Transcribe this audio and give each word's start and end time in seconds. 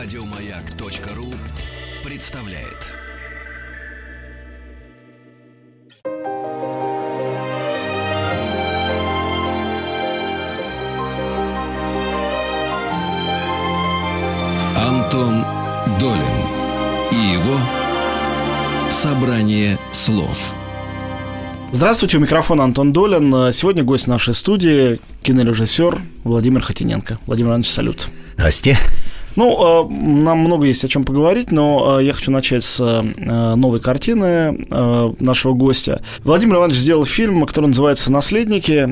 Радиомаяк.ру 0.00 1.34
представляет. 2.08 2.86
Антон 14.76 15.44
Долин 15.98 16.22
и 17.10 17.32
его 17.34 17.58
собрание 18.90 19.76
слов. 19.90 20.54
Здравствуйте, 21.72 22.18
у 22.18 22.20
микрофона 22.20 22.62
Антон 22.62 22.92
Долин. 22.92 23.52
Сегодня 23.52 23.82
гость 23.82 24.06
нашей 24.06 24.34
студии 24.34 25.00
кинорежиссер 25.24 26.00
Владимир 26.22 26.62
Хотиненко. 26.62 27.18
Владимир 27.26 27.48
Иванович, 27.50 27.70
салют. 27.70 28.06
Здрасте. 28.36 28.78
Ну, 29.36 29.86
э, 29.88 29.94
нам 29.94 30.38
много 30.38 30.66
есть 30.66 30.84
о 30.84 30.88
чем 30.88 31.04
поговорить, 31.04 31.52
но 31.52 31.98
э, 32.00 32.04
я 32.04 32.12
хочу 32.12 32.30
начать 32.30 32.64
с 32.64 32.80
э, 32.80 33.54
новой 33.54 33.80
картины 33.80 34.66
нашего 35.20 35.54
гостя. 35.54 36.02
Владимир 36.24 36.56
Иванович 36.56 36.78
сделал 36.78 37.04
фильм, 37.04 37.46
который 37.46 37.66
называется 37.66 38.12
«Наследники». 38.12 38.88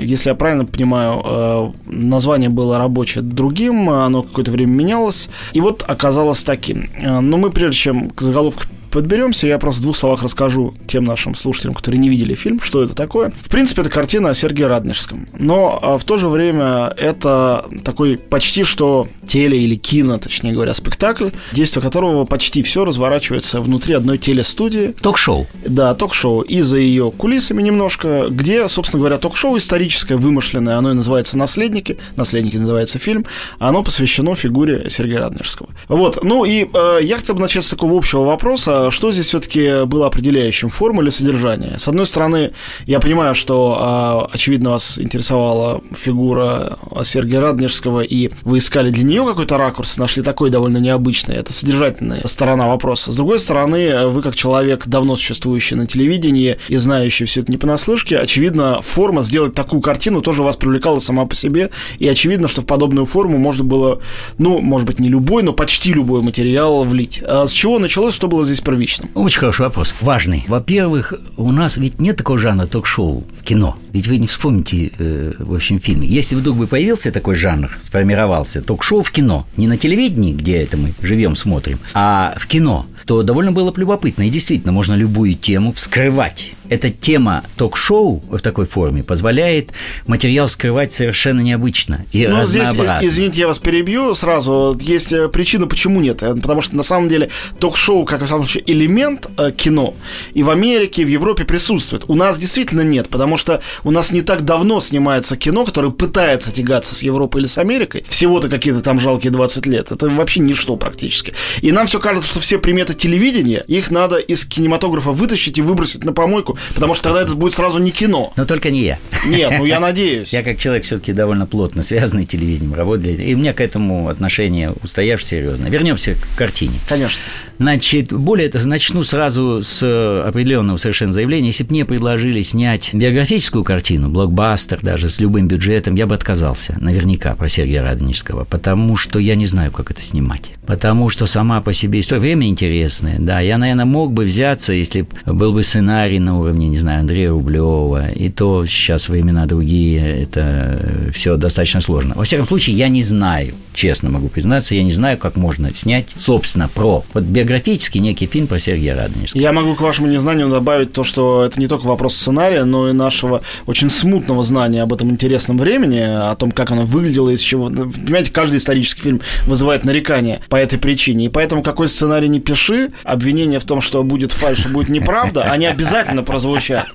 Если 0.00 0.30
я 0.30 0.34
правильно 0.34 0.64
понимаю, 0.64 1.74
название 1.86 2.48
было 2.48 2.78
рабочее 2.78 3.22
другим, 3.22 3.90
оно 3.90 4.22
какое-то 4.22 4.50
время 4.50 4.70
менялось, 4.72 5.30
и 5.52 5.60
вот 5.60 5.84
оказалось 5.86 6.44
таким. 6.44 6.88
Но 7.00 7.36
мы, 7.36 7.50
прежде 7.50 7.76
чем 7.76 8.10
к 8.10 8.20
заголовку 8.20 8.64
подберемся, 8.94 9.48
я 9.48 9.58
просто 9.58 9.80
в 9.80 9.82
двух 9.82 9.96
словах 9.96 10.22
расскажу 10.22 10.72
тем 10.86 11.04
нашим 11.04 11.34
слушателям, 11.34 11.74
которые 11.74 11.98
не 11.98 12.08
видели 12.08 12.36
фильм, 12.36 12.60
что 12.60 12.84
это 12.84 12.94
такое. 12.94 13.32
В 13.42 13.48
принципе, 13.48 13.82
это 13.82 13.90
картина 13.90 14.30
о 14.30 14.34
Сергее 14.34 14.68
Радонежском. 14.68 15.28
Но 15.36 15.80
а, 15.82 15.98
в 15.98 16.04
то 16.04 16.16
же 16.16 16.28
время 16.28 16.94
это 16.96 17.66
такой 17.84 18.16
почти 18.16 18.62
что 18.62 19.08
теле- 19.26 19.58
или 19.58 19.74
кино, 19.74 20.18
точнее 20.18 20.52
говоря, 20.52 20.74
спектакль, 20.74 21.30
действие 21.50 21.82
которого 21.82 22.24
почти 22.24 22.62
все 22.62 22.84
разворачивается 22.84 23.60
внутри 23.60 23.94
одной 23.94 24.16
телестудии. 24.16 24.94
Ток-шоу. 25.00 25.48
Да, 25.66 25.92
ток-шоу. 25.94 26.42
И 26.42 26.60
за 26.60 26.78
ее 26.78 27.10
кулисами 27.10 27.62
немножко, 27.62 28.28
где, 28.30 28.68
собственно 28.68 29.00
говоря, 29.00 29.18
ток-шоу 29.18 29.56
историческое, 29.56 30.14
вымышленное, 30.14 30.78
оно 30.78 30.92
и 30.92 30.94
называется 30.94 31.36
«Наследники», 31.36 31.98
«Наследники» 32.14 32.58
называется 32.58 33.00
фильм, 33.00 33.26
оно 33.58 33.82
посвящено 33.82 34.36
фигуре 34.36 34.86
Сергея 34.88 35.18
Радонежского. 35.18 35.70
Вот, 35.88 36.22
ну 36.22 36.44
и 36.44 36.68
э, 36.72 36.98
я 37.02 37.16
хотел 37.16 37.34
бы 37.34 37.40
начать 37.40 37.64
с 37.64 37.70
такого 37.70 37.98
общего 37.98 38.22
вопроса, 38.22 38.83
что 38.90 39.12
здесь 39.12 39.26
все-таки 39.26 39.84
было 39.84 40.06
определяющим, 40.06 40.68
форма 40.68 41.02
или 41.02 41.10
содержание? 41.10 41.78
С 41.78 41.88
одной 41.88 42.06
стороны, 42.06 42.52
я 42.86 43.00
понимаю, 43.00 43.34
что, 43.34 43.76
а, 43.78 44.28
очевидно, 44.32 44.70
вас 44.70 44.98
интересовала 44.98 45.82
фигура 45.96 46.78
Сергея 47.04 47.40
Радонежского, 47.40 48.00
и 48.00 48.30
вы 48.42 48.58
искали 48.58 48.90
для 48.90 49.04
нее 49.04 49.24
какой-то 49.26 49.58
ракурс, 49.58 49.98
нашли 49.98 50.22
такой 50.22 50.50
довольно 50.50 50.78
необычный. 50.78 51.36
Это 51.36 51.52
содержательная 51.52 52.22
сторона 52.26 52.68
вопроса. 52.68 53.12
С 53.12 53.16
другой 53.16 53.38
стороны, 53.38 54.08
вы 54.08 54.22
как 54.22 54.36
человек, 54.36 54.86
давно 54.86 55.16
существующий 55.16 55.74
на 55.74 55.86
телевидении 55.86 56.58
и 56.68 56.76
знающий 56.76 57.24
все 57.24 57.42
это 57.42 57.50
не 57.50 57.58
понаслышке, 57.58 58.18
очевидно, 58.18 58.80
форма 58.82 59.22
сделать 59.22 59.54
такую 59.54 59.82
картину 59.82 60.20
тоже 60.20 60.42
вас 60.42 60.56
привлекала 60.56 60.98
сама 60.98 61.26
по 61.26 61.34
себе, 61.34 61.70
и 61.98 62.08
очевидно, 62.08 62.48
что 62.48 62.62
в 62.62 62.66
подобную 62.66 63.06
форму 63.06 63.38
можно 63.38 63.64
было, 63.64 64.00
ну, 64.38 64.60
может 64.60 64.86
быть, 64.86 64.98
не 64.98 65.08
любой, 65.08 65.42
но 65.42 65.52
почти 65.52 65.92
любой 65.92 66.22
материал 66.22 66.84
влить. 66.84 67.22
А 67.26 67.46
с 67.46 67.52
чего 67.52 67.78
началось, 67.78 68.14
что 68.14 68.28
было 68.28 68.44
здесь 68.44 68.60
первичным? 68.74 69.10
Очень 69.14 69.40
хороший 69.40 69.62
вопрос, 69.62 69.94
важный. 70.00 70.44
Во-первых, 70.48 71.14
у 71.36 71.52
нас 71.52 71.76
ведь 71.76 72.00
нет 72.00 72.16
такого 72.16 72.38
жанра 72.38 72.66
ток-шоу 72.66 73.24
в 73.38 73.42
кино. 73.42 73.76
Ведь 73.92 74.08
вы 74.08 74.18
не 74.18 74.26
вспомните, 74.26 74.92
э, 74.98 75.32
в 75.38 75.54
общем, 75.54 75.78
фильме. 75.78 76.06
Если 76.06 76.34
вдруг 76.34 76.56
бы 76.56 76.66
появился 76.66 77.12
такой 77.12 77.36
жанр, 77.36 77.70
сформировался, 77.82 78.62
ток-шоу 78.62 79.02
в 79.02 79.10
кино, 79.10 79.46
не 79.56 79.66
на 79.66 79.76
телевидении, 79.76 80.32
где 80.32 80.56
это 80.56 80.76
мы 80.76 80.92
живем, 81.02 81.36
смотрим, 81.36 81.78
а 81.94 82.34
в 82.36 82.46
кино, 82.46 82.86
то 83.06 83.22
довольно 83.22 83.52
было 83.52 83.70
бы 83.70 83.80
любопытно. 83.80 84.26
И 84.26 84.30
действительно, 84.30 84.72
можно 84.72 84.94
любую 84.94 85.34
тему 85.34 85.72
вскрывать. 85.72 86.53
Эта 86.68 86.90
тема 86.90 87.44
ток-шоу 87.56 88.22
в 88.30 88.38
такой 88.40 88.66
форме 88.66 89.02
позволяет 89.02 89.70
материал 90.06 90.48
скрывать 90.48 90.92
совершенно 90.92 91.40
необычно 91.40 92.06
и 92.12 92.26
ну, 92.26 92.40
разнообразно. 92.40 92.98
Здесь, 93.00 93.12
извините, 93.12 93.40
я 93.40 93.46
вас 93.46 93.58
перебью 93.58 94.14
сразу. 94.14 94.78
Есть 94.80 95.12
э, 95.12 95.28
причина, 95.28 95.66
почему 95.66 96.00
нет. 96.00 96.22
Э, 96.22 96.34
потому 96.34 96.60
что 96.60 96.76
на 96.76 96.82
самом 96.82 97.08
деле 97.08 97.30
ток-шоу, 97.58 98.04
как 98.04 98.22
в 98.22 98.26
самом 98.26 98.46
случае, 98.46 98.64
элемент 98.72 99.28
э, 99.38 99.50
кино. 99.50 99.94
И 100.32 100.42
в 100.42 100.50
Америке, 100.50 101.02
и 101.02 101.04
в 101.04 101.08
Европе 101.08 101.44
присутствует. 101.44 102.04
У 102.08 102.14
нас 102.14 102.38
действительно 102.38 102.80
нет, 102.80 103.08
потому 103.08 103.36
что 103.36 103.60
у 103.82 103.90
нас 103.90 104.10
не 104.10 104.22
так 104.22 104.44
давно 104.44 104.80
снимается 104.80 105.36
кино, 105.36 105.64
которое 105.64 105.90
пытается 105.90 106.52
тягаться 106.52 106.94
с 106.94 107.02
Европой 107.02 107.42
или 107.42 107.48
с 107.48 107.58
Америкой. 107.58 108.04
Всего-то 108.08 108.48
какие-то 108.48 108.80
там 108.80 108.98
жалкие 109.00 109.30
20 109.32 109.66
лет. 109.66 109.92
Это 109.92 110.08
вообще 110.08 110.40
ничто 110.40 110.76
практически. 110.76 111.34
И 111.60 111.72
нам 111.72 111.86
все 111.86 112.00
кажется, 112.00 112.28
что 112.28 112.40
все 112.40 112.58
приметы 112.58 112.94
телевидения, 112.94 113.64
их 113.68 113.90
надо 113.90 114.16
из 114.16 114.44
кинематографа 114.44 115.10
вытащить 115.10 115.58
и 115.58 115.62
выбросить 115.62 116.04
на 116.04 116.12
помойку, 116.12 116.53
потому 116.74 116.94
что 116.94 117.04
тогда 117.04 117.22
это 117.22 117.34
будет 117.34 117.54
сразу 117.54 117.78
не 117.78 117.90
кино. 117.90 118.32
Но 118.36 118.44
только 118.44 118.70
не 118.70 118.82
я. 118.82 118.98
Нет, 119.26 119.52
ну 119.58 119.64
я 119.64 119.80
надеюсь. 119.80 120.28
Я 120.32 120.42
как 120.42 120.58
человек 120.58 120.84
все-таки 120.84 121.12
довольно 121.12 121.46
плотно 121.46 121.82
связанный 121.82 122.24
телевидением, 122.24 122.74
работаю, 122.74 123.16
и 123.16 123.34
у 123.34 123.38
меня 123.38 123.52
к 123.52 123.60
этому 123.60 124.08
отношение 124.08 124.72
устоявшее 124.82 125.34
серьезно. 125.40 125.66
Вернемся 125.66 126.14
к 126.14 126.38
картине. 126.38 126.78
Конечно. 126.88 127.20
Значит, 127.58 128.12
более 128.12 128.48
того, 128.48 128.64
начну 128.66 129.04
сразу 129.04 129.62
с 129.62 129.82
определенного 130.26 130.76
совершенно 130.76 131.12
заявления. 131.12 131.48
Если 131.48 131.64
бы 131.64 131.70
мне 131.70 131.84
предложили 131.84 132.42
снять 132.42 132.92
биографическую 132.92 133.64
картину, 133.64 134.08
блокбастер 134.08 134.80
даже 134.82 135.08
с 135.08 135.20
любым 135.20 135.48
бюджетом, 135.48 135.94
я 135.94 136.06
бы 136.06 136.14
отказался, 136.14 136.76
наверняка, 136.80 137.34
про 137.34 137.48
Сергея 137.48 137.82
Радонежского, 137.82 138.44
потому 138.44 138.96
что 138.96 139.18
я 139.18 139.34
не 139.34 139.46
знаю, 139.46 139.72
как 139.72 139.90
это 139.90 140.02
снимать. 140.02 140.42
Потому 140.66 141.10
что 141.10 141.26
сама 141.26 141.60
по 141.60 141.72
себе 141.74 142.00
история, 142.00 142.20
время 142.20 142.48
интересное, 142.48 143.18
да. 143.18 143.40
Я, 143.40 143.58
наверное, 143.58 143.84
мог 143.84 144.12
бы 144.12 144.24
взяться, 144.24 144.72
если 144.72 145.06
был 145.26 145.52
бы 145.52 145.62
сценарий 145.62 146.18
на 146.18 146.38
уровне, 146.38 146.68
не 146.68 146.78
знаю, 146.78 147.00
Андрея 147.00 147.30
Рублева, 147.30 148.08
и 148.08 148.30
то 148.30 148.64
сейчас 148.64 149.08
времена 149.08 149.46
другие, 149.46 150.22
это 150.22 151.10
все 151.12 151.36
достаточно 151.36 151.80
сложно. 151.80 152.14
Во 152.14 152.24
всяком 152.24 152.46
случае, 152.46 152.76
я 152.76 152.88
не 152.88 153.02
знаю, 153.02 153.54
честно 153.74 154.10
могу 154.10 154.28
признаться, 154.28 154.74
я 154.74 154.82
не 154.82 154.92
знаю, 154.92 155.18
как 155.18 155.36
можно 155.36 155.74
снять, 155.74 156.06
собственно, 156.16 156.68
про 156.68 157.04
вот 157.12 157.24
биографический 157.44 158.00
некий 158.00 158.26
фильм 158.26 158.46
про 158.46 158.58
Сергея 158.58 158.96
Радонежского. 158.96 159.40
Я 159.40 159.52
могу 159.52 159.74
к 159.74 159.80
вашему 159.80 160.08
незнанию 160.08 160.48
добавить 160.48 160.92
то, 160.92 161.04
что 161.04 161.44
это 161.44 161.60
не 161.60 161.66
только 161.66 161.84
вопрос 161.84 162.16
сценария, 162.16 162.64
но 162.64 162.88
и 162.88 162.92
нашего 162.92 163.42
очень 163.66 163.90
смутного 163.90 164.42
знания 164.42 164.82
об 164.82 164.92
этом 164.92 165.10
интересном 165.10 165.58
времени, 165.58 166.00
о 166.00 166.34
том, 166.36 166.50
как 166.50 166.70
оно 166.70 166.82
выглядело, 166.82 167.30
из 167.30 167.40
чего... 167.40 167.66
Понимаете, 167.66 168.32
каждый 168.32 168.56
исторический 168.56 169.02
фильм 169.02 169.20
вызывает 169.46 169.84
нарекания 169.84 170.40
по 170.48 170.56
этой 170.56 170.78
причине. 170.78 171.26
И 171.26 171.28
поэтому 171.28 171.62
какой 171.62 171.88
сценарий 171.88 172.28
не 172.28 172.40
пиши, 172.40 172.90
обвинение 173.04 173.60
в 173.60 173.64
том, 173.64 173.80
что 173.80 174.02
будет 174.02 174.32
фальш, 174.32 174.66
будет 174.66 174.88
неправда, 174.88 175.44
они 175.44 175.66
обязательно 175.66 176.22
прозвучат. 176.22 176.86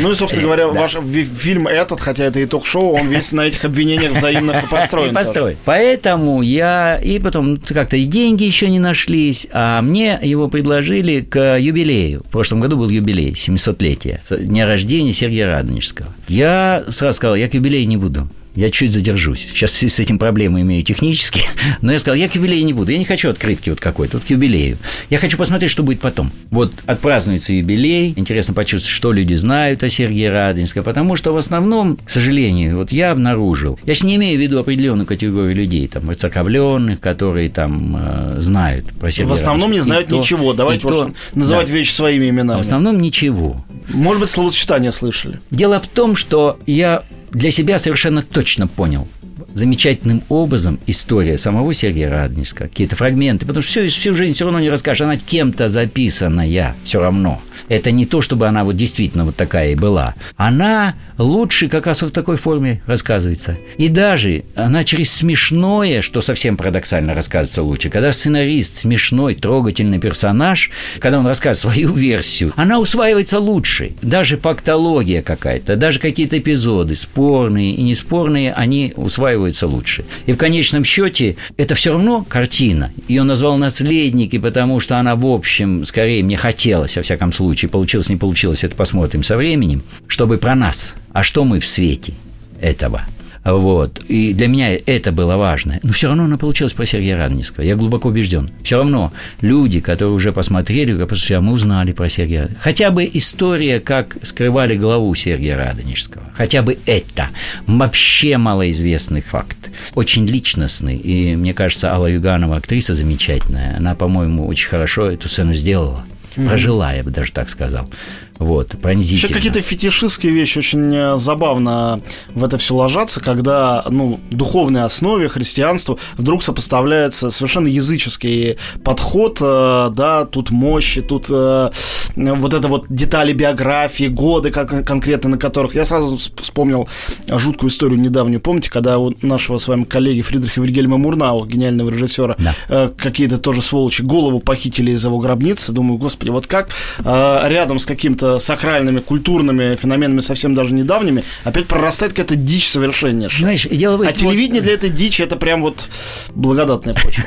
Ну 0.00 0.12
и, 0.12 0.14
собственно 0.14 0.44
говоря, 0.44 0.68
ваш 0.68 0.96
фильм 1.38 1.66
этот, 1.66 2.00
хотя 2.00 2.24
это 2.24 2.38
и 2.38 2.46
ток-шоу, 2.46 2.98
он 2.98 3.08
весь 3.08 3.32
на 3.32 3.42
этих 3.42 3.64
обвинениях 3.64 4.12
взаимных 4.12 4.64
и 4.64 4.66
построен. 4.68 5.10
И 5.10 5.14
построен. 5.14 5.56
Поэтому 5.64 6.42
я... 6.42 7.00
И 7.02 7.18
потом 7.18 7.56
как-то 7.56 7.96
и 7.96 8.04
деньги 8.04 8.44
еще 8.44 8.68
не 8.68 8.78
нашлись, 8.78 9.46
а 9.58 9.80
мне 9.80 10.20
его 10.22 10.48
предложили 10.48 11.22
к 11.22 11.56
юбилею. 11.58 12.22
В 12.28 12.30
прошлом 12.30 12.60
году 12.60 12.76
был 12.76 12.90
юбилей, 12.90 13.32
700-летие, 13.32 14.20
дня 14.44 14.66
рождения 14.66 15.14
Сергея 15.14 15.46
Радонежского. 15.46 16.08
Я 16.28 16.84
сразу 16.90 17.16
сказал, 17.16 17.36
я 17.36 17.48
к 17.48 17.54
юбилею 17.54 17.88
не 17.88 17.96
буду 17.96 18.28
я 18.56 18.70
чуть 18.70 18.90
задержусь. 18.90 19.46
Сейчас 19.52 19.72
с 19.72 20.00
этим 20.00 20.18
проблемы 20.18 20.62
имею 20.62 20.82
технически, 20.82 21.42
но 21.82 21.92
я 21.92 21.98
сказал, 21.98 22.16
я 22.16 22.28
к 22.28 22.34
юбилею 22.34 22.64
не 22.64 22.72
буду, 22.72 22.90
я 22.90 22.98
не 22.98 23.04
хочу 23.04 23.28
открытки 23.30 23.70
вот 23.70 23.80
какой-то, 23.80 24.16
вот 24.16 24.26
к 24.26 24.30
юбилею. 24.30 24.78
Я 25.10 25.18
хочу 25.18 25.36
посмотреть, 25.36 25.70
что 25.70 25.82
будет 25.82 26.00
потом. 26.00 26.32
Вот 26.50 26.72
отпразднуется 26.86 27.52
юбилей, 27.52 28.14
интересно 28.16 28.54
почувствовать, 28.54 28.94
что 28.94 29.12
люди 29.12 29.34
знают 29.34 29.82
о 29.82 29.90
Сергее 29.90 30.30
Радонежском, 30.30 30.82
потому 30.82 31.16
что 31.16 31.32
в 31.32 31.36
основном, 31.36 31.96
к 31.96 32.10
сожалению, 32.10 32.78
вот 32.78 32.90
я 32.92 33.12
обнаружил, 33.12 33.78
я 33.84 33.94
же 33.94 34.06
не 34.06 34.16
имею 34.16 34.38
в 34.38 34.42
виду 34.42 34.58
определенную 34.58 35.06
категорию 35.06 35.54
людей, 35.54 35.86
там, 35.86 36.14
церковленных, 36.16 37.00
которые 37.00 37.50
там 37.50 37.96
э, 37.96 38.40
знают 38.40 38.86
про 38.94 39.10
Сергея 39.10 39.28
В 39.28 39.32
основном 39.32 39.72
не 39.72 39.80
знают 39.80 40.10
и 40.10 40.16
ничего, 40.16 40.52
то, 40.52 40.58
давайте 40.58 40.88
то, 40.88 41.12
называть 41.34 41.66
да. 41.66 41.72
вещи 41.72 41.92
своими 41.92 42.30
именами. 42.30 42.56
В 42.56 42.60
основном 42.60 43.00
ничего. 43.00 43.64
Может 43.88 44.20
быть, 44.20 44.30
словосочетание 44.30 44.92
слышали. 44.92 45.40
Дело 45.50 45.80
в 45.80 45.86
том, 45.86 46.16
что 46.16 46.58
я 46.66 47.02
для 47.30 47.50
себя 47.50 47.78
совершенно 47.78 48.22
точно 48.22 48.66
понял 48.66 49.08
замечательным 49.56 50.22
образом 50.28 50.78
история 50.86 51.38
самого 51.38 51.72
Сергея 51.72 52.10
Радонежского, 52.10 52.68
какие-то 52.68 52.94
фрагменты, 52.94 53.46
потому 53.46 53.62
что 53.62 53.70
всю, 53.80 53.88
всю 53.88 54.14
жизнь 54.14 54.34
все 54.34 54.44
равно 54.44 54.60
не 54.60 54.68
расскажешь, 54.68 55.00
она 55.00 55.16
кем-то 55.16 55.68
записанная, 55.68 56.76
все 56.84 57.00
равно. 57.00 57.40
Это 57.68 57.90
не 57.90 58.04
то, 58.04 58.20
чтобы 58.20 58.46
она 58.46 58.64
вот 58.64 58.76
действительно 58.76 59.24
вот 59.24 59.34
такая 59.34 59.72
и 59.72 59.74
была. 59.74 60.14
Она 60.36 60.94
лучше 61.18 61.68
как 61.68 61.86
раз 61.86 62.02
в 62.02 62.10
такой 62.10 62.36
форме 62.36 62.82
рассказывается. 62.86 63.56
И 63.78 63.88
даже 63.88 64.44
она 64.54 64.84
через 64.84 65.10
смешное, 65.10 66.02
что 66.02 66.20
совсем 66.20 66.58
парадоксально 66.58 67.14
рассказывается 67.14 67.62
лучше, 67.62 67.88
когда 67.88 68.12
сценарист 68.12 68.76
смешной, 68.76 69.34
трогательный 69.34 69.98
персонаж, 69.98 70.70
когда 71.00 71.18
он 71.18 71.26
рассказывает 71.26 71.56
свою 71.74 71.94
версию, 71.94 72.52
она 72.56 72.78
усваивается 72.78 73.38
лучше. 73.38 73.92
Даже 74.02 74.36
фактология 74.36 75.22
какая-то, 75.22 75.76
даже 75.76 75.98
какие-то 75.98 76.38
эпизоды, 76.38 76.94
спорные 76.94 77.74
и 77.74 77.82
неспорные, 77.82 78.52
они 78.52 78.92
усваиваются 78.96 79.45
оказываются 79.46 79.66
лучше. 79.66 80.04
И 80.26 80.32
в 80.32 80.36
конечном 80.36 80.84
счете 80.84 81.36
это 81.56 81.74
все 81.74 81.92
равно 81.92 82.24
картина. 82.28 82.90
Ее 83.08 83.22
назвал 83.22 83.56
«Наследники», 83.58 84.38
потому 84.38 84.80
что 84.80 84.98
она, 84.98 85.14
в 85.16 85.26
общем, 85.26 85.84
скорее 85.84 86.22
мне 86.22 86.36
хотелось, 86.36 86.96
во 86.96 87.02
всяком 87.02 87.32
случае, 87.32 87.68
получилось, 87.68 88.08
не 88.08 88.16
получилось, 88.16 88.64
это 88.64 88.74
посмотрим 88.74 89.22
со 89.22 89.36
временем, 89.36 89.82
чтобы 90.08 90.38
про 90.38 90.54
нас. 90.54 90.96
А 91.12 91.22
что 91.22 91.44
мы 91.44 91.60
в 91.60 91.66
свете 91.66 92.12
этого– 92.60 93.02
вот. 93.54 94.00
И 94.08 94.32
для 94.32 94.48
меня 94.48 94.74
это 94.74 95.12
было 95.12 95.36
важно. 95.36 95.78
Но 95.82 95.92
все 95.92 96.08
равно 96.08 96.24
она 96.24 96.36
получилась 96.36 96.72
про 96.72 96.84
Сергея 96.84 97.16
Радонежского. 97.16 97.64
Я 97.64 97.76
глубоко 97.76 98.08
убежден. 98.08 98.50
Все 98.62 98.78
равно 98.78 99.12
люди, 99.40 99.80
которые 99.80 100.14
уже 100.14 100.32
посмотрели, 100.32 100.92
а 100.92 101.40
мы 101.40 101.52
узнали 101.52 101.92
про 101.92 102.08
Сергея 102.08 102.50
Хотя 102.60 102.90
бы 102.90 103.08
история, 103.12 103.80
как 103.80 104.16
скрывали 104.22 104.76
главу 104.76 105.14
Сергея 105.14 105.56
Радонежского. 105.56 106.24
Хотя 106.34 106.62
бы 106.62 106.78
это. 106.86 107.28
Вообще 107.66 108.36
малоизвестный 108.36 109.20
факт. 109.20 109.70
Очень 109.94 110.26
личностный. 110.26 110.96
И 110.96 111.36
мне 111.36 111.54
кажется, 111.54 111.92
Алла 111.92 112.06
Юганова 112.06 112.56
актриса 112.56 112.94
замечательная. 112.94 113.76
Она, 113.76 113.94
по-моему, 113.94 114.46
очень 114.46 114.68
хорошо 114.68 115.10
эту 115.10 115.28
сцену 115.28 115.54
сделала. 115.54 116.04
Прожила, 116.34 116.92
я 116.92 117.02
бы 117.02 117.10
даже 117.10 117.32
так 117.32 117.48
сказал. 117.48 117.88
Вот, 118.38 118.68
пронзительно. 118.80 119.26
Еще 119.26 119.34
какие-то 119.34 119.62
фетишистские 119.62 120.32
вещи 120.32 120.58
очень 120.58 120.94
э, 120.94 121.16
забавно 121.16 122.00
в 122.34 122.44
это 122.44 122.58
все 122.58 122.74
ложатся, 122.74 123.20
когда, 123.20 123.84
ну, 123.88 124.20
духовной 124.30 124.82
основе 124.82 125.28
христианству 125.28 125.98
вдруг 126.16 126.42
сопоставляется 126.42 127.30
совершенно 127.30 127.68
языческий 127.68 128.58
подход, 128.84 129.38
э, 129.40 129.90
да, 129.94 130.26
тут 130.26 130.50
мощи, 130.50 131.00
тут 131.00 131.26
э, 131.30 131.70
вот 132.16 132.54
это 132.54 132.68
вот 132.68 132.86
детали 132.88 133.32
биографии, 133.32 134.08
годы 134.08 134.50
конкретно 134.50 135.30
на 135.30 135.38
которых. 135.38 135.74
Я 135.74 135.84
сразу 135.84 136.16
вспомнил 136.16 136.88
жуткую 137.28 137.70
историю 137.70 138.00
недавнюю, 138.00 138.40
помните, 138.40 138.70
когда 138.70 138.98
у 138.98 139.12
нашего 139.22 139.58
с 139.58 139.68
вами 139.68 139.84
коллеги 139.84 140.20
Фридриха 140.20 140.60
Вильгельма 140.60 140.98
Мурнау, 140.98 141.46
гениального 141.46 141.90
режиссера, 141.90 142.36
да. 142.38 142.90
какие-то 142.96 143.38
тоже 143.38 143.62
сволочи 143.62 144.02
голову 144.02 144.40
похитили 144.40 144.92
из 144.92 145.04
его 145.04 145.18
гробницы. 145.18 145.72
Думаю, 145.72 145.98
господи, 145.98 146.30
вот 146.30 146.46
как 146.46 146.68
рядом 147.04 147.78
с 147.78 147.86
каким-то 147.86 148.25
сакральными, 148.38 149.00
культурными 149.00 149.76
феноменами 149.76 150.20
совсем 150.20 150.54
даже 150.54 150.74
недавними, 150.74 151.22
опять 151.44 151.66
прорастает 151.66 152.12
какая-то 152.12 152.36
дичь 152.36 152.68
совершеннейшая. 152.68 153.40
Знаешь, 153.40 153.66
дело 153.66 154.06
а 154.06 154.12
телевидение 154.12 154.62
для 154.62 154.74
этой 154.74 154.90
дичи 154.90 155.22
это 155.22 155.36
прям 155.36 155.62
вот 155.62 155.88
благодатная 156.34 156.94
почва. 156.94 157.24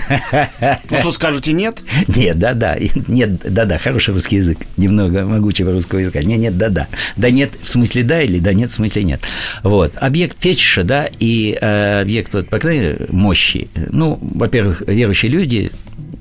Ну 0.90 0.98
что 1.00 1.12
скажете, 1.12 1.54
нет? 1.54 1.80
Нет, 2.08 2.38
да-да, 2.40 2.78
нет, 3.08 3.40
да-да, 3.44 3.78
хороший 3.78 4.14
русский 4.14 4.38
язык, 4.38 4.60
немного 4.78 5.26
могучего 5.26 5.72
русского 5.72 6.00
языка. 6.00 6.22
Нет, 6.22 6.40
нет, 6.40 6.58
да-да. 6.58 6.88
Да 7.16 7.30
нет, 7.30 7.54
в 7.62 7.70
смысле 7.70 8.04
да 8.04 8.22
или 8.22 8.40
да 8.40 8.54
нет, 8.54 8.70
в 8.70 8.74
смысле 8.74 9.04
нет. 9.04 9.22
Вот. 9.64 9.94
Объект 9.98 10.38
фетиша, 10.40 10.84
да, 10.84 11.10
и 11.20 11.58
э, 11.60 12.02
объект, 12.02 12.34
вот, 12.34 12.50
по 12.50 12.60
крайней 12.60 12.82
мере, 12.82 13.08
мощи. 13.10 13.70
Ну, 13.76 14.20
во-первых, 14.22 14.82
верующие 14.82 15.32
люди 15.32 15.72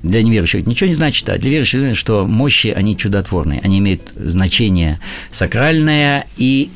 для 0.03 0.23
неверующих 0.23 0.65
ничего 0.65 0.87
не 0.87 0.93
значит, 0.93 1.27
а 1.29 1.37
для 1.37 1.51
верующих 1.51 1.81
значит, 1.81 1.97
что 1.97 2.25
мощи, 2.25 2.67
они 2.67 2.95
чудотворные, 2.95 3.61
они 3.63 3.79
имеют 3.79 4.01
значение 4.15 4.99
сакральное 5.31 6.25
и 6.37 6.69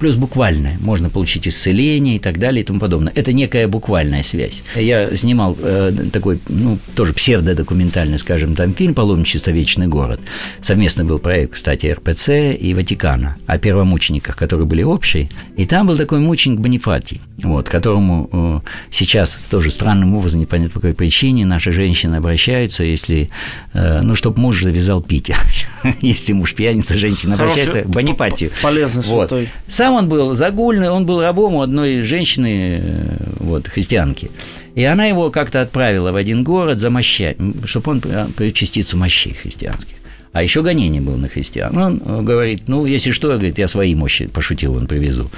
плюс 0.00 0.16
буквальное. 0.16 0.76
Можно 0.80 1.08
получить 1.08 1.46
исцеление 1.46 2.16
и 2.16 2.18
так 2.18 2.38
далее 2.38 2.62
и 2.62 2.66
тому 2.66 2.80
подобное. 2.80 3.12
Это 3.14 3.32
некая 3.32 3.68
буквальная 3.68 4.22
связь. 4.22 4.62
Я 4.74 5.14
снимал 5.16 5.56
э, 5.60 5.92
такой, 6.12 6.40
ну, 6.48 6.78
тоже 6.94 7.12
псевдодокументальный, 7.12 8.18
скажем, 8.18 8.56
там 8.56 8.74
фильм 8.74 8.94
«Паломничество. 8.94 9.50
Вечный 9.50 9.86
город». 9.86 10.20
Совместно 10.60 11.04
был 11.04 11.18
проект, 11.18 11.52
кстати, 11.52 11.86
РПЦ 11.86 12.56
и 12.58 12.74
Ватикана 12.74 13.36
о 13.46 13.58
первомучениках, 13.58 14.36
которые 14.36 14.66
были 14.66 14.82
общие. 14.82 15.28
И 15.56 15.64
там 15.66 15.86
был 15.86 15.96
такой 15.96 16.18
мученик 16.18 16.58
Бонифатий, 16.58 17.20
вот, 17.42 17.68
которому 17.68 18.28
э, 18.32 18.60
сейчас 18.90 19.38
тоже 19.48 19.70
странным 19.70 20.14
образом, 20.14 20.40
непонятно 20.40 20.72
по 20.72 20.80
какой 20.80 20.94
причине, 20.94 21.46
наши 21.46 21.70
женщины 21.72 22.16
обращаются 22.16 22.63
обращаются, 22.64 22.84
если, 22.84 23.30
э, 23.72 24.00
ну, 24.02 24.14
чтобы 24.14 24.40
муж 24.40 24.62
завязал 24.62 25.02
пить. 25.02 25.32
если 26.00 26.32
муж 26.32 26.54
пьяница, 26.54 26.98
женщина 26.98 27.34
обращается 27.34 27.82
к 27.82 27.88
Бонипатию. 27.88 28.50
Полезный 28.62 29.02
вот. 29.04 29.28
святой. 29.28 29.48
Сам 29.68 29.94
он 29.94 30.08
был 30.08 30.34
загульный, 30.34 30.90
он 30.90 31.06
был 31.06 31.20
рабом 31.20 31.54
у 31.54 31.62
одной 31.62 32.02
женщины, 32.02 32.80
э, 32.80 33.16
вот, 33.40 33.68
христианки. 33.68 34.30
И 34.74 34.84
она 34.84 35.06
его 35.06 35.30
как-то 35.30 35.60
отправила 35.60 36.12
в 36.12 36.16
один 36.16 36.42
город 36.42 36.80
за 36.80 36.90
мощами, 36.90 37.54
чтобы 37.66 37.92
он 37.92 38.00
привез 38.00 38.54
частицу 38.54 38.96
мощей 38.96 39.34
христианских. 39.34 39.96
А 40.34 40.42
еще 40.42 40.62
гонение 40.62 41.00
было 41.00 41.16
на 41.16 41.28
христиан. 41.28 41.78
Он 41.78 42.02
э, 42.04 42.22
говорит, 42.22 42.64
ну, 42.66 42.86
если 42.86 43.12
что, 43.12 43.28
говорит, 43.28 43.56
я 43.58 43.68
свои 43.68 43.94
мощи, 43.94 44.26
пошутил, 44.26 44.76
он 44.76 44.86
привезу. 44.86 45.30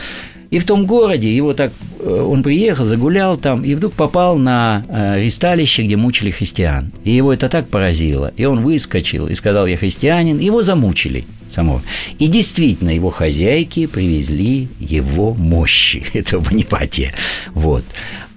И 0.49 0.59
в 0.59 0.65
том 0.65 0.87
городе 0.87 1.37
его 1.37 1.53
так, 1.53 1.71
э, 2.01 2.09
он 2.09 2.43
приехал, 2.43 2.87
загулял 2.87 3.37
там, 3.37 3.63
и 3.63 3.75
вдруг 3.75 3.93
попал 3.93 4.39
на 4.39 4.87
э, 4.89 5.21
ристалище, 5.21 5.83
где 5.83 5.97
мучили 5.97 6.31
христиан. 6.31 6.93
И 7.05 7.11
его 7.11 7.31
это 7.31 7.51
так 7.51 7.69
поразило. 7.69 8.33
И 8.39 8.47
он 8.47 8.63
выскочил 8.63 9.27
и 9.27 9.35
сказал, 9.35 9.67
я 9.67 9.77
христианин. 9.77 10.39
Его 10.39 10.63
замучили 10.63 11.27
самого. 11.51 11.83
И 12.19 12.29
действительно, 12.29 12.89
его 12.89 13.11
хозяйки 13.11 13.85
привезли 13.85 14.69
его 14.81 15.35
мощи, 15.35 16.07
этого 16.15 16.43
Бонипатия. 16.43 17.13
Вот. 17.53 17.85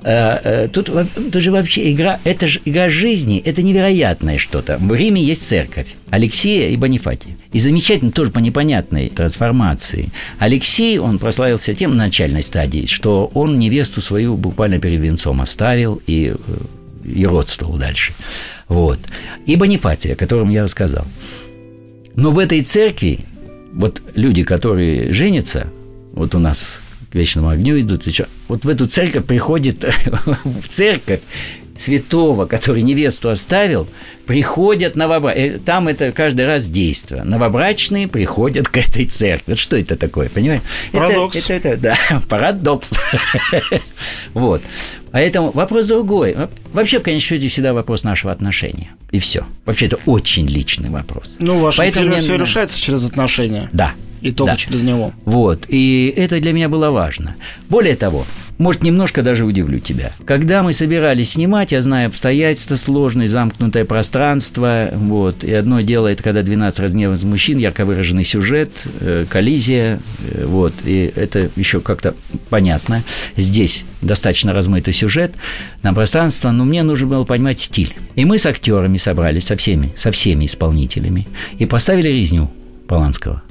Э, 0.02 0.70
тут, 0.72 0.90
тут 1.32 1.42
же 1.42 1.52
вообще 1.52 1.92
игра, 1.92 2.20
это 2.24 2.48
же 2.48 2.62
игра 2.64 2.90
жизни, 2.90 3.42
это 3.44 3.62
невероятное 3.62 4.38
что-то. 4.38 4.78
В 4.78 4.94
Риме 4.94 5.22
есть 5.22 5.46
церковь 5.46 5.88
Алексея 6.10 6.70
и 6.70 6.78
Бонифатия. 6.78 7.36
И 7.52 7.60
замечательно 7.60 8.12
тоже 8.12 8.32
по 8.32 8.40
непонятной 8.40 9.10
трансформации. 9.10 10.10
Алексей, 10.38 11.00
он 11.00 11.20
прославился 11.20 11.74
тем 11.74 11.92
в 11.92 11.96
начальной 11.96 12.44
стадии, 12.44 12.86
что 12.86 13.30
он 13.34 13.60
невесту 13.60 14.02
свою 14.02 14.38
буквально 14.38 14.80
перед 14.80 15.02
венцом 15.02 15.42
оставил 15.42 16.02
и, 16.08 16.34
э, 16.34 17.10
и 17.10 17.26
родствовал 17.26 17.78
дальше. 17.78 18.14
Вот. 18.68 19.00
И 19.46 19.56
Бонифатия, 19.56 20.14
о 20.14 20.16
котором 20.16 20.50
я 20.50 20.64
рассказал. 20.64 21.06
Но 22.16 22.32
в 22.32 22.40
этой 22.40 22.62
церкви 22.64 23.26
вот 23.74 24.02
люди, 24.16 24.44
которые 24.44 25.14
женятся, 25.14 25.68
вот 26.14 26.36
у 26.36 26.40
нас 26.40 26.82
к 27.12 27.16
вечному 27.16 27.50
огню 27.50 27.80
идут, 27.80 28.06
вот 28.48 28.66
в 28.66 28.70
эту 28.70 28.88
церковь 28.88 29.26
приходит, 29.26 29.84
в 30.44 30.68
церковь 30.68 31.22
святого, 31.80 32.46
который 32.46 32.82
невесту 32.82 33.30
оставил, 33.30 33.88
приходят 34.26 34.96
новобрачные. 34.96 35.56
Э, 35.56 35.60
там 35.60 35.88
это 35.88 36.12
каждый 36.12 36.46
раз 36.46 36.68
действие. 36.68 37.24
Новобрачные 37.24 38.08
приходят 38.08 38.68
к 38.68 38.78
этой 38.78 39.06
церкви. 39.06 39.52
Вот 39.52 39.60
что 39.60 39.78
это 39.78 39.96
такое, 39.96 40.30
понимаете? 40.30 40.64
Парадокс. 40.92 41.38
Это, 41.38 41.54
это, 41.54 41.70
это, 41.70 41.82
да, 41.82 42.22
парадокс. 42.30 42.94
Вот. 44.34 44.62
Поэтому 45.12 45.52
вопрос 45.52 45.88
другой. 45.88 46.36
Вообще, 46.72 47.00
в 47.00 47.04
конечном 47.04 47.40
счете, 47.40 47.48
всегда 47.48 47.74
вопрос 47.74 48.04
нашего 48.04 48.32
отношения. 48.32 48.92
И 49.12 49.20
все. 49.20 49.46
Вообще, 49.66 49.88
это 49.88 49.98
очень 50.06 50.48
личный 50.48 50.90
вопрос. 50.90 51.36
Ну, 51.40 51.58
в 51.58 51.62
вашем 51.62 51.80
Поэтому 51.80 52.04
фильме 52.06 52.18
мне... 52.18 52.26
все 52.26 52.36
решается 52.36 52.80
через 52.80 53.06
отношения. 53.06 53.70
Да. 53.72 53.94
И 54.22 54.32
только 54.32 54.54
да. 54.54 54.58
через 54.58 54.82
него. 54.82 55.14
Вот. 55.26 55.66
И 55.68 56.14
это 56.16 56.40
для 56.40 56.54
меня 56.54 56.70
было 56.70 56.90
важно. 56.90 57.36
Более 57.70 57.96
того, 57.96 58.26
может, 58.60 58.84
немножко 58.84 59.24
даже 59.24 59.46
удивлю 59.46 59.80
тебя. 59.80 60.12
Когда 60.26 60.64
мы 60.64 60.74
собирались 60.74 61.32
снимать, 61.32 61.72
я 61.72 61.82
знаю 61.82 62.10
обстоятельства 62.10 62.76
сложные, 62.76 63.30
замкнутое 63.30 63.86
пространство, 63.86 64.90
вот, 64.94 65.46
и 65.46 65.54
одно 65.54 65.80
дело, 65.80 66.08
это 66.10 66.22
когда 66.22 66.44
12 66.44 66.80
разгневанных 66.82 67.24
мужчин, 67.24 67.58
ярко 67.58 67.86
выраженный 67.86 68.26
сюжет, 68.26 68.70
э, 69.00 69.26
коллизия, 69.30 70.02
э, 70.20 70.46
вот, 70.46 70.74
и 70.84 71.10
это 71.16 71.50
еще 71.56 71.80
как-то 71.80 72.16
понятно. 72.50 73.02
Здесь 73.38 73.86
достаточно 74.02 74.52
размытый 74.52 74.94
сюжет 74.94 75.36
на 75.82 75.94
пространство, 75.94 76.52
но 76.52 76.66
мне 76.66 76.84
нужно 76.84 77.08
было 77.08 77.24
понимать 77.24 77.62
стиль. 77.62 77.96
И 78.16 78.26
мы 78.26 78.40
с 78.40 78.46
актерами 78.46 78.98
собрались, 78.98 79.46
со 79.46 79.56
всеми, 79.56 79.94
со 79.96 80.12
всеми 80.12 80.48
исполнителями, 80.48 81.30
и 81.60 81.66
поставили 81.66 82.10
резню 82.10 82.52
Поланского, 82.90 83.42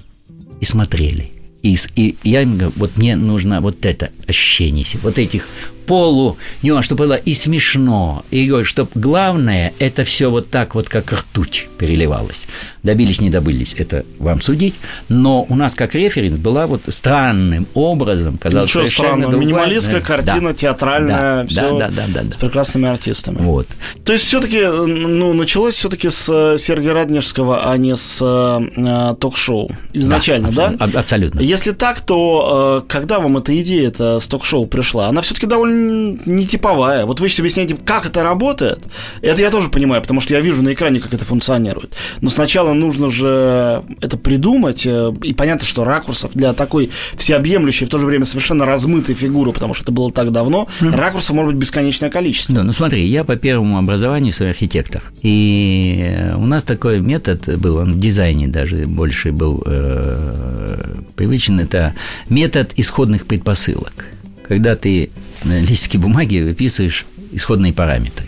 и 0.61 0.65
смотрели– 0.65 1.33
и, 1.63 1.77
и 1.97 2.17
я 2.23 2.43
им 2.43 2.57
говорю, 2.57 2.73
вот 2.77 2.97
мне 2.97 3.17
нужно 3.17 3.61
вот 3.61 3.85
это 3.85 4.11
ощущение, 4.27 4.87
вот 5.03 5.19
этих 5.19 5.49
полу, 5.89 6.37
нюанс, 6.63 6.85
чтобы 6.85 7.05
было 7.05 7.15
и 7.15 7.35
смешно, 7.35 8.25
и 8.31 8.63
чтобы 8.65 8.91
главное, 8.95 9.73
это 9.79 10.05
все 10.05 10.31
вот 10.31 10.51
так 10.51 10.75
вот, 10.75 10.89
как 10.89 11.13
ртуть 11.13 11.69
переливалось. 11.79 12.47
Добились, 12.83 13.21
не 13.21 13.31
добылись, 13.31 13.75
это 13.77 14.05
вам 14.19 14.41
судить, 14.41 14.75
но 15.09 15.45
у 15.49 15.57
нас 15.57 15.75
как 15.75 15.95
референс 15.95 16.39
была 16.39 16.67
вот 16.67 16.83
странным 16.89 17.67
образом, 17.75 18.39
казалось, 18.39 18.71
Ничего 18.71 18.87
странного, 18.87 19.37
минималистская 19.37 20.01
картина, 20.01 20.51
да. 20.51 20.55
театральная, 20.55 21.43
да, 21.43 21.47
все 21.47 21.79
да, 21.79 21.89
да, 21.89 22.05
да, 22.15 22.23
да, 22.23 22.33
с 22.33 22.37
прекрасными 22.37 22.89
артистами. 22.89 23.39
Вот. 23.41 23.67
То 24.05 24.13
есть 24.13 24.25
все-таки, 24.25 24.61
ну, 24.65 25.33
началось 25.33 25.75
все-таки 25.75 26.11
с 26.11 26.29
э, 26.31 26.59
Сергея 26.59 26.95
Раднежского, 26.95 27.71
а 27.71 27.77
не 27.77 27.97
с 27.97 28.21
э, 28.23 29.15
ток-шоу 29.19 29.71
изначально, 29.93 30.53
да? 30.53 30.71
да? 30.71 31.01
Абсолютно. 31.01 31.41
Если 31.41 31.73
так, 31.73 32.01
то 32.01 32.83
э, 32.85 32.93
когда 32.93 33.21
вам 33.21 33.39
эта 33.39 33.59
идея 33.63 33.89
это 33.89 34.19
с 34.19 34.29
ток-шоу 34.29 34.67
пришла? 34.67 35.09
Она 35.09 35.23
все-таки 35.23 35.47
довольно 35.47 35.78
не 36.27 36.47
типовая. 36.47 37.07
Вот 37.07 37.21
вы 37.21 37.29
сейчас 37.29 37.41
объясняете, 37.41 37.77
как 37.85 38.07
это 38.07 38.23
работает. 38.23 38.81
Это 39.23 39.41
я 39.43 39.51
тоже 39.51 39.69
понимаю, 39.69 40.03
потому 40.03 40.21
что 40.21 40.35
я 40.35 40.41
вижу 40.41 40.63
на 40.63 40.73
экране, 40.73 41.01
как 41.01 41.15
это 41.15 41.25
функционирует. 41.25 41.95
Но 42.21 42.31
сначала 42.31 42.73
нужно 42.73 43.11
же 43.11 43.83
это 44.01 44.17
придумать. 44.17 44.87
Э, 44.87 45.13
и 45.23 45.35
понятно, 45.35 45.67
что 45.67 45.85
ракурсов 45.85 46.33
для 46.35 46.53
такой 46.53 46.91
всеобъемлющей, 47.17 47.87
в 47.87 47.91
то 47.91 47.99
же 47.99 48.07
время 48.07 48.25
совершенно 48.25 48.67
размытой 48.67 49.15
фигуры, 49.15 49.53
потому 49.53 49.75
что 49.75 49.85
это 49.85 49.93
было 49.93 50.13
так 50.13 50.33
давно, 50.33 50.69
mm. 50.81 50.97
ракурсов 50.97 51.35
может 51.35 51.53
быть 51.53 51.61
бесконечное 51.63 52.11
количество. 52.11 52.55
Да, 52.55 52.63
ну 52.63 52.73
смотри, 52.73 53.05
я 53.07 53.25
по 53.25 53.37
первому 53.37 53.79
образованию 53.79 54.33
свой 54.33 54.51
архитектор. 54.51 55.03
И 55.23 56.33
у 56.37 56.47
нас 56.47 56.63
такой 56.63 57.01
метод 57.01 57.59
был, 57.59 57.77
он 57.77 57.95
в 57.95 57.99
дизайне 57.99 58.49
даже 58.49 58.87
больше 58.87 59.33
был 59.33 59.63
э, 59.67 60.95
привычен. 61.15 61.61
Это 61.61 61.95
метод 62.29 62.73
исходных 62.77 63.27
предпосылок. 63.27 64.07
Когда 64.49 64.75
ты 64.77 65.11
на 65.45 65.61
листике 65.61 65.99
бумаги 65.99 66.39
выписываешь 66.41 67.05
исходные 67.33 67.75
параметры. 67.75 68.27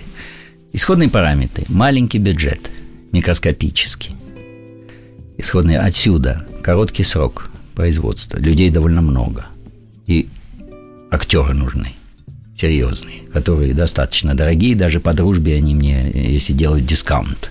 Исходные 0.72 1.08
параметры– 1.08 1.64
маленький 1.68 2.18
бюджет, 2.18 2.70
микроскопический. 3.10 4.12
Исходные 5.38 5.80
отсюда 5.80 6.46
короткий 6.62 7.04
срок 7.04 7.50
производства, 7.74 8.36
людей 8.36 8.68
довольно 8.68 9.00
много. 9.00 9.46
И 10.06 10.28
актеры 11.10 11.54
нужны, 11.54 11.88
серьезные, 12.60 13.22
которые 13.32 13.72
достаточно 13.72 14.34
дорогие, 14.34 14.76
даже 14.76 15.00
по 15.00 15.14
дружбе 15.14 15.56
они 15.56 15.74
мне, 15.74 16.10
если 16.12 16.52
делают 16.52 16.84
дискаунт. 16.84 17.50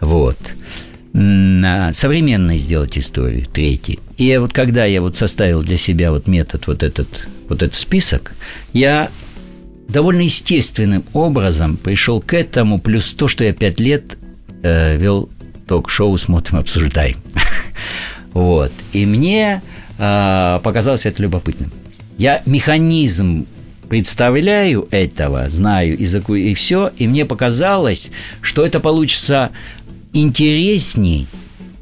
Вот. 0.00 0.38
Современной 1.12 2.58
сделать 2.58 2.96
историю, 2.96 3.46
третий. 3.46 3.98
И 4.16 4.36
вот 4.36 4.52
когда 4.52 4.84
я 4.84 5.00
вот 5.00 5.16
составил 5.16 5.62
для 5.62 5.76
себя 5.76 6.12
вот 6.12 6.28
метод, 6.28 6.68
вот 6.68 6.84
этот, 6.84 7.26
вот 7.48 7.62
этот 7.62 7.74
список, 7.74 8.32
я 8.72 9.10
довольно 9.88 10.22
естественным 10.22 11.04
образом 11.12 11.76
пришел 11.76 12.20
к 12.20 12.34
этому, 12.34 12.78
плюс 12.78 13.12
то, 13.12 13.28
что 13.28 13.44
я 13.44 13.52
пять 13.52 13.80
лет 13.80 14.18
э, 14.62 14.96
вел 14.96 15.28
ток-шоу 15.66 16.16
«Смотрим, 16.16 16.58
обсуждаем». 16.58 17.18
вот. 18.32 18.72
И 18.92 19.06
мне 19.06 19.62
э, 19.98 20.60
показалось 20.62 21.06
это 21.06 21.22
любопытным. 21.22 21.72
Я 22.18 22.42
механизм 22.46 23.46
представляю 23.88 24.86
этого, 24.90 25.48
знаю 25.48 25.98
языку 25.98 26.34
и 26.34 26.52
все, 26.54 26.92
и 26.98 27.06
мне 27.06 27.24
показалось, 27.24 28.10
что 28.42 28.66
это 28.66 28.80
получится 28.80 29.50
интересней, 30.12 31.26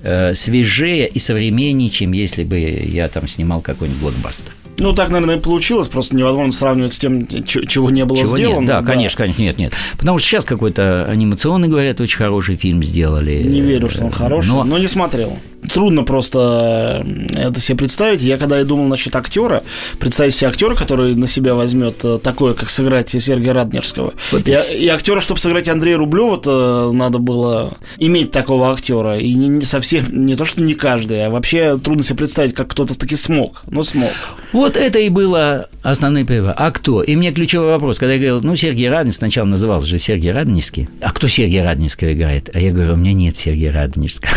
э, 0.02 0.34
свежее 0.34 1.08
и 1.08 1.18
современнее, 1.18 1.90
чем 1.90 2.12
если 2.12 2.44
бы 2.44 2.58
я 2.58 3.08
там 3.08 3.26
снимал 3.26 3.60
какой-нибудь 3.60 4.00
блокбастер. 4.00 4.52
Ну, 4.78 4.92
так, 4.92 5.10
наверное, 5.10 5.36
и 5.36 5.40
получилось, 5.40 5.88
просто 5.88 6.16
невозможно 6.16 6.52
сравнивать 6.52 6.92
с 6.92 6.98
тем, 6.98 7.26
чего 7.26 7.90
не 7.90 8.04
было 8.04 8.18
чего 8.18 8.36
сделано. 8.36 8.60
Нет, 8.60 8.68
да, 8.68 8.80
да, 8.80 8.86
конечно, 8.86 9.18
конечно, 9.18 9.42
нет, 9.42 9.58
нет. 9.58 9.72
Потому 9.98 10.18
что 10.18 10.28
сейчас 10.28 10.44
какой-то 10.44 11.06
анимационный, 11.06 11.68
говорят, 11.68 12.00
очень 12.00 12.18
хороший 12.18 12.56
фильм 12.56 12.82
сделали. 12.82 13.42
Не 13.42 13.60
верю, 13.60 13.88
что 13.88 14.04
он 14.04 14.10
хороший, 14.10 14.48
но, 14.48 14.64
но 14.64 14.78
не 14.78 14.88
смотрел 14.88 15.38
трудно 15.72 16.02
просто 16.04 17.04
это 17.34 17.60
себе 17.60 17.78
представить. 17.78 18.22
Я 18.22 18.38
когда 18.38 18.58
я 18.58 18.64
думал 18.64 18.86
насчет 18.86 19.14
актера, 19.16 19.62
представить 19.98 20.34
себе 20.34 20.48
актера, 20.48 20.74
который 20.74 21.14
на 21.14 21.26
себя 21.26 21.54
возьмет 21.54 22.04
э, 22.04 22.18
такое, 22.22 22.54
как 22.54 22.68
сыграть 22.68 23.10
Сергея 23.10 23.54
Раднерского. 23.54 24.14
Вот 24.32 24.48
и, 24.48 24.52
и 24.52 24.88
актера, 24.88 25.20
чтобы 25.20 25.40
сыграть 25.40 25.68
Андрея 25.68 25.96
Рублева, 25.96 26.38
то 26.38 26.92
надо 26.92 27.18
было 27.18 27.76
иметь 27.98 28.30
такого 28.30 28.72
актера. 28.72 29.18
И 29.18 29.34
не, 29.34 29.48
не 29.48 29.64
совсем, 29.64 30.04
не 30.26 30.36
то, 30.36 30.44
что 30.44 30.60
не 30.62 30.74
каждый, 30.74 31.26
а 31.26 31.30
вообще 31.30 31.78
трудно 31.78 32.02
себе 32.02 32.18
представить, 32.18 32.54
как 32.54 32.68
кто-то 32.68 32.98
таки 32.98 33.16
смог. 33.16 33.62
Но 33.66 33.82
смог. 33.82 34.10
Вот 34.52 34.76
это 34.76 34.98
и 34.98 35.08
было 35.08 35.68
основные 35.82 36.24
прерывы. 36.24 36.52
А 36.56 36.70
кто? 36.70 37.02
И 37.02 37.16
мне 37.16 37.32
ключевой 37.32 37.68
вопрос, 37.68 37.98
когда 37.98 38.14
я 38.14 38.18
говорил, 38.18 38.40
ну, 38.42 38.56
Сергей 38.56 38.88
Радонежский, 38.88 39.18
сначала 39.18 39.46
назывался 39.46 39.86
же 39.86 39.98
Сергей 39.98 40.32
Радонежский. 40.32 40.88
А 41.00 41.12
кто 41.12 41.28
Сергей 41.28 41.62
Радонежский 41.62 42.12
играет? 42.12 42.50
А 42.54 42.58
я 42.58 42.72
говорю, 42.72 42.94
у 42.94 42.96
меня 42.96 43.12
нет 43.12 43.36
Сергея 43.36 43.72
Радонежского. 43.72 44.32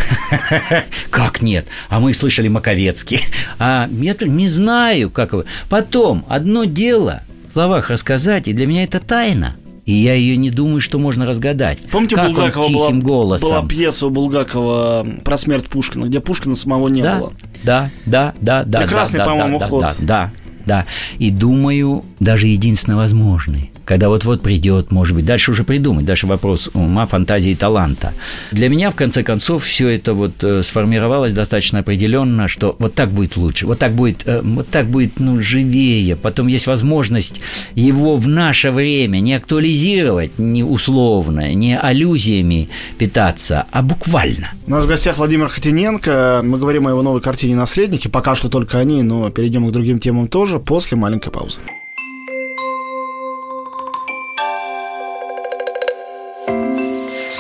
Как 1.20 1.42
нет? 1.42 1.66
А 1.90 2.00
мы 2.00 2.14
слышали 2.14 2.48
Маковецкий. 2.48 3.22
А 3.60 3.90
я 3.92 4.16
не 4.22 4.48
знаю, 4.48 5.10
как 5.10 5.34
его. 5.34 5.44
Потом, 5.68 6.24
одно 6.30 6.64
дело 6.64 7.24
в 7.50 7.54
словах 7.54 7.90
рассказать, 7.90 8.48
и 8.48 8.54
для 8.54 8.66
меня 8.66 8.86
это 8.86 9.00
тайна. 9.00 9.56
И 9.86 9.92
я 9.92 10.14
ее 10.14 10.38
не 10.38 10.50
думаю, 10.50 10.80
что 10.80 10.98
можно 10.98 11.26
разгадать. 11.26 11.80
Помните, 11.92 12.16
как 12.16 12.28
Булгакова 12.28 12.64
он 12.64 12.70
тихим 12.70 13.00
была, 13.00 13.10
голосом. 13.10 13.50
была 13.50 13.68
пьеса 13.68 14.08
у 14.08 14.12
Булгакова 14.12 15.06
про 15.26 15.38
смерть 15.38 15.68
Пушкина, 15.68 16.06
где 16.06 16.22
Пушкина 16.22 16.56
самого 16.56 16.88
не 16.88 17.02
да, 17.02 17.18
было. 17.18 17.34
Да, 17.64 17.90
да, 18.06 18.34
да, 18.40 18.64
да. 18.64 18.80
Прекрасный, 18.80 19.18
да, 19.18 19.26
по-моему, 19.26 19.60
да, 19.60 19.68
ход. 19.68 19.82
Да, 19.82 19.96
да, 20.00 20.32
да. 20.66 20.86
И 21.18 21.32
думаю, 21.32 22.06
даже 22.20 22.48
единственно 22.48 22.96
возможный 22.96 23.72
когда 23.90 24.08
вот-вот 24.10 24.44
придет, 24.44 24.92
может 24.92 25.16
быть, 25.16 25.26
дальше 25.26 25.50
уже 25.50 25.64
придумать, 25.64 26.06
дальше 26.06 26.28
вопрос 26.28 26.70
ума, 26.76 27.08
фантазии, 27.08 27.56
таланта. 27.56 28.14
Для 28.52 28.70
меня, 28.70 28.92
в 28.92 28.96
конце 28.96 29.24
концов, 29.24 29.64
все 29.64 29.88
это 29.88 30.14
вот 30.14 30.44
э, 30.44 30.62
сформировалось 30.62 31.34
достаточно 31.34 31.80
определенно, 31.80 32.48
что 32.48 32.76
вот 32.78 32.94
так 32.94 33.10
будет 33.10 33.36
лучше, 33.36 33.66
вот 33.66 33.80
так 33.80 33.94
будет, 33.94 34.28
э, 34.28 34.42
вот 34.44 34.70
так 34.70 34.86
будет, 34.86 35.20
ну, 35.20 35.42
живее. 35.42 36.16
Потом 36.16 36.46
есть 36.46 36.68
возможность 36.68 37.42
его 37.74 38.18
в 38.18 38.28
наше 38.28 38.70
время 38.70 39.22
не 39.22 39.34
актуализировать, 39.34 40.38
не 40.38 40.64
условно, 40.64 41.52
не 41.56 41.76
аллюзиями 41.76 42.70
питаться, 43.00 43.66
а 43.72 43.82
буквально. 43.82 44.52
У 44.68 44.72
нас 44.72 44.84
в 44.86 44.88
гостях 44.88 45.18
Владимир 45.18 45.48
Хотиненко. 45.48 46.42
Мы 46.44 46.60
говорим 46.60 46.86
о 46.86 46.92
его 46.92 47.02
новой 47.02 47.22
картине 47.22 47.56
«Наследники». 47.56 48.08
Пока 48.08 48.36
что 48.36 48.50
только 48.50 48.78
они, 48.78 49.02
но 49.02 49.32
перейдем 49.32 49.68
к 49.68 49.72
другим 49.72 49.98
темам 49.98 50.28
тоже 50.28 50.60
после 50.60 50.96
маленькой 50.96 51.32
паузы. 51.32 51.60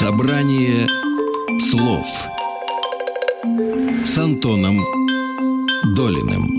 Собрание 0.09 0.87
слов 1.59 2.07
с 4.03 4.17
Антоном 4.17 4.83
Долиным. 5.95 6.57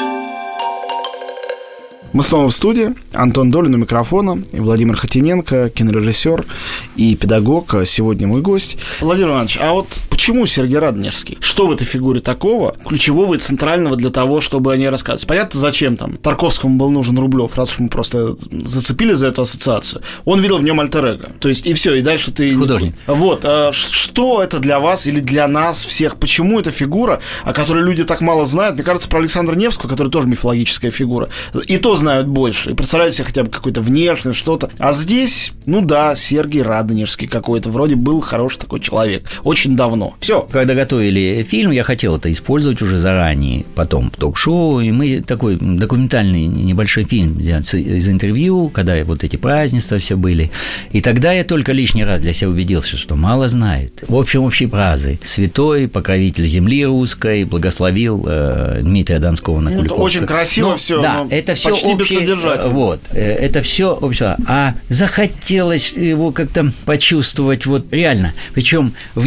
Мы 2.12 2.22
снова 2.22 2.48
в 2.48 2.54
студии. 2.54 2.94
Антон 3.12 3.50
Долин 3.50 3.74
у 3.74 3.78
микрофона 3.78 4.40
и 4.52 4.60
Владимир 4.60 4.94
Хотиненко, 4.94 5.68
кинорежиссер 5.68 6.46
и 6.94 7.16
педагог. 7.16 7.74
Сегодня 7.86 8.28
мой 8.28 8.40
гость. 8.40 8.78
Владимир 9.00 9.30
Иванович, 9.30 9.58
а 9.60 9.72
вот 9.72 10.00
почему 10.20 10.44
Сергей 10.44 10.76
Радонежский? 10.76 11.38
Что 11.40 11.66
в 11.66 11.72
этой 11.72 11.86
фигуре 11.86 12.20
такого, 12.20 12.76
ключевого 12.86 13.36
и 13.36 13.38
центрального 13.38 13.96
для 13.96 14.10
того, 14.10 14.42
чтобы 14.42 14.70
о 14.70 14.76
ней 14.76 14.90
рассказывать? 14.90 15.26
Понятно, 15.26 15.58
зачем 15.58 15.96
там 15.96 16.18
Тарковскому 16.18 16.76
был 16.76 16.90
нужен 16.90 17.18
Рублев, 17.18 17.56
раз 17.56 17.72
уж 17.72 17.78
мы 17.78 17.88
просто 17.88 18.36
зацепили 18.50 19.14
за 19.14 19.28
эту 19.28 19.40
ассоциацию. 19.40 20.02
Он 20.26 20.42
видел 20.42 20.58
в 20.58 20.62
нем 20.62 20.78
альтер 20.78 21.06
-эго. 21.06 21.30
То 21.40 21.48
есть, 21.48 21.66
и 21.66 21.72
все, 21.72 21.94
и 21.94 22.02
дальше 22.02 22.32
ты... 22.32 22.54
Художник. 22.54 22.94
Вот. 23.06 23.46
А 23.46 23.72
что 23.72 24.42
это 24.42 24.58
для 24.58 24.78
вас 24.78 25.06
или 25.06 25.20
для 25.20 25.48
нас 25.48 25.82
всех? 25.82 26.16
Почему 26.16 26.60
эта 26.60 26.70
фигура, 26.70 27.20
о 27.44 27.54
которой 27.54 27.82
люди 27.82 28.04
так 28.04 28.20
мало 28.20 28.44
знают? 28.44 28.74
Мне 28.74 28.84
кажется, 28.84 29.08
про 29.08 29.20
Александра 29.20 29.54
Невского, 29.54 29.88
который 29.88 30.10
тоже 30.10 30.28
мифологическая 30.28 30.90
фигура, 30.90 31.30
и 31.66 31.78
то 31.78 31.96
знают 31.96 32.26
больше. 32.26 32.72
И 32.72 32.74
представляют 32.74 33.14
себе 33.14 33.24
хотя 33.24 33.42
бы 33.42 33.48
какой-то 33.48 33.80
внешний, 33.80 34.34
что-то. 34.34 34.68
А 34.78 34.92
здесь, 34.92 35.52
ну 35.64 35.80
да, 35.80 36.14
Сергей 36.14 36.60
Радонежский 36.60 37.26
какой-то. 37.26 37.70
Вроде 37.70 37.94
был 37.94 38.20
хороший 38.20 38.58
такой 38.58 38.80
человек. 38.80 39.26
Очень 39.44 39.76
давно. 39.76 40.09
Все. 40.20 40.42
Когда 40.50 40.74
готовили 40.74 41.46
фильм, 41.48 41.70
я 41.70 41.82
хотел 41.84 42.16
это 42.16 42.30
использовать 42.30 42.82
уже 42.82 42.98
заранее. 42.98 43.64
Потом 43.74 44.10
в 44.10 44.16
ток-шоу. 44.16 44.80
И 44.80 44.90
мы 44.90 45.20
такой 45.20 45.56
документальный 45.60 46.46
небольшой 46.46 47.04
фильм 47.04 47.38
из 47.38 48.08
интервью, 48.08 48.68
когда 48.68 49.02
вот 49.04 49.24
эти 49.24 49.36
празднества 49.36 49.98
все 49.98 50.16
были. 50.16 50.50
И 50.92 51.00
тогда 51.00 51.32
я 51.32 51.44
только 51.44 51.72
лишний 51.72 52.04
раз 52.04 52.20
для 52.20 52.32
себя 52.32 52.50
убедился, 52.50 52.96
что 52.96 53.16
мало 53.16 53.48
знают. 53.48 54.04
В 54.08 54.16
общем, 54.16 54.42
общие 54.42 54.68
фразы. 54.68 55.18
Святой, 55.24 55.88
покровитель 55.88 56.46
земли 56.46 56.84
русской, 56.84 57.44
благословил 57.44 58.24
э, 58.26 58.80
Дмитрия 58.82 59.18
Донского 59.18 59.60
на 59.60 59.70
ну, 59.70 59.82
Очень 59.94 60.26
красиво 60.26 60.70
но, 60.70 60.76
все. 60.76 61.02
Да, 61.02 61.26
это 61.30 61.54
все 61.54 61.70
почти 61.70 61.92
общие, 61.92 62.20
содержательно. 62.20 62.72
Вот. 62.72 63.00
Э, 63.10 63.20
это 63.20 63.62
все 63.62 63.92
общее. 63.92 64.36
А 64.46 64.74
захотелось 64.88 65.92
его 65.92 66.32
как-то 66.32 66.72
почувствовать 66.84 67.66
вот 67.66 67.92
реально. 67.92 68.34
Причем 68.54 68.94
в 69.14 69.26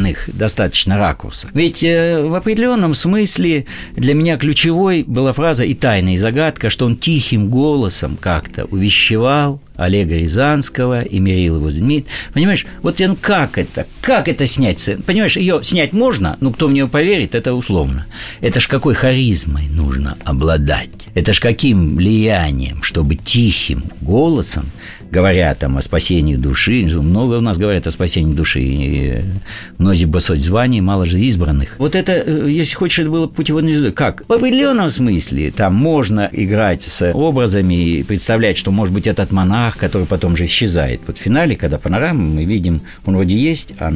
неожиданных 0.00 0.30
достаточно 0.34 0.98
ракурсах. 0.98 1.50
Ведь 1.54 1.82
э, 1.82 2.22
в 2.22 2.34
определенном 2.34 2.94
смысле 2.94 3.66
для 3.94 4.14
меня 4.14 4.36
ключевой 4.36 5.04
была 5.06 5.32
фраза 5.32 5.64
и 5.64 5.74
тайна, 5.74 6.14
и 6.14 6.16
загадка, 6.16 6.70
что 6.70 6.86
он 6.86 6.96
тихим 6.96 7.48
голосом 7.50 8.16
как-то 8.20 8.64
увещевал 8.66 9.60
Олега 9.76 10.16
Рязанского 10.16 11.02
и 11.02 11.18
мерил 11.18 11.56
его 11.56 11.70
Дмит. 11.70 12.06
Понимаешь, 12.34 12.66
вот 12.82 12.98
ну 12.98 13.16
как 13.20 13.58
это? 13.58 13.86
Как 14.02 14.28
это 14.28 14.46
снять? 14.46 14.88
Понимаешь, 15.06 15.36
ее 15.36 15.60
снять 15.62 15.92
можно, 15.92 16.36
но 16.40 16.50
кто 16.50 16.68
в 16.68 16.72
нее 16.72 16.86
поверит, 16.86 17.34
это 17.34 17.54
условно. 17.54 18.06
Это 18.40 18.60
ж 18.60 18.68
какой 18.68 18.94
харизмой 18.94 19.68
нужно 19.68 20.16
обладать. 20.24 20.90
Это 21.14 21.32
ж 21.32 21.40
каким 21.40 21.96
влиянием, 21.96 22.82
чтобы 22.82 23.16
тихим 23.16 23.84
голосом 24.00 24.70
говорят 25.10 25.58
там 25.58 25.76
о 25.76 25.82
спасении 25.82 26.36
души, 26.36 26.86
много 26.86 27.34
у 27.36 27.40
нас 27.40 27.58
говорят 27.58 27.86
о 27.86 27.90
спасении 27.90 28.34
души, 28.34 28.60
и 28.60 29.20
мнози 29.78 30.06
босоть 30.06 30.40
званий, 30.40 30.80
мало 30.80 31.06
же 31.06 31.20
избранных. 31.20 31.76
Вот 31.78 31.94
это, 31.94 32.12
э, 32.12 32.50
если 32.50 32.74
хочешь, 32.74 33.00
это 33.00 33.10
было 33.10 33.26
путеводной 33.26 33.72
звездой. 33.72 33.92
Как? 33.92 34.22
В 34.28 34.32
определенном 34.32 34.90
смысле 34.90 35.50
там 35.50 35.74
можно 35.74 36.28
играть 36.32 36.82
с 36.82 37.12
образами 37.12 37.74
и 37.74 38.02
представлять, 38.02 38.56
что 38.56 38.70
может 38.70 38.94
быть 38.94 39.06
этот 39.06 39.32
монах, 39.32 39.76
который 39.76 40.06
потом 40.06 40.36
же 40.36 40.44
исчезает. 40.44 41.00
Вот 41.06 41.18
в 41.18 41.20
финале, 41.20 41.56
когда 41.56 41.78
панорама, 41.78 42.20
мы 42.20 42.44
видим, 42.44 42.82
он 43.04 43.16
вроде 43.16 43.36
есть, 43.36 43.74
а 43.78 43.90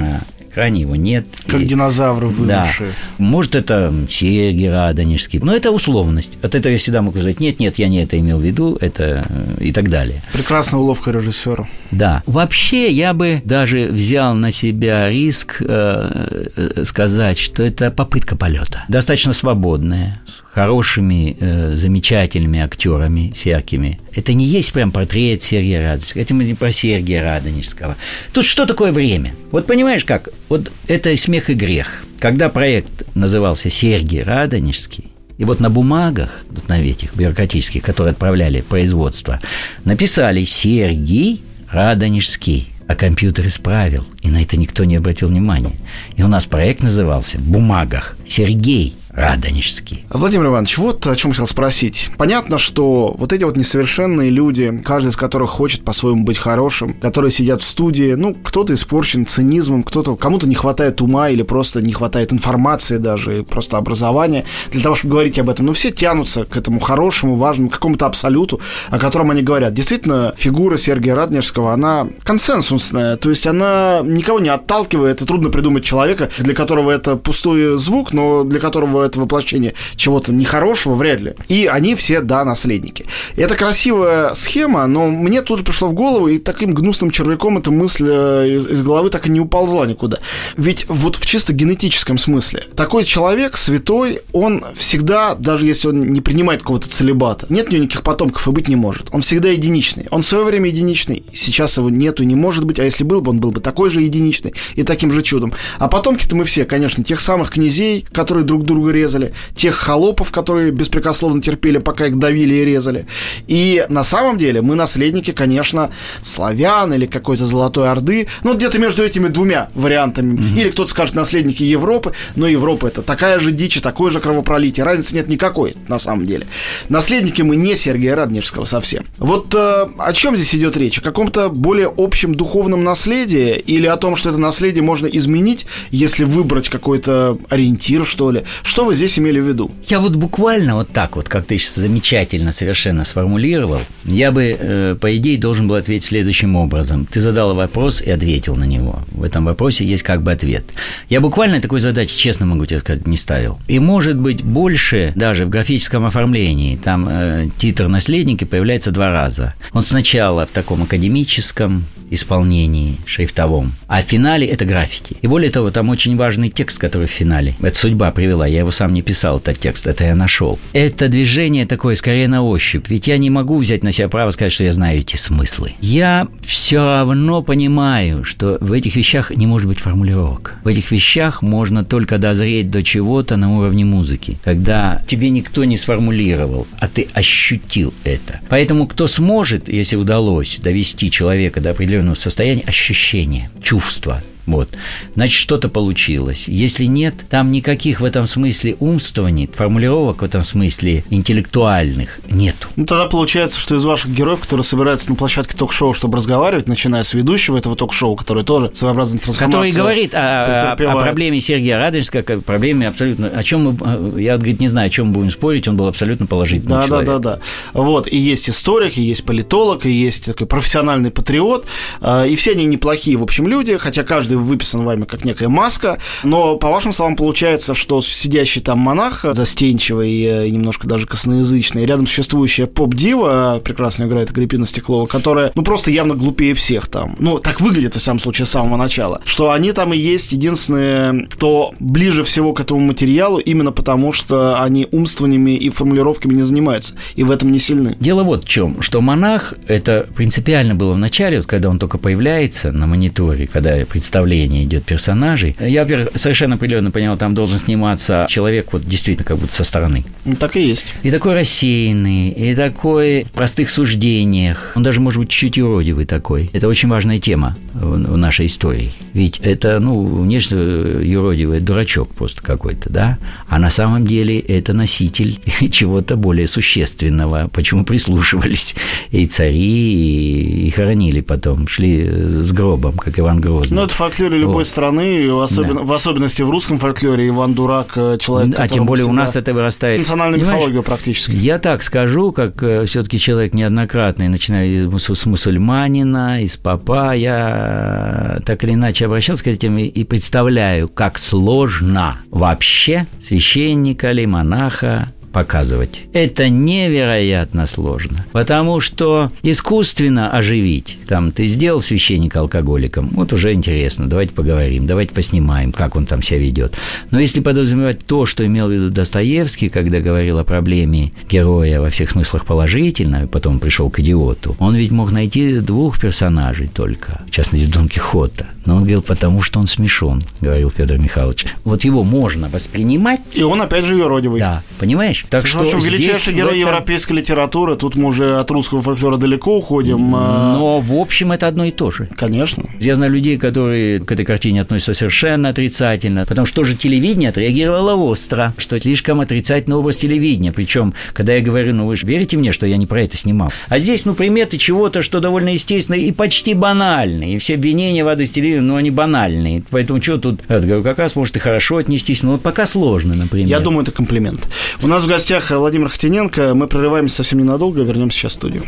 его 0.81 0.97
нет. 0.97 1.27
Как 1.47 1.61
и... 1.61 1.65
динозавры 1.65 2.29
вымершие. 2.29 2.91
Да. 2.91 3.25
Может, 3.25 3.55
это 3.55 3.93
Сергий 4.09 4.71
Радонежский. 4.71 5.41
Но 5.41 5.55
это 5.55 5.71
условность. 5.71 6.33
От 6.43 6.55
этого 6.55 6.73
я 6.73 6.79
всегда 6.79 7.03
могу 7.03 7.19
сказать, 7.19 7.41
нет, 7.41 7.61
нет, 7.61 7.79
я 7.79 7.89
не 7.89 8.03
это 8.03 8.19
имел 8.19 8.39
в 8.39 8.43
виду, 8.43 8.77
это 8.81 9.27
и 9.61 9.73
так 9.73 9.89
далее. 9.89 10.23
Прекрасная 10.33 10.81
уловка 10.81 11.11
режиссера. 11.11 11.69
Да. 11.91 12.23
Вообще, 12.27 12.91
я 12.91 13.15
бы 13.15 13.43
даже 13.45 13.89
взял 13.89 14.35
на 14.35 14.53
себя 14.53 15.11
риск 15.11 15.57
э, 15.61 16.49
э 16.57 16.85
сказать, 16.85 17.39
что 17.39 17.63
это 17.63 17.91
попытка 17.91 18.37
полета. 18.37 18.85
Достаточно 18.89 19.33
свободная, 19.33 20.21
хорошими, 20.55 21.37
э, 21.41 21.75
замечательными 21.75 22.61
актерами 22.61 23.33
серкими. 23.37 23.99
Это 24.15 24.35
не 24.35 24.45
есть 24.45 24.73
прям 24.73 24.93
портрет 24.93 25.43
Сергия 25.43 25.83
Радонежского, 25.83 26.23
это 26.23 26.35
не 26.35 26.55
про 26.55 26.71
Сергия 26.71 27.25
Радонежского. 27.25 27.97
Тут 28.33 28.45
что 28.45 28.65
такое 28.65 28.93
время? 28.93 29.35
Вот 29.51 29.67
понимаешь 29.67 30.05
как? 30.05 30.29
Вот 30.49 30.71
это 30.87 31.17
смех 31.17 31.51
и 31.51 31.55
грех. 31.55 32.05
Когда 32.21 32.49
проект 32.49 33.03
назывался 33.17 33.69
«Сергий 33.69 34.23
Радонежский», 34.23 35.07
и 35.37 35.45
вот 35.45 35.59
на 35.59 35.69
бумагах, 35.69 36.45
вот 36.49 36.69
на 36.69 36.81
этих 36.81 37.17
бюрократических, 37.17 37.83
которые 37.83 38.13
отправляли 38.13 38.61
производство, 38.61 39.41
написали 39.85 40.45
«Сергий 40.45 41.43
Радонежский» 41.69 42.69
а 42.87 42.95
компьютер 42.95 43.47
исправил, 43.47 44.07
и 44.21 44.29
на 44.29 44.43
это 44.43 44.59
никто 44.59 44.85
не 44.85 44.97
обратил 44.97 45.29
внимания. 45.29 45.73
И 46.17 46.23
у 46.23 46.29
нас 46.29 46.45
проект 46.45 46.83
назывался 46.83 47.39
«В 47.39 47.43
бумагах 47.43 48.15
Сергей 48.29 48.95
Радонежский. 49.15 50.05
Владимир 50.11 50.47
Иванович, 50.47 50.79
вот 50.79 51.07
о 51.07 51.15
чем 51.15 51.31
хотел 51.31 51.47
спросить. 51.47 52.11
Понятно, 52.17 52.59
что 52.59 53.15
вот 53.17 53.33
эти 53.33 53.45
вот 53.45 53.57
несовершенные 53.57 54.31
люди, 54.31 54.83
каждый 54.85 55.11
из 55.11 55.17
которых 55.17 55.51
хочет 55.51 55.85
по-своему 55.85 56.25
быть 56.25 56.37
хорошим, 56.37 56.95
которые 56.95 57.31
сидят 57.31 57.63
в 57.63 57.65
студии, 57.65 58.15
ну, 58.15 58.35
кто-то 58.35 58.75
испорчен 58.75 59.25
цинизмом, 59.25 59.85
кто-то, 59.85 60.17
кому-то 60.17 60.49
не 60.49 60.57
хватает 60.57 61.01
ума 61.01 61.29
или 61.29 61.43
просто 61.43 61.81
не 61.81 61.93
хватает 61.93 62.33
информации 62.33 62.97
даже, 62.97 63.45
просто 63.45 63.79
образования 63.79 64.45
для 64.73 64.83
того, 64.83 64.97
чтобы 64.97 65.13
говорить 65.13 65.39
об 65.39 65.49
этом. 65.49 65.67
Но 65.67 65.73
все 65.75 65.93
тянутся 65.93 66.45
к 66.45 66.57
этому 66.57 66.81
хорошему, 66.81 67.37
важному, 67.37 67.71
какому-то 67.71 68.07
абсолюту, 68.07 68.61
о 68.89 68.99
котором 68.99 69.31
они 69.31 69.43
говорят. 69.43 69.75
Действительно, 69.75 70.35
фигура 70.37 70.77
Сергея 70.77 71.15
Радонежского, 71.15 71.73
она 71.73 72.09
консенсусная, 72.25 73.17
то 73.17 73.31
есть 73.31 73.47
она 73.47 74.01
никого 74.03 74.41
не 74.41 74.49
отталкивает, 74.49 75.23
и 75.23 75.25
трудно 75.25 75.51
придумать 75.51 75.85
человека, 75.85 76.31
для 76.39 76.55
которого 76.55 76.91
это 76.91 77.17
пустой 77.17 77.79
звук, 77.79 78.13
но 78.13 78.43
для 78.43 78.59
которого 78.59 79.04
это 79.05 79.21
воплощение 79.21 79.75
чего-то 79.97 80.33
нехорошего, 80.33 80.95
вряд 80.95 81.21
ли. 81.21 81.35
И 81.49 81.67
они 81.67 81.95
все, 81.95 82.21
да, 82.21 82.45
наследники. 82.45 83.07
Это 83.37 83.55
красивая 83.55 84.35
схема, 84.35 84.87
но 84.87 85.07
мне 85.09 85.43
тут 85.43 85.61
же 85.61 85.65
пришло 85.65 85.89
в 85.89 85.95
голову, 85.95 86.29
и 86.29 86.39
таким 86.39 86.73
гнусным 86.73 87.11
червяком 87.11 87.59
эта 87.59 87.71
мысль 87.71 88.09
э, 88.09 88.49
из, 88.49 88.67
из 88.67 88.83
головы 88.83 89.11
так 89.11 89.27
и 89.27 89.31
не 89.31 89.41
уползла 89.41 89.87
никуда. 89.87 90.19
Ведь 90.57 90.87
вот 90.89 91.17
в 91.17 91.27
чисто 91.27 91.53
генетическом 91.53 92.19
смысле, 92.19 92.65
такой 92.77 93.05
человек, 93.05 93.57
святой, 93.57 94.21
он 94.33 94.65
всегда, 94.77 95.35
даже 95.35 95.67
если 95.67 95.89
он 95.89 96.13
не 96.13 96.21
принимает 96.21 96.61
какого-то 96.61 96.89
целебата, 96.89 97.47
нет 97.49 97.69
у 97.69 97.73
него 97.73 97.85
никаких 97.85 98.03
потомков 98.03 98.47
и 98.47 98.51
быть 98.51 98.69
не 98.69 98.77
может. 98.77 99.09
Он 99.13 99.21
всегда 99.21 99.49
единичный. 99.51 100.07
Он 100.11 100.23
в 100.23 100.27
свое 100.27 100.45
время 100.45 100.69
единичный, 100.71 101.25
сейчас 101.33 101.77
его 101.77 101.91
нету 101.91 102.23
и 102.23 102.27
не 102.27 102.35
может 102.35 102.65
быть, 102.65 102.79
а 102.79 102.85
если 102.85 103.05
был 103.05 103.21
бы, 103.21 103.31
он 103.31 103.41
был 103.41 103.51
бы 103.51 103.61
такой 103.61 103.91
же 103.91 104.03
единичный 104.03 104.55
и 104.75 104.83
таким 104.83 105.13
же 105.13 105.23
чудом. 105.23 105.53
А 105.79 105.89
потомки-то 105.89 106.37
мы 106.37 106.45
все, 106.45 106.65
конечно, 106.65 107.03
тех 107.05 107.21
самых 107.21 107.51
князей, 107.51 108.07
которые 108.13 108.45
друг 108.45 108.65
друга 108.65 108.91
резали, 108.95 109.33
тех 109.55 109.75
холопов, 109.75 110.31
которые 110.31 110.71
беспрекословно 110.71 111.43
терпели, 111.43 111.79
пока 111.79 112.07
их 112.07 112.19
давили 112.19 112.55
и 112.55 112.65
резали. 112.65 113.07
И 113.47 113.85
на 113.89 114.03
самом 114.03 114.39
деле 114.39 114.63
мы 114.63 114.75
наследники, 114.75 115.33
конечно, 115.33 115.91
славян 116.23 116.95
или 116.95 117.07
какой-то 117.07 117.45
Золотой 117.45 117.89
Орды, 117.91 118.29
ну, 118.43 118.55
где-то 118.55 118.79
между 118.79 119.03
этими 119.03 119.29
двумя 119.29 119.69
вариантами. 119.75 120.35
Угу. 120.35 120.61
Или 120.61 120.71
кто-то 120.71 120.91
скажет 120.91 121.15
наследники 121.15 121.63
Европы, 121.63 122.13
но 122.37 122.49
Европа 122.49 122.87
это 122.87 123.03
такая 123.03 123.39
же 123.39 123.53
дичь, 123.53 123.81
такое 123.81 124.11
же 124.11 124.21
кровопролитие. 124.21 124.85
Разницы 124.85 125.15
нет 125.15 125.29
никакой, 125.29 125.75
на 125.89 125.99
самом 125.99 126.27
деле. 126.27 126.47
Наследники 126.89 127.43
мы 127.43 127.57
не 127.57 127.77
Сергея 127.77 128.17
Радонежского 128.17 128.65
совсем. 128.65 129.05
Вот 129.19 129.55
э, 129.55 129.87
о 129.99 130.13
чем 130.13 130.37
здесь 130.37 130.55
идет 130.55 130.77
речь? 130.77 130.99
О 130.99 131.03
каком-то 131.03 131.49
более 131.49 131.93
общем 131.95 132.35
духовном 132.35 132.85
наследии 132.85 133.59
или 133.59 133.87
о 133.87 133.97
том, 133.97 134.17
что 134.17 134.31
это 134.31 134.39
наследие 134.39 134.83
можно 134.83 135.07
изменить, 135.07 135.67
если 135.91 136.25
выбрать 136.25 136.69
какой-то 136.69 137.39
ориентир, 137.49 138.05
что 138.07 138.31
ли? 138.31 138.45
Что 138.63 138.84
вы 138.85 138.95
здесь 138.95 139.19
имели 139.19 139.41
в 139.41 139.49
виду? 139.49 139.71
Я 139.89 140.01
вот 140.01 140.17
буквально 140.17 140.75
вот 140.77 140.91
так 140.91 141.17
вот, 141.17 141.29
как 141.29 141.47
ты 141.47 141.59
сейчас 141.59 141.75
замечательно 141.77 142.53
совершенно 142.53 143.05
сформулировал, 143.05 143.81
я 144.05 144.33
бы, 144.33 144.57
э, 144.59 144.97
по 145.01 145.17
идее, 145.17 145.39
должен 145.39 145.69
был 145.69 145.77
ответить 145.77 146.05
следующим 146.05 146.57
образом. 146.57 147.07
Ты 147.07 147.21
задал 147.21 147.55
вопрос 147.55 148.03
и 148.03 148.11
ответил 148.11 148.57
на 148.57 148.65
него. 148.65 149.01
В 149.11 149.23
этом 149.23 149.45
вопросе 149.45 149.85
есть 149.85 150.03
как 150.03 150.23
бы 150.23 150.33
ответ. 150.33 150.65
Я 151.09 151.21
буквально 151.21 151.61
такой 151.61 151.81
задачи, 151.81 152.17
честно 152.17 152.47
могу 152.47 152.67
тебе 152.67 152.81
сказать, 152.81 153.07
не 153.07 153.17
ставил. 153.17 153.59
И 153.69 153.79
может 153.79 154.17
быть 154.17 154.43
больше 154.43 155.13
даже 155.15 155.47
в 155.47 155.51
графическом 155.51 156.05
оформлении. 156.05 156.77
Там 156.77 157.09
э, 157.09 157.49
титр 157.59 157.89
«Наследники» 157.89 158.45
появляется 158.45 158.91
два 158.91 159.11
раза. 159.11 159.55
Он 159.73 159.83
сначала 159.83 160.47
в 160.47 160.51
таком 160.51 160.83
академическом, 160.83 161.85
исполнении 162.11 162.97
шрифтовом. 163.07 163.73
А 163.87 164.03
в 164.03 164.07
финале 164.07 164.47
это 164.47 164.65
графики. 164.65 165.17
И 165.23 165.27
более 165.27 165.51
того, 165.51 165.71
там 165.71 165.89
очень 165.89 166.17
важный 166.17 166.49
текст, 166.49 166.79
который 166.79 167.07
в 167.07 167.11
финале. 167.11 167.55
Это 167.61 167.77
судьба 167.77 168.11
привела. 168.11 168.47
Я 168.47 168.61
его 168.61 168.71
сам 168.71 168.93
не 168.95 169.03
писал, 169.03 169.39
этот 169.39 169.59
текст. 169.59 169.87
Это 169.87 170.05
я 170.05 170.15
нашел. 170.15 170.59
Это 170.73 171.09
движение 171.09 171.67
такое 171.67 171.97
скорее 171.97 172.29
на 172.29 172.43
ощупь. 172.43 172.89
Ведь 172.89 173.07
я 173.07 173.19
не 173.19 173.31
могу 173.31 173.59
взять 173.59 173.83
на 173.83 173.93
себя 173.93 174.09
право 174.09 174.31
сказать, 174.31 174.53
что 174.53 174.65
я 174.65 174.73
знаю 174.73 175.01
эти 175.01 175.17
смыслы. 175.17 175.73
Я 175.81 176.29
все 176.43 176.85
равно 176.85 177.43
понимаю, 177.43 178.25
что 178.25 178.59
в 178.61 178.73
этих 178.73 178.97
вещах 178.97 179.31
не 179.35 179.47
может 179.47 179.69
быть 179.69 179.81
формулировок. 179.81 180.55
В 180.65 180.69
этих 180.69 180.91
вещах 180.91 181.43
можно 181.43 181.85
только 181.85 182.19
дозреть 182.19 182.71
до 182.71 182.83
чего-то 182.83 183.37
на 183.37 183.57
уровне 183.57 183.85
музыки. 183.85 184.39
Когда 184.45 185.03
тебе 185.07 185.31
никто 185.31 185.65
не 185.65 185.77
сформулировал, 185.77 186.67
а 186.79 186.89
ты 186.89 187.09
ощутил 187.15 187.93
это. 188.05 188.41
Поэтому 188.49 188.87
кто 188.87 189.07
сможет, 189.07 189.69
если 189.69 189.97
удалось 189.97 190.59
довести 190.63 191.11
человека 191.11 191.61
до 191.61 191.71
определенного 191.71 191.94
определенного 191.95 192.15
состояния 192.17 192.65
ощущения, 192.65 193.51
чувства– 193.63 194.21
вот. 194.47 194.69
Значит, 195.15 195.39
что-то 195.39 195.69
получилось. 195.69 196.49
Если 196.49 196.85
нет, 196.85 197.15
там 197.31 197.51
никаких 197.53 198.01
в 198.01 198.05
этом 198.05 198.27
смысле 198.27 198.77
умствований, 198.79 199.49
формулировок 199.53 200.23
в 200.23 200.25
этом 200.25 200.45
смысле 200.45 201.05
интеллектуальных 201.11 202.21
нету. 202.29 202.69
Ну, 202.77 202.85
тогда 202.85 203.07
получается, 203.07 203.59
что 203.59 203.77
из 203.77 203.85
ваших 203.85 204.13
героев, 204.13 204.41
которые 204.41 204.65
собираются 204.65 205.09
на 205.11 205.17
площадке 205.17 205.57
ток-шоу, 205.57 205.95
чтобы 205.95 206.19
разговаривать, 206.19 206.69
начиная 206.69 207.03
с 207.03 207.15
ведущего 207.15 207.57
этого 207.57 207.77
ток-шоу, 207.77 208.17
который 208.17 208.45
тоже 208.45 208.71
своеобразный 208.75 209.19
трансформация... 209.19 209.71
Который 209.71 209.83
говорит 209.83 210.15
о, 210.15 210.73
о, 210.73 210.73
о 210.73 210.97
проблеме 210.97 211.41
Сергея 211.41 211.79
Радонежского, 211.79 212.23
как 212.23 212.45
проблеме 212.45 212.89
абсолютно... 212.89 213.29
О 213.29 213.43
чем 213.43 213.65
мы... 213.65 214.21
Я, 214.21 214.37
говорит, 214.37 214.61
не 214.61 214.69
знаю, 214.69 214.89
о 214.89 214.91
чем 214.91 215.09
мы 215.09 215.15
будем 215.15 215.31
спорить, 215.31 215.67
он 215.69 215.77
был 215.77 215.87
абсолютно 215.87 216.27
положительный 216.27 216.77
да, 216.77 216.87
человек. 216.87 217.07
Да, 217.07 217.19
да, 217.19 217.37
да. 217.37 217.81
Вот. 217.81 218.09
И 218.09 218.17
есть 218.17 218.51
историк, 218.51 218.99
и 218.99 219.03
есть 219.03 219.25
политолог, 219.25 219.87
и 219.87 219.91
есть 219.91 220.27
такой 220.27 220.47
профессиональный 220.47 221.11
патриот, 221.11 221.67
а, 222.01 222.27
и 222.27 222.37
все 222.37 222.53
они 222.53 222.67
неплохие, 222.67 223.17
в 223.17 223.23
общем, 223.23 223.49
люди, 223.49 223.77
хотя 223.79 224.03
каждый 224.03 224.34
каждый 224.35 224.37
выписан 224.37 224.85
вами 224.85 225.05
как 225.05 225.25
некая 225.25 225.49
маска, 225.49 225.99
но, 226.23 226.57
по 226.57 226.69
вашим 226.69 226.93
словам, 226.93 227.17
получается, 227.17 227.75
что 227.75 228.01
сидящий 228.03 228.61
там 228.61 228.79
монах, 228.79 229.25
застенчивый 229.33 230.11
и 230.47 230.51
немножко 230.51 230.87
даже 230.87 231.07
косноязычный, 231.07 231.87
рядом 231.87 232.07
существующая 232.07 232.67
поп-дива, 232.67 233.61
прекрасно 233.65 234.05
играет 234.05 234.31
Агриппина 234.31 234.67
Стеклова, 234.67 235.07
которая, 235.07 235.53
ну, 235.55 235.63
просто 235.63 235.91
явно 235.91 236.15
глупее 236.15 236.55
всех 236.55 236.89
там. 236.89 237.17
Ну, 237.19 237.39
так 237.39 237.61
выглядит, 237.61 237.95
в 237.95 238.01
самом 238.01 238.21
случае, 238.21 238.47
с 238.47 238.51
самого 238.51 238.77
начала. 238.77 239.21
Что 239.25 239.51
они 239.51 239.73
там 239.73 239.93
и 239.93 239.99
есть 239.99 240.33
единственные, 240.33 241.27
кто 241.31 241.73
ближе 241.81 242.23
всего 242.25 242.53
к 242.53 242.61
этому 242.61 242.81
материалу, 242.81 243.39
именно 243.39 243.73
потому, 243.73 244.13
что 244.13 244.61
они 244.61 244.87
умствованиями 244.91 245.57
и 245.57 245.71
формулировками 245.71 246.35
не 246.35 246.43
занимаются, 246.43 246.95
и 247.17 247.25
в 247.25 247.31
этом 247.31 247.53
не 247.53 247.59
сильны. 247.59 247.97
Дело 248.01 248.23
вот 248.23 248.45
в 248.45 248.49
чем, 248.49 248.83
что 248.83 249.01
монах, 249.01 249.55
это 249.67 250.07
принципиально 250.15 250.75
было 250.75 250.93
в 250.95 250.99
начале, 250.99 251.39
вот 251.39 251.47
когда 251.47 251.69
он 251.69 251.79
только 251.79 251.99
появляется 251.99 252.73
на 252.73 252.87
мониторе, 252.87 253.47
когда 253.47 253.75
я 253.75 253.87
представляю 254.25 254.35
становление 254.35 254.65
идет 254.65 254.85
персонажей. 254.85 255.57
Я, 255.61 255.83
во-первых, 255.83 256.09
совершенно 256.15 256.55
определенно 256.55 256.91
понял, 256.91 257.17
там 257.17 257.35
должен 257.35 257.59
сниматься 257.59 258.27
человек 258.29 258.73
вот 258.73 258.85
действительно 258.87 259.25
как 259.25 259.39
будто 259.39 259.53
со 259.53 259.65
стороны. 259.65 260.05
Ну, 260.25 260.35
так 260.35 260.57
и 260.57 260.67
есть. 260.67 260.87
И 261.03 261.11
такой 261.11 261.35
рассеянный, 261.35 262.31
и 262.31 262.55
такой 262.55 263.25
в 263.25 263.31
простых 263.33 263.71
суждениях. 263.71 264.73
Он 264.75 264.83
даже 264.83 265.01
может 265.01 265.21
быть 265.21 265.29
чуть-чуть 265.29 265.59
юродивый 265.59 266.07
такой. 266.07 266.51
Это 266.53 266.69
очень 266.69 266.89
важная 266.89 267.19
тема 267.19 267.57
в 267.75 268.17
нашей 268.17 268.47
истории. 268.47 268.93
Ведь 269.13 269.39
это, 269.41 269.79
ну, 269.79 270.23
внешне 270.23 270.59
юродивый 271.03 271.61
дурачок 271.61 272.09
просто 272.15 272.43
какой-то, 272.43 272.91
да? 272.91 273.19
А 273.49 273.59
на 273.59 273.71
самом 273.71 274.07
деле 274.07 274.39
это 274.41 274.73
носитель 274.73 275.39
чего-то 275.71 276.17
более 276.17 276.47
существенного. 276.47 277.49
Почему 277.53 277.85
прислушивались 277.85 278.75
и 279.11 279.27
цари, 279.27 280.67
и 280.67 280.71
хоронили 280.71 281.21
потом, 281.21 281.69
шли 281.69 282.05
с 282.09 282.53
гробом, 282.53 282.97
как 282.97 283.19
Иван 283.19 283.41
Грозный. 283.41 283.77
Ну, 283.77 283.85
это 283.85 283.95
в 283.95 284.03
фольклоре 284.15 284.39
любой 284.39 284.55
вот. 284.57 284.67
страны, 284.67 285.43
особенно, 285.43 285.81
да. 285.81 285.83
в 285.83 285.93
особенности 285.93 286.43
в 286.43 286.51
русском 286.51 286.79
фольклоре, 286.79 287.29
Иван 287.29 287.55
Дурак, 287.55 287.93
э, 287.97 288.17
человек, 288.19 288.55
А 288.59 288.69
тем 288.69 288.87
более 288.87 289.07
у 289.07 289.13
нас 289.13 289.37
это 289.37 289.53
вырастает... 289.53 289.99
Национальную 289.99 290.41
мифологию 290.41 290.83
практически. 290.83 291.35
Я 291.37 291.59
так 291.59 291.83
скажу, 291.83 292.33
как 292.33 292.63
э, 292.63 292.87
все-таки 292.87 293.19
человек 293.19 293.55
неоднократный, 293.55 294.29
начиная 294.29 294.91
с 294.97 295.27
мусульманина, 295.27 296.43
из 296.43 296.57
папа, 296.57 297.15
я 297.15 298.41
так 298.45 298.65
или 298.65 298.75
иначе 298.75 299.07
обращался 299.07 299.45
к 299.45 299.47
этим 299.49 299.79
и 299.79 300.05
представляю, 300.05 300.89
как 300.89 301.19
сложно 301.19 302.17
вообще 302.31 303.07
священника 303.21 304.11
или 304.11 304.27
монаха 304.27 305.13
показывать. 305.35 306.05
Это 306.13 306.49
невероятно 306.49 307.67
сложно, 307.67 308.25
потому 308.33 308.81
что 308.81 309.33
искусственно 309.43 310.31
оживить, 310.31 310.97
там, 311.09 311.33
ты 311.33 311.47
сделал 311.47 311.83
священника 311.83 312.41
алкоголиком, 312.41 313.11
вот 313.13 313.33
уже 313.33 313.53
интересно, 313.53 314.07
давайте 314.07 314.33
поговорим, 314.33 314.87
давайте 314.87 315.13
поснимаем, 315.13 315.73
как 315.73 315.97
он 315.97 316.07
там 316.07 316.23
себя 316.23 316.39
ведет. 316.39 316.75
Но 317.11 317.19
если 317.19 317.41
подразумевать 317.41 318.07
то, 318.07 318.25
что 318.27 318.47
имел 318.47 318.69
в 318.69 318.73
виду 318.73 318.91
Достоевский, 318.91 319.69
когда 319.69 319.99
говорил 319.99 320.39
о 320.39 320.45
проблеме 320.45 321.13
героя 321.29 321.81
во 321.81 321.91
всех 321.91 322.11
смыслах 322.11 322.47
положительно, 322.47 323.25
и 323.25 323.27
потом 323.27 323.59
пришел 323.59 323.91
к 323.91 323.99
идиоту, 323.99 324.57
он 324.61 324.77
ведь 324.77 324.93
мог 324.93 325.11
найти 325.11 325.59
двух 325.59 326.01
персонажей 326.01 326.71
только, 326.73 327.23
в 327.27 327.31
частности, 327.31 327.67
Дон 327.67 327.89
Кихота. 327.89 328.47
Но 328.65 328.77
он 328.77 328.81
говорил, 328.83 329.03
потому 329.03 329.43
что 329.43 329.61
он 329.61 329.67
смешон, 329.67 330.23
говорил 330.41 330.71
Федор 330.71 330.99
Михайлович. 330.99 331.47
Вот 331.65 331.85
его 331.85 332.03
можно 332.03 332.49
воспринимать. 332.49 333.21
И 333.35 333.43
он 333.43 333.61
опять 333.61 333.85
же 333.85 333.97
юродивый. 333.97 334.41
Да, 334.41 334.63
понимаешь? 334.79 335.24
Так 335.31 335.43
ну, 335.43 335.49
что 335.49 335.59
в 335.59 335.75
общем, 335.75 335.81
величайший 335.81 336.35
герой 336.35 336.59
этом... 336.59 336.61
европейской 336.61 337.15
литературы, 337.15 337.77
тут 337.77 337.97
мы 337.97 338.09
уже 338.09 338.39
от 338.39 338.51
русского 338.51 338.83
фольклора 338.83 339.17
далеко 339.17 339.57
уходим. 339.57 340.15
А 340.15 340.55
Но, 340.55 340.81
в 340.81 340.95
общем, 340.95 341.33
это 341.33 341.49
одно 341.49 341.65
и 341.65 341.71
то 341.71 341.91
же. 341.91 342.09
Конечно. 342.17 342.65
Я 342.81 342.97
знаю 342.97 343.13
людей, 343.13 343.37
которые 343.39 344.01
к 344.01 344.11
этой 344.11 344.25
картине 344.25 344.63
относятся 344.63 344.95
совершенно 344.95 345.49
отрицательно, 345.51 346.27
потому 346.27 346.47
что 346.47 346.57
тоже 346.57 346.75
телевидение 346.75 347.31
отреагировало 347.31 347.95
остро, 347.95 348.55
что 348.59 348.79
слишком 348.79 349.21
отрицательный 349.21 349.77
образ 349.77 349.99
телевидения. 349.99 350.53
Причем, 350.53 350.95
когда 351.13 351.35
я 351.35 351.41
говорю, 351.41 351.75
ну 351.75 351.87
вы 351.87 351.97
же 351.97 352.07
верите 352.07 352.37
мне, 352.37 352.53
что 352.53 352.67
я 352.67 352.77
не 352.77 352.87
про 352.87 353.03
это 353.03 353.17
снимал. 353.17 353.53
А 353.69 353.79
здесь, 353.79 354.05
ну, 354.05 354.15
приметы 354.15 354.59
чего-то, 354.59 355.03
что 355.03 355.21
довольно 355.21 355.51
естественно 355.51 355.97
и 355.97 356.13
почти 356.13 356.55
банально. 356.55 357.25
И 357.25 357.39
все 357.39 357.55
обвинения 357.55 358.05
в 358.05 358.09
адрес 358.09 358.31
телевидения, 358.31 358.63
ну, 358.63 358.77
они 358.77 358.91
банальные. 358.91 359.63
Поэтому 359.71 360.03
что 360.03 360.19
тут, 360.19 360.41
я 360.49 360.59
говорю, 360.59 360.83
как 360.83 360.99
раз 360.99 361.17
может 361.17 361.37
и 361.37 361.39
хорошо 361.39 361.79
отнестись, 361.79 362.23
но 362.23 362.33
вот 362.33 362.43
пока 362.43 362.67
сложно, 362.67 363.15
например. 363.15 363.49
Я 363.49 363.61
думаю, 363.61 363.83
это 363.83 363.93
комплимент. 363.93 364.49
У 364.83 364.87
нас 364.87 365.05
в 365.05 365.09
гостях 365.15 365.49
Владимир 365.53 365.89
Хотиненко. 365.89 366.55
Мы 366.55 366.67
прерываемся 366.67 367.19
совсем 367.19 367.39
ненадолго, 367.39 367.83
вернемся 367.83 368.19
сейчас 368.19 368.33
в 368.33 368.35
студию. 368.35 368.65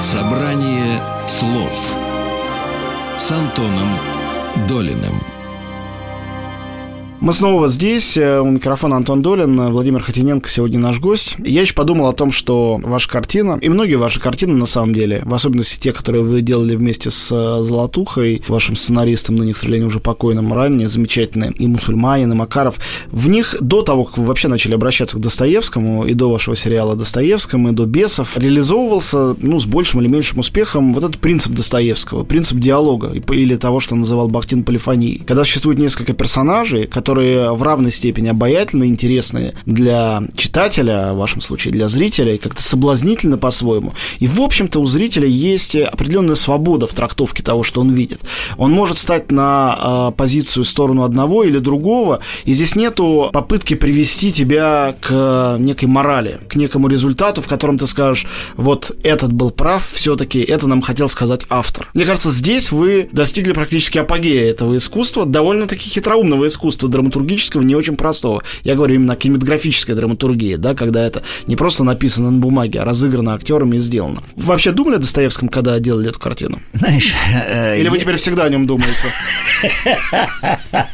Собрание 0.00 1.00
слов 1.26 1.96
с 3.16 3.32
Антоном 3.32 3.88
Долиным. 4.68 5.31
Мы 7.22 7.32
снова 7.32 7.68
здесь. 7.68 8.16
Э, 8.16 8.40
у 8.40 8.50
микрофона 8.50 8.96
Антон 8.96 9.22
Долин, 9.22 9.70
Владимир 9.70 10.02
Хотиненко 10.02 10.50
сегодня 10.50 10.80
наш 10.80 10.98
гость. 10.98 11.36
Я 11.38 11.60
еще 11.60 11.72
подумал 11.72 12.08
о 12.08 12.12
том, 12.12 12.32
что 12.32 12.80
ваша 12.82 13.08
картина, 13.08 13.60
и 13.62 13.68
многие 13.68 13.94
ваши 13.94 14.18
картины 14.18 14.54
на 14.54 14.66
самом 14.66 14.92
деле, 14.92 15.22
в 15.24 15.32
особенности 15.32 15.78
те, 15.78 15.92
которые 15.92 16.24
вы 16.24 16.40
делали 16.40 16.74
вместе 16.74 17.12
с 17.12 17.30
э, 17.30 17.62
Золотухой, 17.62 18.42
вашим 18.48 18.74
сценаристом, 18.74 19.36
ныне, 19.36 19.52
к 19.52 19.56
сожалению, 19.56 19.86
уже 19.86 20.00
покойным 20.00 20.52
ранее, 20.52 20.88
замечательные, 20.88 21.52
и 21.52 21.68
Мусульманин, 21.68 22.32
и 22.32 22.34
Макаров, 22.34 22.80
в 23.12 23.28
них 23.28 23.54
до 23.60 23.82
того, 23.82 24.02
как 24.02 24.18
вы 24.18 24.24
вообще 24.24 24.48
начали 24.48 24.74
обращаться 24.74 25.16
к 25.16 25.20
Достоевскому, 25.20 26.04
и 26.06 26.14
до 26.14 26.28
вашего 26.28 26.56
сериала 26.56 26.96
Достоевскому, 26.96 27.68
и 27.68 27.72
до 27.72 27.86
«Бесов», 27.86 28.36
реализовывался, 28.36 29.36
ну, 29.40 29.60
с 29.60 29.66
большим 29.66 30.00
или 30.00 30.08
меньшим 30.08 30.40
успехом 30.40 30.92
вот 30.92 31.04
этот 31.04 31.20
принцип 31.20 31.52
Достоевского, 31.52 32.24
принцип 32.24 32.58
диалога, 32.58 33.12
или 33.12 33.54
того, 33.54 33.78
что 33.78 33.94
называл 33.94 34.26
Бахтин 34.26 34.64
полифонией. 34.64 35.22
Когда 35.24 35.44
существует 35.44 35.78
несколько 35.78 36.14
персонажей, 36.14 36.88
которые 36.88 37.11
которые 37.12 37.52
в 37.52 37.62
равной 37.62 37.90
степени 37.90 38.28
обаятельны, 38.28 38.84
интересны 38.84 39.52
для 39.66 40.22
читателя, 40.34 41.12
в 41.12 41.18
вашем 41.18 41.42
случае 41.42 41.70
для 41.72 41.88
зрителя, 41.88 42.34
и 42.34 42.38
как-то 42.38 42.62
соблазнительно 42.62 43.36
по-своему. 43.36 43.92
И, 44.18 44.26
в 44.26 44.40
общем-то, 44.40 44.80
у 44.80 44.86
зрителя 44.86 45.28
есть 45.28 45.76
определенная 45.76 46.36
свобода 46.36 46.86
в 46.86 46.94
трактовке 46.94 47.42
того, 47.42 47.64
что 47.64 47.82
он 47.82 47.90
видит. 47.90 48.20
Он 48.56 48.72
может 48.72 48.96
стать 48.96 49.30
на 49.30 50.08
э, 50.08 50.16
позицию, 50.16 50.64
сторону 50.64 51.02
одного 51.02 51.44
или 51.44 51.58
другого, 51.58 52.20
и 52.46 52.54
здесь 52.54 52.76
нету 52.76 53.28
попытки 53.30 53.74
привести 53.74 54.32
тебя 54.32 54.96
к 55.02 55.58
некой 55.58 55.88
морали, 55.88 56.40
к 56.48 56.56
некому 56.56 56.88
результату, 56.88 57.42
в 57.42 57.46
котором 57.46 57.76
ты 57.76 57.86
скажешь, 57.86 58.26
вот 58.56 58.96
этот 59.02 59.34
был 59.34 59.50
прав, 59.50 59.86
все-таки 59.92 60.40
это 60.40 60.66
нам 60.66 60.80
хотел 60.80 61.10
сказать 61.10 61.44
автор. 61.50 61.90
Мне 61.92 62.06
кажется, 62.06 62.30
здесь 62.30 62.72
вы 62.72 63.10
достигли 63.12 63.52
практически 63.52 63.98
апогея 63.98 64.48
этого 64.48 64.78
искусства, 64.78 65.26
довольно-таки 65.26 65.90
хитроумного 65.90 66.46
искусства 66.46 66.88
драматургического, 67.02 67.62
не 67.62 67.74
очень 67.74 67.96
простого. 67.96 68.42
Я 68.62 68.74
говорю 68.74 68.94
именно 68.94 69.16
кинематографическая 69.16 69.96
драматургия, 69.96 70.56
да, 70.56 70.74
когда 70.74 71.04
это 71.04 71.22
не 71.46 71.56
просто 71.56 71.84
написано 71.84 72.30
на 72.30 72.38
бумаге, 72.38 72.80
а 72.80 72.84
разыграно 72.84 73.34
актерами 73.34 73.76
и 73.76 73.80
сделано. 73.80 74.22
Вы 74.36 74.44
вообще 74.44 74.72
думали 74.72 74.96
о 74.96 74.98
Достоевском, 74.98 75.48
когда 75.48 75.78
делали 75.78 76.08
эту 76.08 76.18
картину? 76.18 76.58
Знаешь... 76.72 77.12
Э, 77.32 77.78
Или 77.78 77.88
вы 77.88 77.98
теперь 77.98 78.16
всегда 78.16 78.44
о 78.44 78.48
нем 78.48 78.66
думаете? 78.66 78.92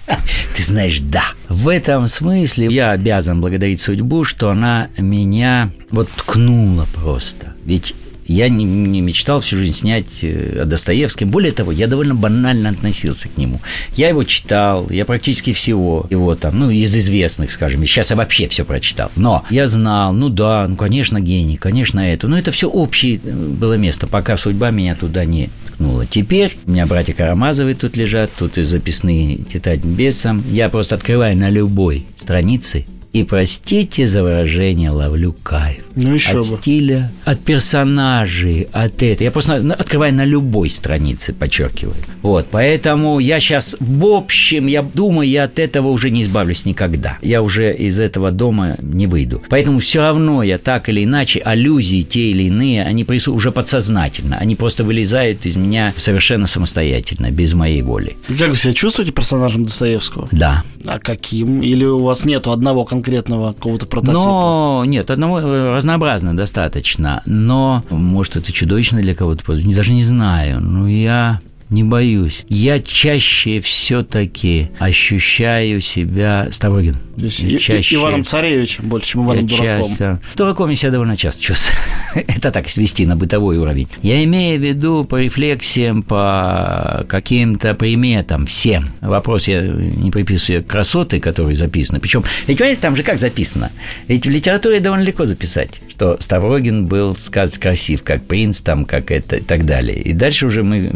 Ты 0.56 0.62
знаешь, 0.62 1.00
да. 1.00 1.24
В 1.48 1.68
этом 1.68 2.08
смысле 2.08 2.68
я 2.70 2.90
обязан 2.90 3.40
благодарить 3.40 3.80
судьбу, 3.80 4.24
что 4.24 4.50
она 4.50 4.88
меня 4.98 5.70
вот 5.90 6.08
ткнула 6.10 6.86
просто. 6.94 7.54
Ведь 7.64 7.94
я 8.28 8.50
не, 8.50 8.64
не 8.64 9.00
мечтал 9.00 9.40
всю 9.40 9.56
жизнь 9.56 9.74
снять 9.74 10.22
э, 10.22 10.60
о 10.62 10.64
Достоевском. 10.66 11.30
Более 11.30 11.52
того, 11.52 11.72
я 11.72 11.86
довольно 11.86 12.14
банально 12.14 12.68
относился 12.68 13.28
к 13.28 13.38
нему. 13.38 13.60
Я 13.96 14.08
его 14.08 14.22
читал, 14.22 14.88
я 14.90 15.04
практически 15.06 15.54
всего 15.54 16.06
его 16.10 16.36
там, 16.36 16.58
ну, 16.58 16.70
из 16.70 16.94
известных, 16.94 17.50
скажем, 17.50 17.84
сейчас 17.86 18.10
я 18.10 18.16
вообще 18.16 18.46
все 18.48 18.64
прочитал. 18.64 19.10
Но 19.16 19.44
я 19.50 19.66
знал, 19.66 20.12
ну 20.12 20.28
да, 20.28 20.68
ну, 20.68 20.76
конечно, 20.76 21.20
гений, 21.20 21.56
конечно, 21.56 22.00
это. 22.00 22.28
Но 22.28 22.38
это 22.38 22.52
все 22.52 22.68
общее 22.68 23.18
э, 23.24 23.32
было 23.32 23.74
место, 23.74 24.06
пока 24.06 24.36
судьба 24.36 24.70
меня 24.70 24.94
туда 24.94 25.24
не 25.24 25.48
ткнула. 25.66 26.04
Теперь 26.04 26.58
у 26.66 26.70
меня 26.70 26.86
братья 26.86 27.14
Карамазовы 27.14 27.74
тут 27.74 27.96
лежат, 27.96 28.30
тут 28.38 28.58
и 28.58 28.62
записные 28.62 29.38
тетрадь 29.38 29.84
бесом. 29.84 30.44
Я 30.50 30.68
просто 30.68 30.96
открываю 30.96 31.36
на 31.36 31.48
любой 31.48 32.06
странице 32.14 32.84
и 33.14 33.24
простите 33.24 34.06
за 34.06 34.22
выражение, 34.22 34.90
ловлю 34.90 35.32
кайф. 35.32 35.87
Ну, 36.02 36.14
еще 36.14 36.38
от 36.38 36.50
бы. 36.50 36.58
стиля, 36.58 37.10
от 37.24 37.40
персонажей, 37.40 38.68
от 38.72 39.02
этого. 39.02 39.24
Я 39.24 39.30
просто 39.30 39.56
открываю 39.78 40.14
на 40.14 40.24
любой 40.24 40.70
странице, 40.70 41.32
подчеркиваю. 41.32 41.96
Вот, 42.22 42.46
поэтому 42.50 43.18
я 43.18 43.40
сейчас, 43.40 43.76
в 43.80 44.06
общем, 44.06 44.66
я 44.66 44.82
думаю, 44.82 45.28
я 45.28 45.44
от 45.44 45.58
этого 45.58 45.88
уже 45.88 46.10
не 46.10 46.22
избавлюсь 46.22 46.64
никогда. 46.64 47.18
Я 47.22 47.42
уже 47.42 47.74
из 47.74 47.98
этого 47.98 48.30
дома 48.30 48.76
не 48.80 49.06
выйду. 49.06 49.42
Поэтому 49.48 49.78
все 49.78 50.00
равно 50.00 50.42
я 50.42 50.58
так 50.58 50.88
или 50.88 51.04
иначе, 51.04 51.40
аллюзии 51.40 52.02
те 52.02 52.30
или 52.30 52.44
иные, 52.44 52.84
они 52.84 53.04
присутствуют 53.04 53.36
уже 53.38 53.52
подсознательно. 53.52 54.36
Они 54.38 54.56
просто 54.56 54.84
вылезают 54.84 55.46
из 55.46 55.56
меня 55.56 55.92
совершенно 55.96 56.46
самостоятельно, 56.46 57.30
без 57.30 57.54
моей 57.54 57.82
воли. 57.82 58.16
Как 58.28 58.50
вы 58.50 58.56
себя 58.56 58.72
чувствуете 58.72 59.12
персонажем 59.12 59.64
Достоевского? 59.64 60.28
Да. 60.32 60.62
А 60.86 60.98
каким? 60.98 61.62
Или 61.62 61.84
у 61.84 62.02
вас 62.02 62.24
нету 62.24 62.52
одного 62.52 62.84
конкретного 62.84 63.52
какого-то 63.52 63.86
прототипа? 63.86 64.14
Но 64.14 64.84
нет, 64.86 65.10
одного 65.10 65.40
э, 65.40 65.72
разнообразно 65.88 66.36
достаточно. 66.36 67.22
Но, 67.24 67.82
может, 67.88 68.36
это 68.36 68.52
чудовищно 68.52 69.00
для 69.00 69.14
кого-то, 69.14 69.42
даже 69.74 69.92
не 69.92 70.04
знаю. 70.04 70.60
Ну, 70.60 70.86
я 70.86 71.40
не 71.70 71.84
боюсь. 71.84 72.44
Я 72.48 72.80
чаще 72.80 73.60
все-таки 73.60 74.70
ощущаю 74.78 75.80
себя 75.80 76.48
Ставрогин. 76.50 76.96
То 77.18 77.24
есть 77.24 77.40
и, 77.40 77.58
чаще... 77.58 77.96
Иваном 77.96 78.24
Царевичем 78.24 78.88
больше, 78.88 79.08
чем 79.08 79.24
Иваном 79.24 79.46
я 79.46 79.56
Дураком. 79.56 79.96
Чаще... 79.96 80.20
Дураком 80.36 80.70
я 80.70 80.76
себя 80.76 80.90
довольно 80.92 81.16
часто 81.16 81.42
чувствую. 81.42 81.76
Это 82.14 82.50
так, 82.50 82.68
свести 82.68 83.06
на 83.06 83.16
бытовой 83.16 83.58
уровень. 83.58 83.88
Я 84.02 84.22
имею 84.24 84.58
в 84.58 84.62
виду 84.62 85.04
по 85.04 85.20
рефлексиям, 85.20 86.02
по 86.02 87.04
каким-то 87.08 87.74
приметам, 87.74 88.46
всем. 88.46 88.90
Вопрос 89.00 89.48
я 89.48 89.62
не 89.62 90.10
приписываю 90.10 90.64
красоты, 90.64 91.20
которые 91.20 91.56
записаны. 91.56 92.00
Причем, 92.00 92.22
ведь 92.46 92.58
понимаете, 92.58 92.80
там 92.80 92.96
же 92.96 93.02
как 93.02 93.18
записано? 93.18 93.72
Ведь 94.06 94.26
в 94.26 94.30
литературе 94.30 94.80
довольно 94.80 95.04
легко 95.04 95.24
записать, 95.24 95.80
что 95.90 96.16
Ставрогин 96.20 96.86
был 96.86 97.16
сказать 97.16 97.58
красив, 97.58 98.02
как 98.02 98.24
принц, 98.24 98.60
там, 98.60 98.84
как 98.84 99.10
это 99.10 99.36
и 99.36 99.42
так 99.42 99.66
далее. 99.66 100.00
И 100.00 100.12
дальше 100.12 100.46
уже 100.46 100.62
мы, 100.62 100.90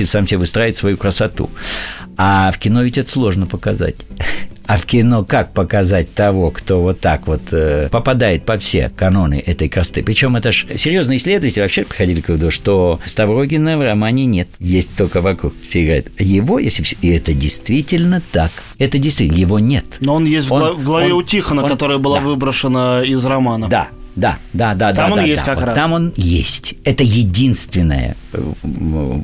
зритель 0.00 0.06
сам 0.06 0.26
себе 0.26 0.38
выстраивает 0.38 0.76
свою 0.76 0.96
красоту. 0.96 1.50
А 2.16 2.50
в 2.52 2.58
кино 2.58 2.82
ведь 2.82 2.98
это 2.98 3.10
сложно 3.10 3.46
показать. 3.46 3.96
А 4.66 4.76
в 4.76 4.84
кино 4.86 5.24
как 5.24 5.52
показать 5.52 6.14
того, 6.14 6.50
кто 6.50 6.80
вот 6.80 7.00
так 7.00 7.26
вот 7.26 7.40
э, 7.50 7.88
попадает 7.90 8.44
по 8.44 8.56
все 8.56 8.88
каноны 8.94 9.42
этой 9.44 9.68
красоты? 9.68 10.04
Причем 10.04 10.36
это 10.36 10.52
же 10.52 10.66
серьезные 10.78 11.18
исследователи 11.18 11.60
вообще 11.60 11.84
приходили 11.84 12.20
к 12.20 12.28
выводу, 12.28 12.52
что 12.52 13.00
Ставрогина 13.04 13.78
в 13.78 13.84
романе 13.84 14.26
нет. 14.26 14.48
Есть 14.60 14.90
только 14.96 15.20
вокруг. 15.20 15.54
Все 15.68 15.84
говорят, 15.84 16.06
его, 16.18 16.60
если 16.60 16.84
все... 16.84 16.96
И 17.00 17.08
это 17.08 17.32
действительно 17.32 18.22
так. 18.30 18.52
Это 18.78 18.98
действительно, 18.98 19.40
его 19.40 19.58
нет. 19.58 19.84
Но 20.00 20.14
он 20.14 20.24
есть 20.24 20.50
он, 20.50 20.76
в 20.76 20.84
главе 20.84 21.14
он, 21.14 21.20
у 21.20 21.22
Тихона, 21.24 21.64
он, 21.64 21.68
которая 21.68 21.98
была 21.98 22.20
да. 22.20 22.26
выброшена 22.26 23.02
из 23.04 23.24
романа. 23.24 23.66
Да, 23.68 23.88
да, 24.20 24.38
да, 24.52 24.74
да, 24.74 24.92
там 24.92 25.08
да. 25.08 25.12
он 25.14 25.20
да, 25.20 25.24
есть 25.24 25.44
да. 25.44 25.46
как 25.46 25.58
вот 25.60 25.64
раз. 25.64 25.74
Там 25.74 25.92
он 25.94 26.12
есть. 26.16 26.74
Это 26.84 27.02
единственная, 27.02 28.16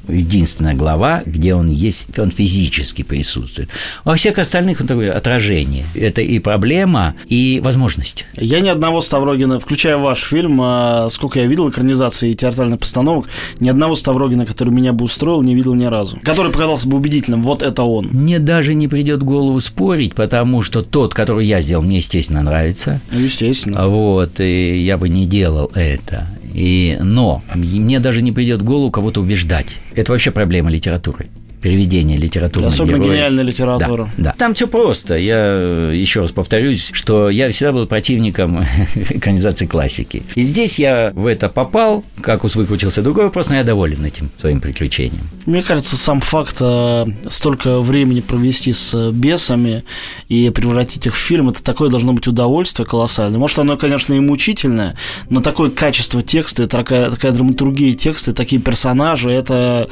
единственная 0.09 0.75
глава, 0.75 1.23
где 1.27 1.55
он 1.55 1.69
есть, 1.69 2.19
он 2.19 2.31
физически 2.31 3.03
присутствует. 3.03 3.69
Во 4.05 4.15
всех 4.15 4.39
остальных 4.39 4.81
он 4.81 4.87
такое 4.87 5.13
отражение. 5.13 5.85
Это 5.95 6.23
и 6.23 6.39
проблема, 6.39 7.15
и 7.27 7.61
возможность. 7.63 8.25
Я 8.37 8.61
ни 8.61 8.71
одного 8.71 9.03
Ставрогина, 9.03 9.61
включая 9.61 9.99
ваш 9.99 10.23
фильм, 10.23 10.61
а, 10.63 11.09
сколько 11.11 11.41
я 11.41 11.47
видел 11.47 11.69
экранизации 11.69 12.31
и 12.31 12.35
театральных 12.35 12.81
постановок, 12.81 13.29
ни 13.61 13.69
одного 13.69 13.97
Ставрогина, 13.97 14.47
который 14.47 14.73
меня 14.73 14.95
бы 14.95 15.05
устроил, 15.05 15.43
не 15.43 15.55
видел 15.55 15.75
ни 15.75 15.85
разу. 15.85 16.19
Который 16.23 16.51
показался 16.51 16.89
бы 16.89 16.97
убедительным. 16.97 17.43
Вот 17.43 17.63
это 17.63 17.83
он. 17.83 18.09
Мне 18.13 18.39
даже 18.39 18.73
не 18.73 18.89
придет 18.89 19.21
в 19.21 19.25
голову 19.25 19.61
спорить, 19.61 20.15
потому 20.15 20.63
что 20.63 20.83
тот, 20.83 21.13
который 21.13 21.45
я 21.45 21.61
сделал, 21.61 21.83
мне, 21.83 21.99
естественно, 21.99 22.43
нравится. 22.43 23.03
Ну, 23.11 23.21
естественно. 23.21 23.87
Вот. 23.87 24.41
И 24.41 24.86
я 24.87 24.97
бы 24.97 25.09
не 25.09 25.27
делал 25.27 25.71
это. 25.75 26.27
И, 26.55 26.97
но 27.03 27.43
мне 27.55 28.01
даже 28.01 28.23
не 28.23 28.33
придет 28.33 28.63
в 28.63 28.65
голову 28.65 28.91
кого-то 28.91 29.21
убеждать. 29.21 29.79
Это 29.95 30.13
вообще 30.13 30.31
проблема 30.31 30.71
литературы 30.71 31.27
переведение 31.67 32.17
литературы. 32.17 32.67
Особенно 32.67 32.99
героя. 32.99 33.17
гениальная 33.17 33.43
литература. 33.43 34.09
Да, 34.17 34.25
да. 34.25 34.35
Там 34.39 34.55
все 34.55 34.69
просто. 34.69 35.17
Я 35.17 35.35
э, 35.37 35.93
еще 35.97 36.21
раз 36.21 36.31
повторюсь, 36.31 36.91
что 36.93 37.29
я 37.29 37.51
всегда 37.51 37.73
был 37.73 37.89
противником 37.89 38.65
экранизации 38.95 39.67
классики. 39.67 40.23
И 40.37 40.43
здесь 40.43 40.79
я 40.79 41.11
в 41.13 41.27
это 41.27 41.49
попал, 41.49 42.05
как 42.21 42.45
выкрутился 42.45 43.03
другой 43.03 43.25
вопрос, 43.25 43.49
но 43.49 43.57
я 43.57 43.65
доволен 43.65 44.05
этим 44.05 44.31
своим 44.39 44.61
приключением. 44.61 45.29
Мне 45.45 45.61
кажется, 45.61 45.97
сам 45.97 46.21
факт 46.21 46.59
э, 46.61 47.07
столько 47.29 47.81
времени 47.81 48.21
провести 48.21 48.73
с 48.73 49.11
бесами 49.11 49.83
и 50.29 50.49
превратить 50.51 51.07
их 51.07 51.17
в 51.17 51.19
фильм, 51.19 51.49
это 51.49 51.65
такое 51.65 51.91
должно 51.91 52.13
быть 52.13 52.29
удовольствие 52.29 52.87
колоссальное. 52.87 53.41
Может, 53.41 53.59
оно, 53.59 53.77
конечно, 53.77 54.15
и 54.15 54.21
мучительное, 54.21 54.95
но 55.31 55.41
такое 55.41 55.71
качество 55.71 56.23
текста, 56.23 56.69
такая, 56.69 57.11
такая 57.11 57.33
драматургия 57.33 57.97
текста, 57.97 58.33
такие 58.33 58.63
персонажи, 58.63 59.31
это 59.31 59.89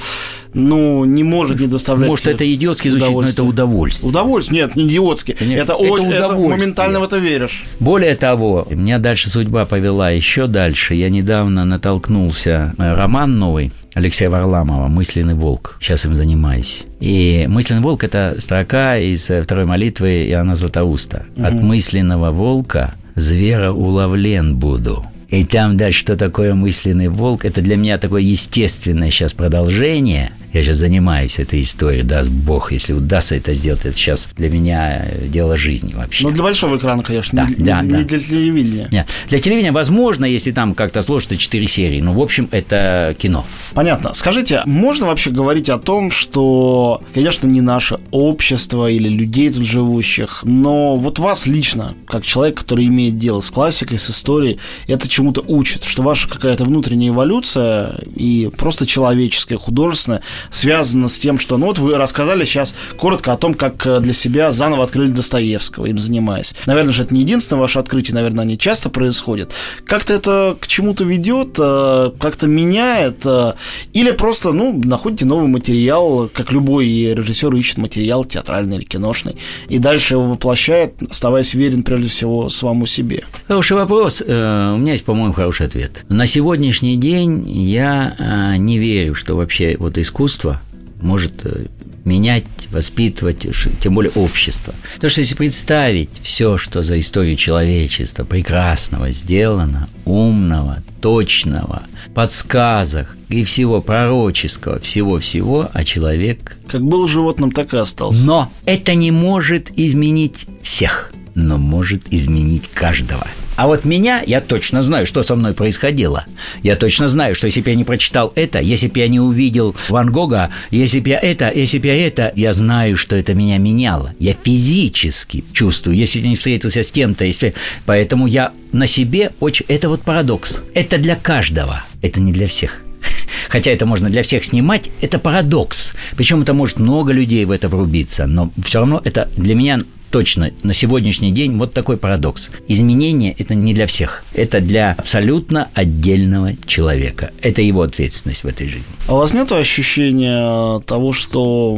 ну, 0.54 1.04
не 1.04 1.24
может 1.24 1.58
не 1.64 1.70
доставлять 1.70 2.08
Может, 2.08 2.26
это 2.26 2.54
идиотски 2.54 2.88
звучит, 2.88 3.10
но 3.10 3.22
это 3.24 3.44
удовольствие. 3.44 4.08
Удовольствие? 4.08 4.62
Нет, 4.62 4.76
не 4.76 4.84
идиотски. 4.84 5.32
Это, 5.32 5.44
это, 5.44 5.72
это, 5.72 5.74
удовольствие. 5.74 6.16
это 6.16 6.36
моментально 6.36 7.00
в 7.00 7.04
это 7.04 7.18
веришь. 7.18 7.64
Более 7.80 8.16
того, 8.16 8.66
меня 8.70 8.98
дальше 8.98 9.30
судьба 9.30 9.64
повела 9.64 10.10
еще 10.10 10.46
дальше. 10.46 10.94
Я 10.94 11.10
недавно 11.10 11.64
натолкнулся 11.64 12.74
роман 12.78 13.38
новый 13.38 13.72
Алексея 13.94 14.28
Варламова 14.28 14.88
«Мысленный 14.88 15.34
волк». 15.34 15.76
Сейчас 15.80 16.04
им 16.04 16.14
занимаюсь. 16.16 16.84
И 17.00 17.46
«Мысленный 17.48 17.82
волк»– 17.82 18.02
это 18.04 18.36
строка 18.38 18.98
из 18.98 19.24
второй 19.24 19.64
молитвы 19.64 20.26
Иоанна 20.28 20.56
Златоуста. 20.56 21.26
Угу. 21.36 21.46
«От 21.46 21.54
мысленного 21.54 22.30
волка 22.30 22.94
звера 23.14 23.72
уловлен 23.72 24.56
буду». 24.56 25.04
И 25.28 25.44
там 25.44 25.76
дальше, 25.76 26.00
что 26.00 26.16
такое 26.16 26.54
мысленный 26.54 27.08
волк, 27.08 27.44
это 27.44 27.60
для 27.60 27.76
меня 27.76 27.98
такое 27.98 28.22
естественное 28.22 29.10
сейчас 29.10 29.32
продолжение– 29.32 30.32
я 30.54 30.62
сейчас 30.62 30.76
занимаюсь 30.76 31.38
этой 31.38 31.60
историей, 31.60 32.02
даст 32.02 32.30
Бог, 32.30 32.70
если 32.72 32.92
удастся 32.92 33.34
это 33.34 33.54
сделать, 33.54 33.84
это 33.84 33.96
сейчас 33.96 34.28
для 34.36 34.48
меня 34.48 35.04
дело 35.26 35.56
жизни 35.56 35.94
вообще. 35.94 36.24
Ну, 36.24 36.30
для 36.30 36.44
большого 36.44 36.76
экрана, 36.76 37.02
конечно, 37.02 37.42
да, 37.42 37.48
не, 37.48 37.54
да, 37.56 37.82
не, 37.82 37.90
да. 37.90 37.98
не 37.98 38.04
для 38.04 38.18
телевидения. 38.18 38.88
Нет. 38.92 39.08
Для 39.28 39.40
телевидения 39.40 39.72
возможно, 39.72 40.24
если 40.24 40.52
там 40.52 40.74
как-то 40.74 41.02
сложится 41.02 41.36
4 41.36 41.66
серии, 41.66 42.00
но, 42.00 42.12
в 42.14 42.20
общем, 42.20 42.48
это 42.52 43.16
кино. 43.18 43.44
Понятно. 43.74 44.12
Скажите, 44.12 44.62
можно 44.64 45.06
вообще 45.06 45.30
говорить 45.30 45.68
о 45.68 45.78
том, 45.78 46.12
что, 46.12 47.02
конечно, 47.12 47.48
не 47.48 47.60
наше 47.60 47.98
общество 48.12 48.88
или 48.88 49.08
людей 49.08 49.50
тут 49.50 49.64
живущих, 49.64 50.40
но 50.44 50.94
вот 50.94 51.18
вас 51.18 51.48
лично, 51.48 51.94
как 52.06 52.24
человек, 52.24 52.60
который 52.60 52.86
имеет 52.86 53.18
дело 53.18 53.40
с 53.40 53.50
классикой, 53.50 53.98
с 53.98 54.08
историей, 54.08 54.58
это 54.86 55.08
чему-то 55.08 55.42
учит, 55.46 55.82
что 55.82 56.02
ваша 56.02 56.28
какая-то 56.28 56.64
внутренняя 56.64 57.10
эволюция 57.10 57.96
и 58.14 58.50
просто 58.56 58.86
человеческая, 58.86 59.56
художественная 59.56 60.22
связано 60.50 61.08
с 61.08 61.18
тем, 61.18 61.38
что, 61.38 61.56
ну 61.56 61.66
вот 61.66 61.78
вы 61.78 61.96
рассказали 61.96 62.44
сейчас 62.44 62.74
коротко 62.96 63.32
о 63.32 63.36
том, 63.36 63.54
как 63.54 63.86
э, 63.86 64.00
для 64.00 64.12
себя 64.12 64.52
заново 64.52 64.84
открыли 64.84 65.10
Достоевского, 65.10 65.86
им 65.86 65.98
занимаясь. 65.98 66.54
Наверное 66.66 66.92
же, 66.92 67.02
это 67.02 67.14
не 67.14 67.20
единственное 67.20 67.60
ваше 67.60 67.78
открытие, 67.78 68.14
наверное, 68.14 68.42
они 68.42 68.58
часто 68.58 68.90
происходят. 68.90 69.52
Как-то 69.86 70.12
это 70.12 70.56
к 70.60 70.66
чему-то 70.66 71.04
ведет, 71.04 71.56
э, 71.58 72.10
как-то 72.18 72.46
меняет, 72.46 73.24
э, 73.24 73.54
или 73.92 74.10
просто, 74.12 74.52
ну, 74.52 74.80
находите 74.84 75.24
новый 75.24 75.48
материал, 75.48 76.28
как 76.32 76.52
любой 76.52 76.86
режиссер 76.86 77.54
ищет 77.54 77.78
материал 77.78 78.24
театральный 78.24 78.76
или 78.76 78.84
киношный, 78.84 79.36
и 79.68 79.78
дальше 79.78 80.14
его 80.14 80.24
воплощает, 80.24 80.94
оставаясь 81.08 81.54
верен 81.54 81.82
прежде 81.82 82.08
всего 82.08 82.48
самому 82.48 82.86
себе. 82.86 83.24
Хороший 83.48 83.76
вопрос. 83.76 84.20
У 84.20 84.24
меня 84.24 84.92
есть, 84.92 85.04
по-моему, 85.04 85.32
хороший 85.32 85.66
ответ. 85.66 86.04
На 86.08 86.26
сегодняшний 86.26 86.96
день 86.96 87.48
я 87.48 88.56
не 88.58 88.78
верю, 88.78 89.14
что 89.14 89.36
вообще 89.36 89.76
вот 89.78 89.98
искусство 89.98 90.33
искусство 90.34 90.60
может 91.00 91.44
э, 91.44 91.66
менять, 92.04 92.44
воспитывать, 92.70 93.46
тем 93.80 93.94
более 93.94 94.12
общество. 94.12 94.74
Потому 94.94 95.10
что 95.10 95.20
если 95.20 95.34
представить 95.34 96.10
все, 96.22 96.56
что 96.58 96.82
за 96.82 96.98
историю 96.98 97.36
человечества 97.36 98.24
прекрасного 98.24 99.10
сделано, 99.10 99.88
умного, 100.04 100.82
точного, 101.00 101.82
подсказок 102.14 103.16
и 103.28 103.44
всего 103.44 103.80
пророческого, 103.80 104.78
всего-всего, 104.78 105.68
а 105.72 105.84
человек... 105.84 106.56
Как 106.68 106.82
был 106.82 107.06
животным, 107.06 107.52
так 107.52 107.74
и 107.74 107.76
остался. 107.76 108.24
Но 108.26 108.50
это 108.64 108.94
не 108.94 109.10
может 109.10 109.70
изменить 109.76 110.46
всех, 110.62 111.12
но 111.34 111.58
может 111.58 112.12
изменить 112.12 112.68
каждого– 112.68 113.26
а 113.56 113.68
вот 113.68 113.84
меня, 113.84 114.22
я 114.26 114.40
точно 114.40 114.82
знаю, 114.82 115.06
что 115.06 115.22
со 115.22 115.36
мной 115.36 115.54
происходило. 115.54 116.24
Я 116.62 116.74
точно 116.74 117.06
знаю, 117.06 117.34
что 117.34 117.46
если 117.46 117.60
бы 117.60 117.70
я 117.70 117.76
не 117.76 117.84
прочитал 117.84 118.32
это, 118.34 118.58
если 118.58 118.88
бы 118.88 118.98
я 118.98 119.08
не 119.08 119.20
увидел 119.20 119.76
Ван 119.88 120.10
Гога, 120.10 120.50
если 120.70 120.98
бы 120.98 121.10
я 121.10 121.20
это, 121.20 121.52
если 121.54 121.78
бы 121.78 121.86
я 121.86 122.06
это, 122.06 122.32
я 122.34 122.52
знаю, 122.52 122.96
что 122.96 123.14
это 123.14 123.34
меня 123.34 123.58
меняло. 123.58 124.12
Я 124.18 124.34
физически 124.42 125.44
чувствую, 125.52 125.96
если 125.96 126.20
я 126.20 126.28
не 126.28 126.36
встретился 126.36 126.82
с 126.82 126.90
кем-то, 126.90 127.24
если... 127.24 127.54
поэтому 127.86 128.26
я 128.26 128.52
на 128.72 128.86
себе 128.88 129.30
очень... 129.38 129.66
Это 129.68 129.88
вот 129.88 130.02
парадокс. 130.02 130.62
Это 130.74 130.98
для 130.98 131.14
каждого, 131.14 131.84
это 132.02 132.20
не 132.20 132.32
для 132.32 132.48
всех 132.48 132.80
хотя 133.48 133.70
это 133.70 133.86
можно 133.86 134.08
для 134.08 134.22
всех 134.22 134.44
снимать, 134.44 134.90
это 135.00 135.18
парадокс. 135.18 135.94
Причем 136.16 136.42
это 136.42 136.54
может 136.54 136.80
много 136.80 137.12
людей 137.12 137.44
в 137.44 137.50
это 137.50 137.68
врубиться, 137.68 138.26
но 138.26 138.50
все 138.64 138.80
равно 138.80 139.00
это 139.04 139.28
для 139.36 139.54
меня 139.54 139.84
точно 140.14 140.52
на 140.62 140.72
сегодняшний 140.74 141.32
день 141.32 141.58
вот 141.58 141.72
такой 141.72 141.96
парадокс. 141.96 142.50
Изменение– 142.68 143.34
это 143.38 143.56
не 143.56 143.74
для 143.74 143.88
всех. 143.88 144.22
Это 144.32 144.60
для 144.60 144.94
абсолютно 144.96 145.70
отдельного 145.74 146.52
человека. 146.66 147.32
Это 147.42 147.62
его 147.62 147.82
ответственность 147.82 148.44
в 148.44 148.46
этой 148.46 148.68
жизни. 148.68 148.84
А 149.08 149.14
у 149.16 149.18
вас 149.18 149.34
нет 149.34 149.50
ощущения 149.50 150.78
того, 150.86 151.12
что 151.12 151.76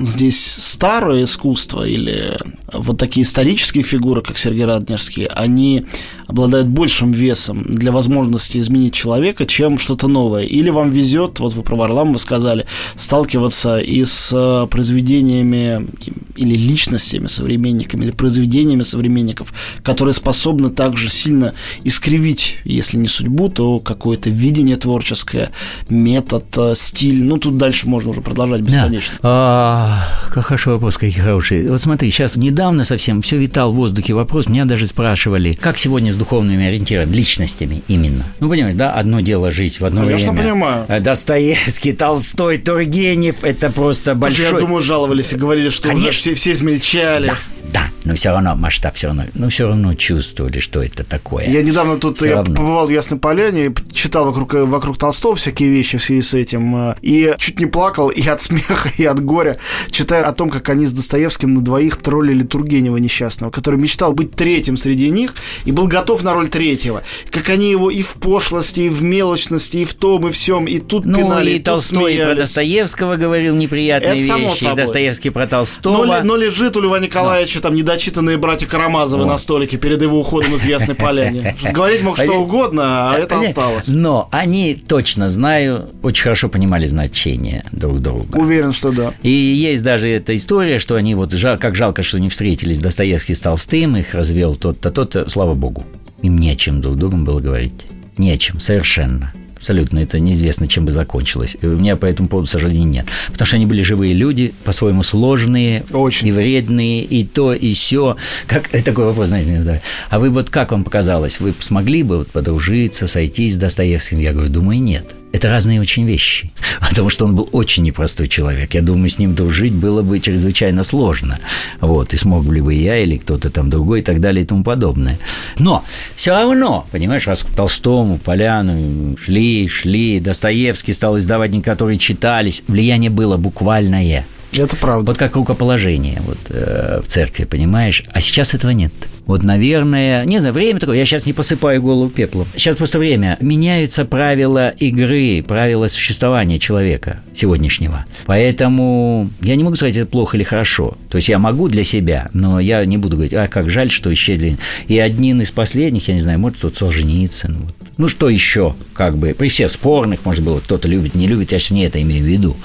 здесь 0.00 0.44
старое 0.44 1.22
искусство 1.22 1.86
или 1.86 2.36
вот 2.72 2.98
такие 2.98 3.22
исторические 3.22 3.84
фигуры, 3.84 4.20
как 4.20 4.36
Сергей 4.36 4.64
Радонежский, 4.64 5.26
они 5.26 5.86
обладают 6.26 6.66
большим 6.66 7.12
весом 7.12 7.62
для 7.68 7.92
возможности 7.92 8.58
изменить 8.58 8.94
человека, 8.94 9.46
чем 9.46 9.78
что-то 9.78 10.08
новое. 10.08 10.42
Или 10.42 10.70
вам 10.70 10.90
везет, 10.90 11.38
вот 11.38 11.54
вы 11.54 11.62
про 11.62 11.76
Варламова 11.76 12.18
сказали, 12.18 12.66
сталкиваться 12.96 13.78
и 13.78 14.04
с 14.04 14.66
произведениями 14.72 15.86
или 16.34 16.56
личностями, 16.56 17.28
современниками, 17.76 18.04
или 18.04 18.10
произведениями 18.10 18.82
современников, 18.82 19.52
которые 19.82 20.14
способны 20.14 20.70
также 20.70 21.08
сильно 21.08 21.54
искривить, 21.84 22.56
если 22.64 22.96
не 22.96 23.08
судьбу, 23.08 23.48
то 23.48 23.78
какое-то 23.80 24.30
видение 24.30 24.76
творческое, 24.76 25.50
метод, 25.88 26.44
э, 26.56 26.74
стиль. 26.74 27.24
Ну, 27.24 27.38
тут 27.38 27.56
дальше 27.56 27.88
можно 27.88 28.10
уже 28.10 28.20
продолжать 28.20 28.60
бесконечно. 28.62 29.18
Да. 29.22 29.28
А, 29.28 30.08
хороший 30.30 30.72
вопрос, 30.72 30.96
какие 30.96 31.20
хорошие. 31.20 31.70
Вот 31.70 31.80
смотри, 31.80 32.10
сейчас 32.10 32.36
недавно 32.36 32.84
совсем 32.84 33.22
все 33.22 33.36
витал 33.36 33.72
в 33.72 33.76
воздухе 33.76 34.14
вопрос, 34.14 34.48
меня 34.48 34.64
даже 34.64 34.86
спрашивали, 34.86 35.54
как 35.54 35.78
сегодня 35.78 36.12
с 36.12 36.16
духовными 36.16 36.66
ориентирами, 36.66 37.14
личностями 37.14 37.82
именно. 37.88 38.24
Ну, 38.40 38.48
понимаешь, 38.48 38.76
да, 38.76 38.92
одно 38.92 39.20
дело 39.20 39.50
жить 39.50 39.80
в 39.80 39.84
одно 39.84 40.02
Конечно, 40.02 40.32
время. 40.32 40.44
понимаю. 40.44 40.84
Э, 40.88 41.00
Достоевский, 41.00 41.92
Толстой, 41.92 42.58
Тургенев, 42.58 43.42
это 43.42 43.70
просто 43.70 44.14
большой... 44.14 44.46
Я 44.46 44.52
думаю, 44.52 44.80
жаловались 44.80 45.32
и 45.32 45.36
говорили, 45.36 45.70
что 45.70 45.88
Конечно. 45.88 46.08
уже 46.08 46.18
все, 46.18 46.34
все 46.34 46.52
измельчали. 46.52 47.28
Да, 47.28 47.36
да, 47.72 47.90
но 48.06 48.14
все 48.14 48.30
равно 48.30 48.54
масштаб 48.54 48.94
все 48.94 49.08
равно, 49.08 49.24
ну 49.34 49.48
все 49.48 49.66
равно 49.66 49.94
чувствовали, 49.94 50.60
что 50.60 50.80
это 50.80 51.02
такое. 51.02 51.48
Я 51.48 51.62
недавно 51.62 51.98
тут 51.98 52.22
я 52.22 52.44
побывал 52.44 52.86
в 52.86 52.90
Ясной 52.90 53.18
Поляне, 53.18 53.74
читал 53.92 54.26
вокруг, 54.26 54.54
вокруг 54.54 54.96
Толстого 54.96 55.34
всякие 55.34 55.70
вещи 55.70 55.98
в 55.98 56.04
связи 56.04 56.22
с 56.22 56.34
этим, 56.34 56.90
э, 56.90 56.94
и 57.02 57.34
чуть 57.38 57.58
не 57.58 57.66
плакал 57.66 58.08
и 58.16 58.26
от 58.28 58.40
смеха, 58.40 58.90
и 58.96 59.04
от 59.04 59.22
горя, 59.22 59.58
читая 59.90 60.22
о 60.24 60.32
том, 60.32 60.50
как 60.50 60.68
они 60.68 60.86
с 60.86 60.92
Достоевским 60.92 61.54
на 61.54 61.62
двоих 61.62 61.96
троллили 61.96 62.44
Тургенева 62.44 62.96
несчастного, 62.96 63.50
который 63.50 63.80
мечтал 63.80 64.12
быть 64.12 64.32
третьим 64.36 64.76
среди 64.76 65.10
них 65.10 65.34
и 65.64 65.72
был 65.72 65.88
готов 65.88 66.22
на 66.22 66.32
роль 66.32 66.48
третьего. 66.48 67.02
Как 67.30 67.48
они 67.48 67.70
его 67.70 67.90
и 67.90 68.02
в 68.02 68.14
пошлости, 68.14 68.82
и 68.82 68.88
в 68.88 69.02
мелочности, 69.02 69.78
и 69.78 69.84
в 69.84 69.94
том, 69.94 70.28
и 70.28 70.30
всем, 70.30 70.66
и 70.66 70.78
тут 70.78 71.06
ну, 71.06 71.18
пинали, 71.18 71.50
и, 71.50 71.56
и 71.56 71.58
Толстой 71.58 72.12
смеялись. 72.12 72.24
про 72.24 72.34
Достоевского 72.36 73.16
говорил 73.16 73.56
неприятные 73.56 74.28
это 74.28 74.38
вещи, 74.38 74.64
и 74.64 74.76
Достоевский 74.76 75.30
про 75.30 75.48
Толстого. 75.48 76.04
Но, 76.04 76.22
но 76.22 76.36
лежит 76.36 76.76
у 76.76 76.80
Льва 76.80 77.00
Николаевича 77.00 77.60
там 77.60 77.74
недочитанные 77.96 78.36
братья 78.36 78.66
Карамазовы 78.66 79.24
вот. 79.24 79.30
на 79.30 79.38
столике 79.38 79.78
перед 79.78 80.02
его 80.02 80.20
уходом 80.20 80.54
из 80.54 80.64
Ясной 80.66 80.94
Поляны. 80.96 81.56
Говорить 81.72 82.02
мог 82.02 82.18
что 82.18 82.34
угодно, 82.34 83.10
а 83.10 83.18
это 83.18 83.40
осталось. 83.40 83.88
Но 83.88 84.28
они, 84.30 84.74
точно 84.74 85.30
знаю, 85.30 85.88
очень 86.02 86.22
хорошо 86.22 86.48
понимали 86.48 86.86
значение 86.86 87.64
друг 87.72 88.00
друга. 88.00 88.36
Уверен, 88.36 88.72
что 88.72 88.92
да. 88.92 89.14
И 89.22 89.30
есть 89.30 89.82
даже 89.82 90.10
эта 90.10 90.34
история, 90.34 90.78
что 90.78 90.96
они 90.96 91.14
вот, 91.14 91.34
как 91.58 91.74
жалко, 91.74 92.02
что 92.02 92.20
не 92.20 92.28
встретились, 92.28 92.78
Достоевский 92.78 93.34
с 93.34 93.40
Толстым, 93.40 93.96
их 93.96 94.14
развел 94.14 94.56
тот-то, 94.56 94.90
тот-то, 94.90 95.28
слава 95.30 95.54
богу. 95.54 95.84
Им 96.22 96.38
не 96.38 96.50
о 96.50 96.56
чем 96.56 96.82
друг 96.82 96.96
другом 96.96 97.24
было 97.24 97.40
говорить. 97.40 97.86
Не 98.18 98.32
о 98.32 98.38
чем, 98.38 98.60
совершенно. 98.60 99.32
Абсолютно, 99.66 99.98
это 99.98 100.20
неизвестно, 100.20 100.68
чем 100.68 100.84
бы 100.84 100.92
закончилось. 100.92 101.56
У 101.60 101.66
меня 101.66 101.96
по 101.96 102.06
этому 102.06 102.28
поводу 102.28 102.46
сожалений 102.46 102.84
нет. 102.84 103.06
Потому 103.32 103.46
что 103.46 103.56
они 103.56 103.66
были 103.66 103.82
живые 103.82 104.14
люди, 104.14 104.54
по-своему 104.62 105.02
сложные, 105.02 105.82
Очень. 105.90 106.28
и 106.28 106.30
вредные, 106.32 107.02
и 107.02 107.24
то, 107.24 107.52
и 107.52 107.72
все. 107.72 108.16
Как 108.46 108.68
такой 108.68 109.06
вопрос, 109.06 109.26
знаете, 109.26 109.50
не 109.50 109.62
знаю. 109.62 109.80
А 110.08 110.20
вы 110.20 110.30
вот 110.30 110.50
как 110.50 110.70
вам 110.70 110.84
показалось, 110.84 111.40
вы 111.40 111.52
смогли 111.58 112.04
бы 112.04 112.18
вот 112.18 112.28
подружиться, 112.28 113.08
сойтись 113.08 113.54
с 113.54 113.56
Достоевским? 113.56 114.20
Я 114.20 114.32
говорю, 114.32 114.50
думаю, 114.50 114.80
нет. 114.80 115.16
Это 115.36 115.50
разные 115.50 115.82
очень 115.82 116.06
вещи. 116.06 116.50
Потому 116.80 117.10
что 117.10 117.26
он 117.26 117.36
был 117.36 117.46
очень 117.52 117.82
непростой 117.82 118.26
человек. 118.26 118.72
Я 118.72 118.80
думаю, 118.80 119.10
с 119.10 119.18
ним 119.18 119.34
дружить 119.34 119.74
было 119.74 120.00
бы 120.00 120.18
чрезвычайно 120.18 120.82
сложно. 120.82 121.38
Вот. 121.82 122.14
И 122.14 122.16
смог 122.16 122.46
ли 122.46 122.62
бы 122.62 122.72
я 122.72 122.96
или 122.96 123.18
кто-то 123.18 123.50
там 123.50 123.68
другой 123.68 124.00
и 124.00 124.02
так 124.02 124.18
далее 124.18 124.44
и 124.44 124.46
тому 124.46 124.64
подобное. 124.64 125.18
Но 125.58 125.84
все 126.16 126.30
равно, 126.30 126.86
понимаешь, 126.90 127.26
раз 127.26 127.42
к 127.42 127.50
Толстому, 127.54 128.16
Поляну 128.16 129.18
шли, 129.18 129.68
шли, 129.68 130.20
Достоевский 130.20 130.94
стал 130.94 131.18
издавать 131.18 131.50
некоторые 131.50 131.98
читались, 131.98 132.62
влияние 132.66 133.10
было 133.10 133.36
буквальное. 133.36 134.24
Это 134.54 134.74
правда. 134.76 135.12
Вот 135.12 135.18
как 135.18 135.36
рукоположение 135.36 136.22
вот, 136.24 136.38
э, 136.48 137.02
в 137.04 137.08
церкви, 137.08 137.44
понимаешь? 137.44 138.04
А 138.10 138.22
сейчас 138.22 138.54
этого 138.54 138.70
нет. 138.70 138.92
Вот, 139.26 139.42
наверное, 139.42 140.24
не 140.24 140.38
знаю, 140.38 140.54
время 140.54 140.78
такое, 140.78 140.96
я 140.96 141.04
сейчас 141.04 141.26
не 141.26 141.32
посыпаю 141.32 141.82
голову 141.82 142.08
пеплом. 142.08 142.46
Сейчас 142.54 142.76
просто 142.76 142.98
время. 142.98 143.36
Меняются 143.40 144.04
правила 144.04 144.70
игры, 144.70 145.42
правила 145.46 145.88
существования 145.88 146.58
человека 146.58 147.20
сегодняшнего. 147.34 148.06
Поэтому 148.26 149.28
я 149.40 149.56
не 149.56 149.64
могу 149.64 149.76
сказать, 149.76 149.96
это 149.96 150.06
плохо 150.06 150.36
или 150.36 150.44
хорошо. 150.44 150.96
То 151.10 151.18
есть 151.18 151.28
я 151.28 151.38
могу 151.38 151.68
для 151.68 151.82
себя, 151.82 152.30
но 152.32 152.60
я 152.60 152.84
не 152.84 152.98
буду 152.98 153.16
говорить, 153.16 153.34
а 153.34 153.48
как 153.48 153.68
жаль, 153.68 153.90
что 153.90 154.12
исчезли. 154.12 154.58
И 154.86 154.98
один 154.98 155.40
из 155.40 155.50
последних, 155.50 156.08
я 156.08 156.14
не 156.14 156.20
знаю, 156.20 156.38
может, 156.38 156.60
тот 156.60 156.76
Солженицын. 156.76 157.56
Вот. 157.64 157.74
Ну, 157.98 158.08
что 158.08 158.28
еще, 158.28 158.76
как 158.92 159.16
бы, 159.16 159.34
при 159.34 159.48
всех 159.48 159.70
спорных, 159.70 160.24
может 160.26 160.44
быть, 160.44 160.62
кто-то 160.64 160.86
любит, 160.86 161.14
не 161.14 161.26
любит, 161.26 161.52
я 161.52 161.58
сейчас 161.58 161.70
не 161.70 161.84
это 161.84 162.00
имею 162.02 162.24
в 162.24 162.26
виду. 162.28 162.56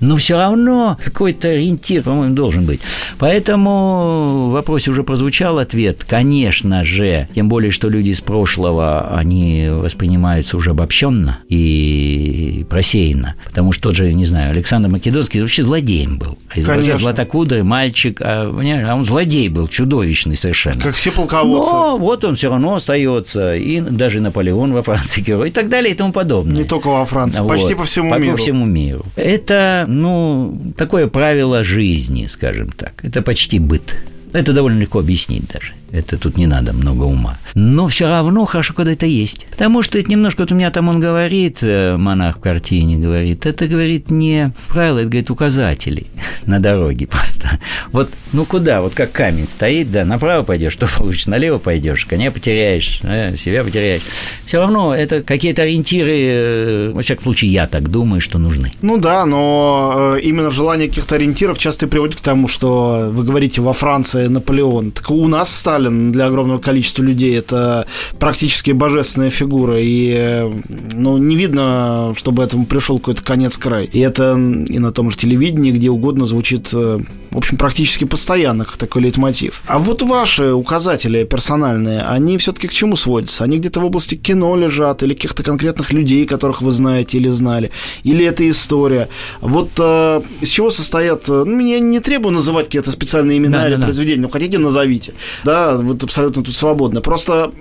Но 0.00 0.16
все 0.16 0.36
равно 0.36 0.98
какой-то 1.02 1.48
ориентир, 1.48 2.02
по-моему, 2.02 2.34
должен 2.34 2.66
быть. 2.66 2.80
Поэтому 3.18 4.48
в 4.48 4.50
вопросе 4.50 4.90
уже 4.90 5.04
прозвучал 5.04 5.58
ответ. 5.58 6.01
Конечно 6.08 6.84
же, 6.84 7.28
тем 7.34 7.48
более, 7.48 7.70
что 7.70 7.88
люди 7.88 8.10
из 8.10 8.20
прошлого, 8.20 9.16
они 9.16 9.68
воспринимаются 9.70 10.56
уже 10.56 10.70
обобщенно 10.70 11.38
и 11.48 12.66
просеянно. 12.68 13.34
Потому 13.44 13.72
что 13.72 13.84
тот 13.84 13.96
же, 13.96 14.12
не 14.12 14.24
знаю, 14.24 14.50
Александр 14.50 14.88
Македонский 14.88 15.40
вообще 15.40 15.62
злодеем 15.62 16.18
был. 16.18 16.38
А 16.54 16.58
изображал 16.58 16.98
златокудрый 16.98 17.62
мальчик, 17.62 18.20
а, 18.20 18.50
а 18.50 18.94
он 18.94 19.04
злодей 19.04 19.48
был, 19.48 19.68
чудовищный 19.68 20.36
совершенно. 20.36 20.80
Как 20.80 20.94
все 20.94 21.10
полководцы. 21.10 21.72
Но 21.72 21.98
вот 21.98 22.24
он 22.24 22.36
все 22.36 22.50
равно 22.50 22.74
остается. 22.74 23.56
И 23.56 23.80
даже 23.80 24.20
Наполеон 24.20 24.72
во 24.72 24.82
Франции 24.82 25.20
герой 25.20 25.48
и 25.48 25.52
так 25.52 25.68
далее 25.68 25.92
и 25.92 25.96
тому 25.96 26.12
подобное. 26.12 26.62
Не 26.62 26.64
только 26.64 26.88
во 26.88 27.04
Франции, 27.04 27.40
вот. 27.40 27.48
почти 27.48 27.74
по 27.74 27.84
всему 27.84 28.10
по, 28.10 28.18
миру. 28.18 28.32
По 28.32 28.38
всему 28.38 28.66
миру. 28.66 29.04
Это, 29.16 29.84
ну, 29.88 30.72
такое 30.76 31.06
правило 31.06 31.64
жизни, 31.64 32.26
скажем 32.26 32.70
так. 32.70 32.94
Это 33.02 33.22
почти 33.22 33.58
быт. 33.58 33.96
Это 34.32 34.52
довольно 34.52 34.80
легко 34.80 34.98
объяснить 34.98 35.46
даже. 35.52 35.72
Это 35.92 36.16
тут 36.16 36.38
не 36.38 36.46
надо 36.46 36.72
много 36.72 37.04
ума. 37.04 37.36
Но 37.54 37.86
все 37.86 38.08
равно 38.08 38.46
хорошо, 38.46 38.72
когда 38.72 38.92
это 38.92 39.04
есть. 39.04 39.46
Потому 39.50 39.82
что 39.82 39.98
это 39.98 40.10
немножко, 40.10 40.40
вот 40.40 40.52
у 40.52 40.54
меня 40.54 40.70
там 40.70 40.88
он 40.88 41.00
говорит, 41.00 41.58
э, 41.60 41.96
монах 41.98 42.38
в 42.38 42.40
картине 42.40 42.96
говорит, 42.96 43.44
это, 43.44 43.68
говорит, 43.68 44.10
не 44.10 44.52
правила, 44.68 45.00
это, 45.00 45.08
говорит, 45.08 45.30
указатели 45.30 46.06
на 46.46 46.60
дороге 46.60 47.06
просто. 47.06 47.58
Вот, 47.92 48.10
ну 48.32 48.46
куда, 48.46 48.80
вот 48.80 48.94
как 48.94 49.12
камень 49.12 49.46
стоит, 49.46 49.92
да, 49.92 50.06
направо 50.06 50.44
пойдешь, 50.44 50.72
что 50.72 50.88
получишь, 50.88 51.26
налево 51.26 51.58
пойдешь, 51.58 52.06
коня 52.06 52.32
потеряешь, 52.32 53.00
э, 53.02 53.36
себя 53.36 53.62
потеряешь. 53.62 54.02
Все 54.46 54.60
равно 54.60 54.94
это 54.94 55.22
какие-то 55.22 55.60
ориентиры, 55.60 56.16
э, 56.16 56.92
во 56.94 57.02
всяком 57.02 57.24
случае, 57.24 57.52
я 57.52 57.66
так 57.66 57.90
думаю, 57.90 58.22
что 58.22 58.38
нужны. 58.38 58.72
Ну 58.80 58.96
да, 58.96 59.26
но 59.26 60.16
именно 60.22 60.50
желание 60.50 60.88
каких-то 60.88 61.16
ориентиров 61.16 61.58
часто 61.58 61.86
приводит 61.86 62.16
к 62.16 62.20
тому, 62.22 62.48
что 62.48 63.10
вы 63.12 63.24
говорите 63.24 63.60
во 63.60 63.74
Франции 63.74 64.28
Наполеон. 64.28 64.92
Так 64.92 65.10
у 65.10 65.28
нас 65.28 65.54
стали 65.54 65.81
Сталин 65.82 66.12
для 66.12 66.26
огромного 66.26 66.58
количества 66.58 67.02
людей 67.02 67.36
это 67.36 67.86
практически 68.18 68.70
божественная 68.70 69.30
фигура, 69.30 69.76
и 69.78 70.48
ну, 70.92 71.18
не 71.18 71.36
видно, 71.36 72.14
чтобы 72.16 72.42
этому 72.42 72.66
пришел 72.66 72.98
какой-то 72.98 73.22
конец-край. 73.22 73.86
И 73.86 73.98
это 73.98 74.34
и 74.34 74.78
на 74.78 74.92
том 74.92 75.10
же 75.10 75.16
телевидении, 75.16 75.72
где 75.72 75.90
угодно 75.90 76.24
звучит, 76.24 76.70
э, 76.72 77.00
в 77.30 77.36
общем, 77.36 77.56
практически 77.56 78.04
постоянно, 78.04 78.64
как 78.64 78.76
такой 78.76 79.02
лейтмотив. 79.02 79.62
А 79.66 79.78
вот 79.78 80.02
ваши 80.02 80.52
указатели 80.52 81.24
персональные, 81.24 82.02
они 82.02 82.38
все-таки 82.38 82.68
к 82.68 82.72
чему 82.72 82.96
сводятся? 82.96 83.44
Они 83.44 83.58
где-то 83.58 83.80
в 83.80 83.84
области 83.84 84.14
кино 84.14 84.56
лежат, 84.56 85.02
или 85.02 85.14
каких-то 85.14 85.42
конкретных 85.42 85.92
людей, 85.92 86.26
которых 86.26 86.62
вы 86.62 86.70
знаете 86.70 87.18
или 87.18 87.28
знали, 87.28 87.70
или 88.04 88.24
это 88.24 88.48
история. 88.48 89.08
Вот 89.40 89.70
э, 89.78 90.22
из 90.40 90.48
чего 90.48 90.70
состоят... 90.70 91.28
Э, 91.28 91.44
ну, 91.44 91.58
я 91.60 91.80
не 91.80 92.00
требую 92.00 92.34
называть 92.34 92.66
какие-то 92.66 92.92
специальные 92.92 93.38
имена 93.38 93.62
да, 93.62 93.68
или 93.68 93.76
да, 93.76 93.82
произведения, 93.82 94.22
да. 94.22 94.22
но 94.22 94.28
хотите, 94.28 94.58
назовите. 94.58 95.12
Да, 95.44 95.71
вот 95.78 96.02
абсолютно 96.04 96.42
тут 96.42 96.54
свободно. 96.54 97.00
Просто 97.00 97.52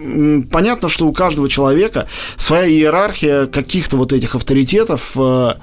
понятно, 0.52 0.90
что 0.90 1.08
у 1.08 1.14
каждого 1.14 1.50
человека 1.50 2.08
своя 2.38 2.68
иерархия 2.68 3.46
каких-то 3.46 3.98
вот 3.98 4.14
этих 4.14 4.36
авторитетов, 4.36 5.12
э, 5.16 5.54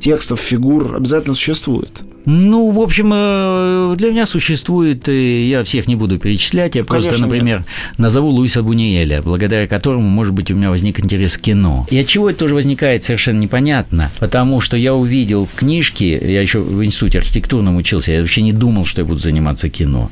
текстов, 0.00 0.40
фигур 0.40 0.96
обязательно 0.96 1.34
существует. 1.34 2.02
Ну, 2.24 2.70
в 2.70 2.80
общем, 2.80 3.10
э, 3.12 3.94
для 3.96 4.10
меня 4.10 4.26
существует, 4.26 5.08
и 5.08 5.48
я 5.48 5.64
всех 5.64 5.88
не 5.88 5.96
буду 5.96 6.18
перечислять, 6.18 6.76
я 6.76 6.84
просто, 6.84 7.10
Конечно, 7.10 7.26
например, 7.26 7.58
нет. 7.58 7.66
назову 7.98 8.28
Луиса 8.28 8.62
Буниеля, 8.62 9.22
благодаря 9.22 9.66
которому, 9.66 10.08
может 10.08 10.32
быть, 10.32 10.50
у 10.50 10.54
меня 10.54 10.70
возник 10.70 11.00
интерес 11.00 11.36
к 11.36 11.40
кино. 11.40 11.86
И 11.90 11.98
от 11.98 12.06
чего 12.06 12.30
это 12.30 12.38
тоже 12.40 12.54
возникает, 12.54 13.04
совершенно 13.04 13.40
непонятно, 13.40 14.10
потому 14.20 14.60
что 14.60 14.76
я 14.76 14.94
увидел 14.94 15.46
в 15.46 15.54
книжке, 15.54 16.10
я 16.10 16.40
еще 16.40 16.60
в 16.60 16.84
институте 16.84 17.18
архитектурном 17.18 17.76
учился, 17.76 18.12
я 18.12 18.20
вообще 18.20 18.42
не 18.42 18.52
думал, 18.52 18.84
что 18.84 19.00
я 19.00 19.04
буду 19.04 19.18
заниматься 19.18 19.68
кино 19.68 20.10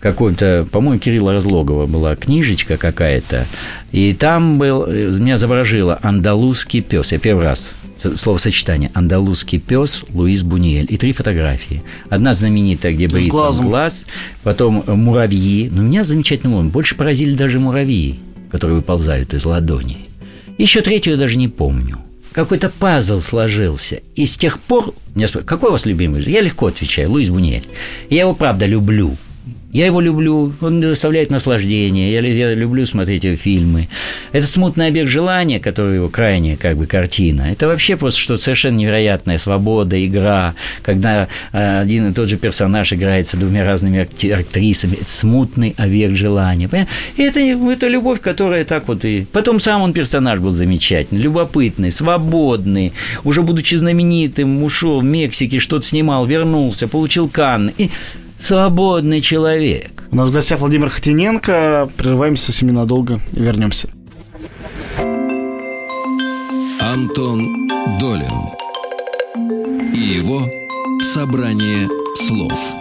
какой-то, 0.00 0.66
по-моему, 0.72 0.98
Кирилла 0.98 1.32
Разлогова 1.32 1.86
была 1.86 2.16
книжечка 2.16 2.76
какая-то, 2.76 3.46
и 3.92 4.12
там 4.12 4.58
был, 4.58 4.84
меня 4.88 5.38
заворожило 5.38 5.96
«Андалузский 6.02 6.80
пес». 6.80 7.12
Я 7.12 7.20
первый 7.20 7.44
раз 7.44 7.76
словосочетание 8.16 8.90
«андалузский 8.94 9.58
пес» 9.58 10.04
Луис 10.10 10.42
Буниэль 10.42 10.86
и 10.88 10.96
три 10.96 11.12
фотографии. 11.12 11.82
Одна 12.08 12.34
знаменитая, 12.34 12.92
где 12.92 13.08
брит 13.08 13.28
глаз, 13.60 14.06
потом 14.42 14.84
муравьи. 14.86 15.68
Но 15.70 15.82
меня 15.82 16.04
замечательно 16.04 16.62
больше 16.62 16.94
поразили 16.94 17.34
даже 17.34 17.58
муравьи 17.58 18.20
которые 18.52 18.76
выползают 18.76 19.32
из 19.32 19.46
ладони. 19.46 20.10
Еще 20.58 20.82
третью 20.82 21.14
я 21.14 21.18
даже 21.18 21.36
не 21.36 21.48
помню. 21.48 21.96
Какой-то 22.32 22.68
пазл 22.68 23.18
сложился. 23.18 24.02
И 24.14 24.26
с 24.26 24.36
тех 24.36 24.60
пор... 24.60 24.94
Меня 25.14 25.26
спрашивают, 25.26 25.48
какой 25.48 25.70
у 25.70 25.72
вас 25.72 25.86
любимый? 25.86 26.22
Я 26.22 26.42
легко 26.42 26.66
отвечаю, 26.66 27.10
Луис 27.10 27.30
Буньель. 27.30 27.66
Я 28.10 28.20
его, 28.20 28.34
правда, 28.34 28.66
люблю. 28.66 29.16
Я 29.72 29.86
его 29.86 30.02
люблю, 30.02 30.52
он 30.60 30.76
мне 30.76 30.86
доставляет 30.86 31.30
наслаждение, 31.30 32.12
я, 32.12 32.20
я 32.20 32.54
люблю 32.54 32.84
смотреть 32.84 33.24
его 33.24 33.36
фильмы. 33.36 33.88
Это 34.32 34.46
смутный 34.46 34.88
объект 34.88 35.08
желания, 35.08 35.60
который 35.60 35.94
его 35.94 36.10
крайняя 36.10 36.58
как 36.58 36.76
бы 36.76 36.84
картина, 36.86 37.50
это 37.50 37.66
вообще 37.68 37.96
просто 37.96 38.20
что-то 38.20 38.42
совершенно 38.42 38.76
невероятное, 38.76 39.38
свобода, 39.38 40.04
игра, 40.04 40.54
когда 40.82 41.28
э, 41.52 41.80
один 41.80 42.10
и 42.10 42.12
тот 42.12 42.28
же 42.28 42.36
персонаж 42.36 42.92
играется 42.92 43.38
двумя 43.38 43.64
разными 43.64 44.00
актрисами, 44.00 44.98
это 45.00 45.10
смутный 45.10 45.74
объект 45.78 46.16
желания. 46.16 46.68
И 47.16 47.22
это, 47.22 47.40
это 47.40 47.88
любовь, 47.88 48.20
которая 48.20 48.64
так 48.66 48.88
вот 48.88 49.06
и... 49.06 49.26
Потом 49.32 49.58
сам 49.58 49.80
он 49.80 49.94
персонаж 49.94 50.38
был 50.38 50.50
замечательный, 50.50 51.22
любопытный, 51.22 51.90
свободный, 51.90 52.92
уже 53.24 53.40
будучи 53.40 53.76
знаменитым, 53.76 54.62
ушел 54.62 55.00
в 55.00 55.04
Мексике, 55.04 55.58
что-то 55.58 55.86
снимал, 55.86 56.26
вернулся, 56.26 56.88
получил 56.88 57.30
Канн. 57.30 57.72
И 57.78 57.88
свободный 58.42 59.20
человек. 59.20 60.04
У 60.10 60.16
нас 60.16 60.28
в 60.28 60.32
гостях 60.32 60.60
Владимир 60.60 60.90
Хотиненко. 60.90 61.88
Прерываемся 61.96 62.46
совсем 62.46 62.68
ненадолго 62.68 63.20
и 63.32 63.40
вернемся. 63.40 63.88
Антон 66.80 67.68
Долин 68.00 69.92
и 69.94 69.98
его 69.98 70.42
«Собрание 71.00 71.88
слов». 72.14 72.74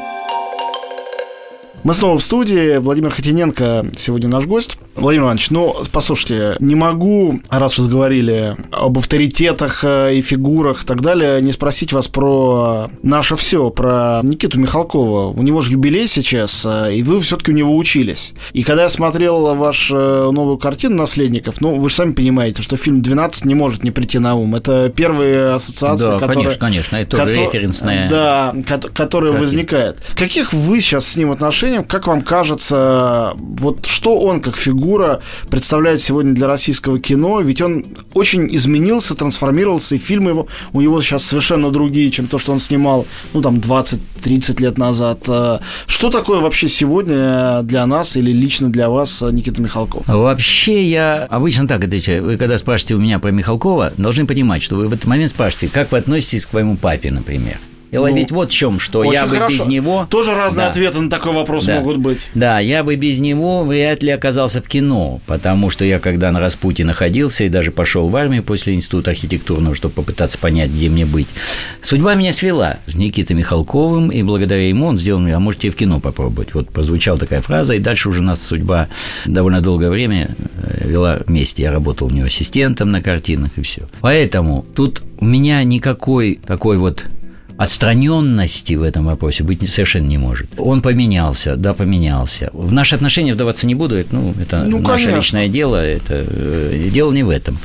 Мы 1.84 1.96
снова 1.96 2.20
в 2.20 2.24
студии. 2.24 2.78
Владимир 2.78 3.10
Хотиненко 3.10 3.88
сегодня 3.96 4.30
наш 4.30 4.46
гость. 4.46 4.78
Владимир 4.96 5.26
Иванович, 5.26 5.50
ну, 5.50 5.76
послушайте, 5.92 6.56
не 6.60 6.76
могу, 6.76 7.40
раз 7.50 7.80
уж 7.80 7.88
говорили 7.88 8.56
об 8.72 9.00
авторитетах 9.00 9.84
э, 9.84 10.16
и 10.18 10.22
фигурах 10.22 10.84
и 10.84 10.86
так 10.86 11.02
далее, 11.02 11.42
не 11.42 11.52
спросить 11.54 11.92
вас 11.94 12.08
про 12.08 12.90
наше 13.02 13.36
все, 13.36 13.70
про 13.72 14.20
Никиту 14.22 14.60
Михалкова. 14.60 15.30
У 15.30 15.42
него 15.42 15.62
же 15.62 15.72
юбилей 15.72 16.08
сейчас, 16.08 16.66
э, 16.70 16.94
и 16.96 17.04
вы 17.04 17.20
все-таки 17.22 17.52
у 17.52 17.56
него 17.56 17.76
учились. 17.76 18.34
И 18.54 18.64
когда 18.64 18.84
я 18.84 18.90
смотрел 18.90 19.56
вашу 19.56 19.96
э, 19.98 20.32
новую 20.32 20.58
картину 20.58 20.98
«Наследников», 20.98 21.62
ну, 21.62 21.80
вы 21.80 21.90
же 21.90 21.96
сами 21.96 22.12
понимаете, 22.12 22.62
что 22.62 22.78
фильм 22.78 23.00
«12» 23.02 23.48
не 23.48 23.56
может 23.56 23.84
не 23.84 23.92
прийти 23.92 24.20
на 24.20 24.36
ум. 24.36 24.56
Это 24.56 24.92
первые 24.96 25.54
ассоциации, 25.54 26.06
да, 26.08 26.20
которые... 26.20 26.36
конечно, 26.36 26.60
конечно, 26.60 26.96
это 26.98 27.18
тоже 27.18 27.34
ко- 27.34 27.40
референсная... 27.40 28.10
Да, 28.10 28.54
которая 28.94 29.32
возникает. 29.32 30.00
В 30.06 30.16
каких 30.18 30.52
вы 30.54 30.82
сейчас 30.82 31.08
с 31.08 31.16
ним 31.16 31.32
отношениях, 31.32 31.71
как 31.88 32.08
вам 32.08 32.22
кажется, 32.22 33.34
вот 33.38 33.86
что 33.86 34.20
он 34.20 34.42
как 34.42 34.56
фигура 34.56 35.22
представляет 35.50 36.02
сегодня 36.02 36.34
для 36.34 36.48
российского 36.48 37.00
кино, 37.00 37.42
ведь 37.42 37.62
он 37.62 37.86
очень 38.14 38.54
изменился, 38.56 39.16
трансформировался, 39.16 39.96
и 39.96 39.98
фильмы 39.98 40.32
его 40.32 40.48
у 40.74 40.82
него 40.82 41.02
сейчас 41.02 41.24
совершенно 41.24 41.72
другие, 41.72 42.12
чем 42.12 42.28
то, 42.28 42.40
что 42.40 42.52
он 42.52 42.60
снимал, 42.60 43.06
ну, 43.34 43.42
там, 43.42 43.56
20-30 43.56 44.62
лет 44.62 44.78
назад. 44.78 45.20
Э, 45.28 45.60
что 45.88 46.10
такое 46.10 46.40
вообще 46.40 46.68
сегодня 46.68 47.62
для 47.64 47.86
нас 47.86 48.18
или 48.18 48.32
лично 48.32 48.70
для 48.70 48.90
вас 48.90 49.22
Никита 49.22 49.62
Михалков? 49.62 50.08
Вообще 50.08 50.84
я 50.90 51.26
обычно 51.30 51.68
так 51.68 51.84
отвечаю. 51.84 52.24
Вы 52.24 52.38
когда 52.38 52.58
спрашиваете 52.58 52.96
у 52.96 53.00
меня 53.00 53.20
про 53.20 53.32
Михалкова, 53.32 53.94
должны 53.98 54.26
понимать, 54.26 54.62
что 54.62 54.76
вы 54.76 54.88
в 54.88 54.94
этот 54.94 55.06
момент 55.06 55.32
спрашиваете, 55.32 55.74
как 55.74 55.92
вы 55.92 56.00
относитесь 56.00 56.46
к 56.46 56.50
своему 56.50 56.76
папе, 56.76 57.12
например. 57.12 57.58
Дело 57.92 58.08
ну, 58.08 58.16
ведь 58.16 58.32
вот 58.32 58.52
в 58.52 58.54
чем, 58.54 58.80
что 58.80 59.04
я 59.04 59.26
бы 59.26 59.36
хорошо. 59.36 59.58
без 59.58 59.66
него... 59.66 60.08
Тоже 60.10 60.34
разные 60.34 60.68
да. 60.68 60.72
ответы 60.72 61.02
на 61.02 61.10
такой 61.10 61.34
вопрос 61.34 61.66
да. 61.66 61.76
могут 61.76 61.98
быть. 61.98 62.30
Да, 62.34 62.60
я 62.60 62.86
бы 62.86 62.96
без 62.96 63.20
него 63.20 63.66
вряд 63.66 64.02
ли 64.02 64.12
оказался 64.12 64.62
в 64.62 64.68
кино, 64.68 65.20
потому 65.26 65.70
что 65.70 65.84
я 65.84 66.00
когда 66.00 66.32
на 66.32 66.40
распутье 66.40 66.86
находился 66.86 67.44
и 67.44 67.50
даже 67.50 67.72
пошел 67.72 68.08
в 68.08 68.16
армию 68.16 68.44
после 68.44 68.76
института 68.76 69.12
архитектурного, 69.12 69.76
чтобы 69.76 69.94
попытаться 69.94 70.38
понять, 70.38 70.70
где 70.70 70.88
мне 70.88 71.06
быть, 71.06 71.28
судьба 71.82 72.16
меня 72.16 72.32
свела 72.32 72.78
с 72.86 72.96
Никитой 72.96 73.36
Михалковым, 73.36 74.10
и 74.10 74.24
благодаря 74.24 74.70
ему 74.70 74.86
он 74.86 74.98
сделал 74.98 75.20
мне, 75.20 75.36
а 75.36 75.40
можете 75.42 75.70
в 75.70 75.76
кино 75.76 76.00
попробовать. 76.00 76.54
Вот 76.54 76.70
прозвучала 76.70 77.20
такая 77.20 77.42
фраза, 77.42 77.74
и 77.74 77.80
дальше 77.80 78.08
уже 78.08 78.22
нас 78.22 78.42
судьба 78.42 78.88
довольно 79.26 79.60
долгое 79.60 79.90
время 79.90 80.34
э, 80.64 80.88
вела 80.88 81.20
вместе. 81.26 81.64
Я 81.64 81.74
работал 81.74 82.08
у 82.08 82.12
него 82.12 82.28
ассистентом 82.28 82.90
на 82.90 83.02
картинах 83.02 83.52
и 83.58 83.62
все. 83.62 83.90
Поэтому 84.00 84.66
тут 84.76 85.04
у 85.20 85.26
меня 85.26 85.62
никакой 85.66 86.40
такой 86.46 86.78
вот 86.78 87.06
отстраненности 87.62 88.74
в 88.74 88.82
этом 88.82 89.06
вопросе 89.06 89.44
быть 89.44 89.70
совершенно 89.70 90.08
не 90.08 90.18
может. 90.18 90.50
Он 90.58 90.82
поменялся, 90.82 91.56
да, 91.56 91.74
поменялся. 91.74 92.50
В 92.54 92.74
наши 92.74 92.96
отношения 92.96 93.36
вдаваться 93.36 93.68
не 93.68 93.76
буду, 93.76 93.96
это, 93.96 94.16
ну, 94.16 94.34
это 94.42 94.64
ну, 94.64 94.80
наше 94.80 95.06
конечно. 95.06 95.16
личное 95.16 95.48
дело, 95.48 95.76
это 95.76 96.26
э, 96.28 96.90
дело 96.92 97.12
не 97.12 97.22
в 97.22 97.30
этом. 97.30 97.60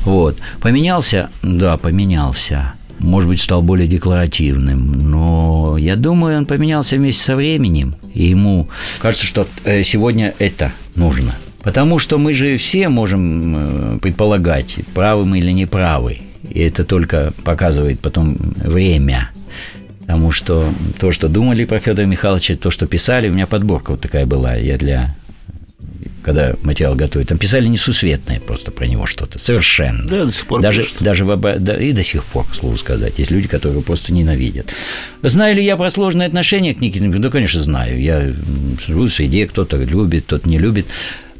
Вот. 0.00 0.36
Поменялся, 0.60 1.30
да, 1.42 1.76
поменялся 1.76 2.74
может 2.98 3.28
быть, 3.28 3.40
стал 3.40 3.62
более 3.62 3.86
декларативным, 3.86 5.10
но 5.10 5.76
я 5.78 5.96
думаю, 5.96 6.38
он 6.38 6.46
поменялся 6.46 6.96
вместе 6.96 7.22
со 7.22 7.36
временем, 7.36 7.94
и 8.14 8.24
ему 8.24 8.68
кажется, 9.00 9.26
что 9.26 9.46
э, 9.64 9.82
сегодня 9.84 10.34
это 10.38 10.72
нужно. 10.94 11.36
Потому 11.62 11.98
что 11.98 12.16
мы 12.16 12.32
же 12.32 12.56
все 12.56 12.88
можем 12.88 13.96
э, 13.96 13.98
предполагать, 13.98 14.78
правы 14.94 15.26
мы 15.26 15.40
или 15.40 15.52
не 15.52 15.66
правы. 15.66 16.20
И 16.48 16.60
это 16.60 16.84
только 16.84 17.32
показывает 17.44 18.00
потом 18.00 18.36
время. 18.56 19.30
Потому 20.06 20.30
что 20.30 20.72
то, 20.98 21.10
что 21.10 21.28
думали 21.28 21.64
про 21.64 21.80
Федора 21.80 22.06
Михайловича, 22.06 22.56
то, 22.56 22.70
что 22.70 22.86
писали, 22.86 23.28
у 23.28 23.32
меня 23.32 23.46
подборка 23.46 23.90
вот 23.90 24.00
такая 24.00 24.24
была. 24.24 24.54
Я 24.54 24.78
для 24.78 25.16
когда 26.22 26.54
материал 26.62 26.96
готовит, 26.96 27.28
там 27.28 27.38
писали 27.38 27.68
несусветное 27.68 28.40
просто 28.40 28.72
про 28.72 28.86
него 28.86 29.06
что-то, 29.06 29.38
совершенно. 29.38 30.08
Да, 30.08 30.24
до 30.24 30.32
сих 30.32 30.46
пор 30.46 30.60
даже, 30.60 30.84
даже 30.98 31.24
в, 31.24 31.36
да, 31.36 31.76
И 31.76 31.92
до 31.92 32.02
сих 32.02 32.24
пор, 32.24 32.44
к 32.50 32.54
слову 32.56 32.76
сказать. 32.76 33.16
Есть 33.18 33.30
люди, 33.30 33.46
которые 33.46 33.80
просто 33.80 34.12
ненавидят. 34.12 34.72
Знаю 35.22 35.54
ли 35.54 35.64
я 35.64 35.76
про 35.76 35.88
сложные 35.88 36.26
отношения 36.26 36.74
к 36.74 36.80
Никите 36.80 37.06
Да, 37.06 37.30
конечно, 37.30 37.62
знаю. 37.62 38.00
Я 38.00 38.32
живу 38.84 39.06
в 39.06 39.10
среде, 39.10 39.46
кто-то 39.46 39.76
любит, 39.76 40.24
кто-то 40.24 40.48
не 40.48 40.58
любит. 40.58 40.86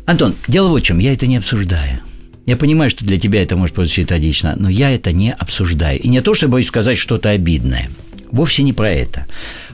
Антон, 0.06 0.36
дело 0.46 0.76
в 0.76 0.80
чем, 0.80 1.00
я 1.00 1.12
это 1.12 1.26
не 1.26 1.38
обсуждаю. 1.38 1.98
Я 2.46 2.56
понимаю, 2.56 2.88
что 2.88 3.04
для 3.04 3.18
тебя 3.18 3.42
это 3.42 3.56
может 3.56 3.74
прозвучать 3.74 4.06
трагично, 4.06 4.54
но 4.56 4.68
я 4.68 4.92
это 4.92 5.10
не 5.10 5.32
обсуждаю. 5.32 5.98
И 5.98 6.06
не 6.06 6.20
то, 6.20 6.32
что 6.32 6.46
боюсь 6.46 6.68
сказать 6.68 6.96
что-то 6.96 7.30
обидное. 7.30 7.90
Вовсе 8.32 8.62
не 8.62 8.72
про 8.72 8.90
это. 8.90 9.26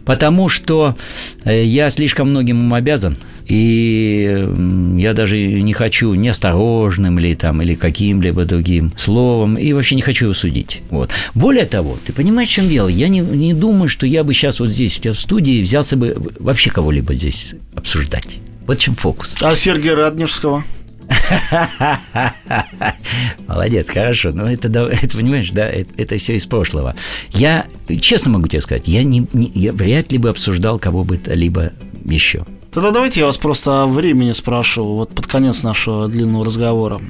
Потому 0.04 0.48
что 0.48 0.96
э, 1.44 1.64
я 1.64 1.90
слишком 1.90 2.30
многим 2.30 2.58
ему 2.58 2.74
обязан, 2.74 3.16
и 3.46 4.48
я 4.96 5.14
даже 5.14 5.38
не 5.38 5.72
хочу 5.72 6.14
неосторожным 6.14 7.18
или, 7.18 7.34
там, 7.34 7.62
или 7.62 7.74
каким-либо 7.74 8.44
другим 8.44 8.92
словом, 8.96 9.56
и 9.56 9.72
вообще 9.72 9.94
не 9.94 10.02
хочу 10.02 10.26
его 10.26 10.34
судить. 10.34 10.80
Вот. 10.90 11.10
Более 11.34 11.66
того, 11.66 11.98
ты 12.04 12.12
понимаешь, 12.12 12.48
в 12.48 12.52
чем 12.52 12.68
дело? 12.68 12.88
Я 12.88 13.08
не, 13.08 13.20
не 13.20 13.54
думаю, 13.54 13.88
что 13.88 14.06
я 14.06 14.24
бы 14.24 14.34
сейчас 14.34 14.60
вот 14.60 14.70
здесь 14.70 14.98
у 14.98 15.02
тебя 15.02 15.12
в 15.12 15.18
студии 15.18 15.62
взялся 15.62 15.96
бы 15.96 16.16
вообще 16.38 16.70
кого-либо 16.70 17.14
здесь 17.14 17.54
обсуждать. 17.74 18.38
Вот 18.66 18.78
в 18.78 18.80
чем 18.80 18.94
фокус. 18.94 19.36
А 19.40 19.54
Сергея 19.54 19.96
Раднежского? 19.96 20.64
Молодец, 23.46 23.88
хорошо. 23.88 24.30
Но 24.32 24.50
это, 24.50 24.68
это 25.02 25.16
понимаешь, 25.16 25.50
да, 25.50 25.68
это, 25.68 25.92
это 25.96 26.18
все 26.18 26.36
из 26.36 26.46
прошлого. 26.46 26.94
Я, 27.30 27.66
честно 28.00 28.30
могу 28.30 28.48
тебе 28.48 28.60
сказать, 28.60 28.86
я, 28.86 29.02
не, 29.02 29.26
не, 29.32 29.50
я 29.54 29.72
вряд 29.72 30.12
ли 30.12 30.18
бы 30.18 30.28
обсуждал 30.28 30.78
кого 30.78 31.04
бы 31.04 31.18
то 31.18 31.34
либо 31.34 31.72
еще. 32.04 32.44
Тогда 32.72 32.90
давайте 32.90 33.20
я 33.20 33.26
вас 33.26 33.36
просто 33.36 33.82
о 33.82 33.86
времени 33.86 34.32
спрошу, 34.32 34.94
вот 34.94 35.10
под 35.10 35.26
конец 35.26 35.62
нашего 35.62 36.08
длинного 36.08 36.46
разговора. 36.46 37.02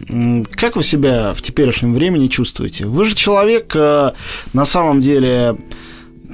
Как 0.56 0.74
вы 0.74 0.82
себя 0.82 1.34
в 1.34 1.40
теперешнем 1.40 1.94
времени 1.94 2.26
чувствуете? 2.26 2.86
Вы 2.86 3.04
же 3.04 3.14
человек, 3.14 3.70
э, 3.76 4.10
на 4.54 4.64
самом 4.64 5.00
деле, 5.00 5.56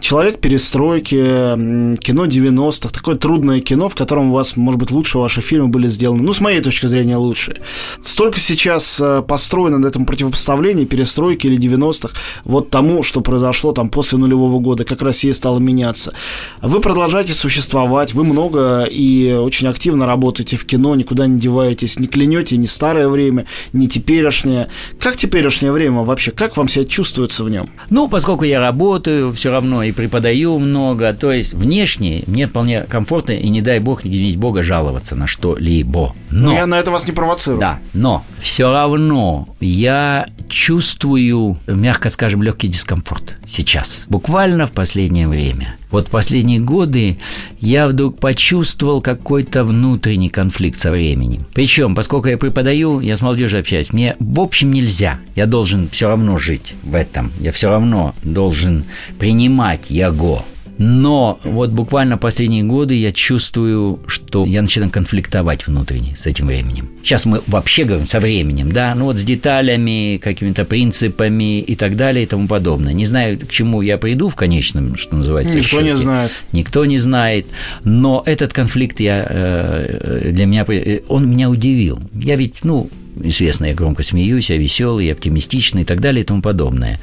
Человек 0.01 0.38
перестройки, 0.38 1.16
кино 1.16 2.26
90-х, 2.26 2.90
такое 2.90 3.16
трудное 3.16 3.61
кино, 3.61 3.88
в 3.88 3.94
котором 3.94 4.30
у 4.30 4.34
вас, 4.34 4.57
может 4.57 4.78
быть, 4.78 4.90
лучше 4.90 5.18
ваши 5.18 5.40
фильмы 5.40 5.68
были 5.68 5.86
сделаны. 5.88 6.22
Ну, 6.22 6.32
с 6.32 6.40
моей 6.40 6.61
точки 6.61 6.86
зрения, 6.86 7.16
лучше. 7.16 7.61
Столько 8.03 8.40
сейчас 8.40 9.01
э, 9.01 9.22
построено 9.26 9.78
на 9.78 9.86
этом 9.86 10.07
противопоставлении 10.07 10.84
перестройки 10.84 11.46
или 11.46 11.59
90-х 11.59 12.14
вот 12.44 12.70
тому, 12.70 13.03
что 13.03 13.20
произошло 13.20 13.72
там 13.72 13.88
после 13.88 14.18
нулевого 14.18 14.61
года, 14.61 14.84
как 14.84 15.03
Россия 15.03 15.32
стала 15.32 15.59
меняться. 15.59 16.14
Вы 16.62 16.80
продолжаете 16.80 17.34
существовать, 17.34 18.14
вы 18.14 18.24
много 18.24 18.84
и 18.84 19.32
очень 19.32 19.68
активно 19.68 20.07
работаете 20.07 20.57
в 20.57 20.64
кино, 20.64 20.94
никуда 20.94 21.26
не 21.26 21.38
деваетесь, 21.38 21.99
не 21.99 22.07
клянете 22.07 22.57
ни 22.57 22.66
старое 22.66 23.09
время, 23.09 23.46
ни 23.72 23.86
теперешнее. 23.86 24.68
Как 25.01 25.16
теперешнее 25.16 25.72
время 25.72 26.01
вообще? 26.01 26.30
Как 26.30 26.57
вам 26.57 26.68
себя 26.68 26.84
чувствуется 26.84 27.44
в 27.44 27.51
нем? 27.51 27.68
Ну, 27.90 28.09
поскольку 28.09 28.44
я 28.44 28.61
работаю, 28.61 29.32
все 29.32 29.51
равно 29.51 29.88
и 29.89 29.93
преподаю 29.93 30.59
много, 30.59 31.12
то 31.14 31.32
есть 31.32 31.55
внешне 31.55 32.22
мне 32.26 32.47
вполне 32.47 32.82
комфортно, 32.82 33.32
и 33.32 33.49
не 33.49 33.62
дай 33.62 33.78
бог, 33.78 34.05
не 34.05 34.11
гневить 34.11 34.36
Бога, 34.36 34.62
жаловаться 34.62 35.14
на 35.14 35.26
что-либо. 35.26 36.14
Но, 36.30 36.53
я 36.53 36.66
на 36.66 36.78
это 36.78 36.91
вас 36.91 37.07
не 37.07 37.12
провоцирую. 37.12 37.61
Да, 37.61 37.78
но 37.95 38.24
все 38.41 38.72
равно 38.72 39.49
я 39.61 40.26
чувствую, 40.49 41.59
мягко 41.66 42.11
скажем, 42.11 42.43
легкий 42.43 42.68
дискомфорт 42.68 43.36
сейчас, 43.47 44.05
буквально 44.09 44.66
в 44.66 44.72
последнее 44.72 45.28
время. 45.28 45.76
Вот 45.91 46.09
последние 46.09 46.61
годы 46.61 47.18
я 47.61 47.89
вдруг 47.89 48.18
почувствовал 48.18 49.01
какой-то 49.01 49.64
внутренний 49.64 50.28
конфликт 50.28 50.78
со 50.78 50.91
временем. 50.91 51.47
Причем, 51.55 51.95
поскольку 51.95 52.28
я 52.28 52.39
преподаю, 52.39 53.01
я 53.01 53.16
с 53.16 53.22
молодежью 53.22 53.61
общаюсь, 53.61 53.93
мне 53.93 54.16
в 54.18 54.41
общем 54.41 54.72
нельзя. 54.72 55.18
Я 55.34 55.47
должен 55.47 55.89
все 55.91 56.09
равно 56.09 56.39
жить 56.39 56.74
в 56.82 56.95
этом. 56.95 57.32
Я 57.41 57.53
все 57.53 57.70
равно 57.70 58.14
должен 58.22 58.84
принимать 59.18 59.91
яго. 59.91 60.45
Но 60.78 61.40
вот 61.42 61.70
буквально 61.70 62.18
последние 62.18 62.62
годы 62.62 62.94
я 62.94 63.12
чувствую, 63.12 63.98
что 64.06 64.46
я 64.46 64.62
начинаю 64.62 64.90
конфликтовать 64.90 65.66
внутренне 65.66 66.16
с 66.16 66.26
этим 66.26 66.46
временем. 66.46 66.88
Сейчас 67.02 67.26
мы 67.26 67.42
вообще 67.46 67.84
говорим 67.84 68.06
со 68.06 68.20
временем, 68.20 68.70
да, 68.70 68.94
ну 68.94 69.06
вот 69.06 69.18
с 69.18 69.24
деталями, 69.24 70.18
какими-то 70.18 70.64
принципами 70.64 71.60
и 71.60 71.74
так 71.74 71.96
далее 71.96 72.24
и 72.24 72.26
тому 72.26 72.46
подобное. 72.46 72.92
Не 72.92 73.06
знаю, 73.06 73.38
к 73.38 73.50
чему 73.50 73.82
я 73.82 73.98
приду 73.98 74.28
в 74.28 74.36
конечном, 74.36 74.96
что 74.96 75.16
называется. 75.16 75.58
Никто 75.58 75.78
счете. 75.78 75.84
не 75.84 75.96
знает. 75.96 76.32
Никто 76.52 76.84
не 76.84 76.98
знает. 76.98 77.46
Но 77.82 78.22
этот 78.24 78.52
конфликт 78.52 79.00
я, 79.00 79.26
э, 79.28 80.30
для 80.32 80.46
меня, 80.46 80.64
он 81.08 81.28
меня 81.28 81.50
удивил. 81.50 81.98
Я 82.14 82.36
ведь, 82.36 82.62
ну, 82.62 82.88
известно, 83.22 83.66
я 83.66 83.74
громко 83.74 84.02
смеюсь, 84.02 84.50
я 84.50 84.56
веселый, 84.56 85.06
я 85.06 85.12
оптимистичный 85.12 85.82
и 85.82 85.84
так 85.84 86.00
далее 86.00 86.22
и 86.22 86.26
тому 86.26 86.42
подобное. 86.42 87.00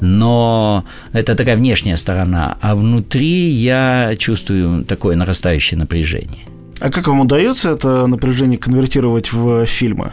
Но 0.00 0.84
это 1.12 1.34
такая 1.34 1.56
внешняя 1.56 1.96
сторона, 1.96 2.58
а 2.60 2.74
внутри 2.74 3.48
я 3.48 4.14
чувствую 4.18 4.84
такое 4.84 5.16
нарастающее 5.16 5.78
напряжение. 5.78 6.44
А 6.80 6.90
как 6.90 7.08
вам 7.08 7.20
удается 7.20 7.70
это 7.70 8.06
напряжение 8.06 8.58
конвертировать 8.58 9.32
в 9.32 9.64
фильмы? 9.66 10.12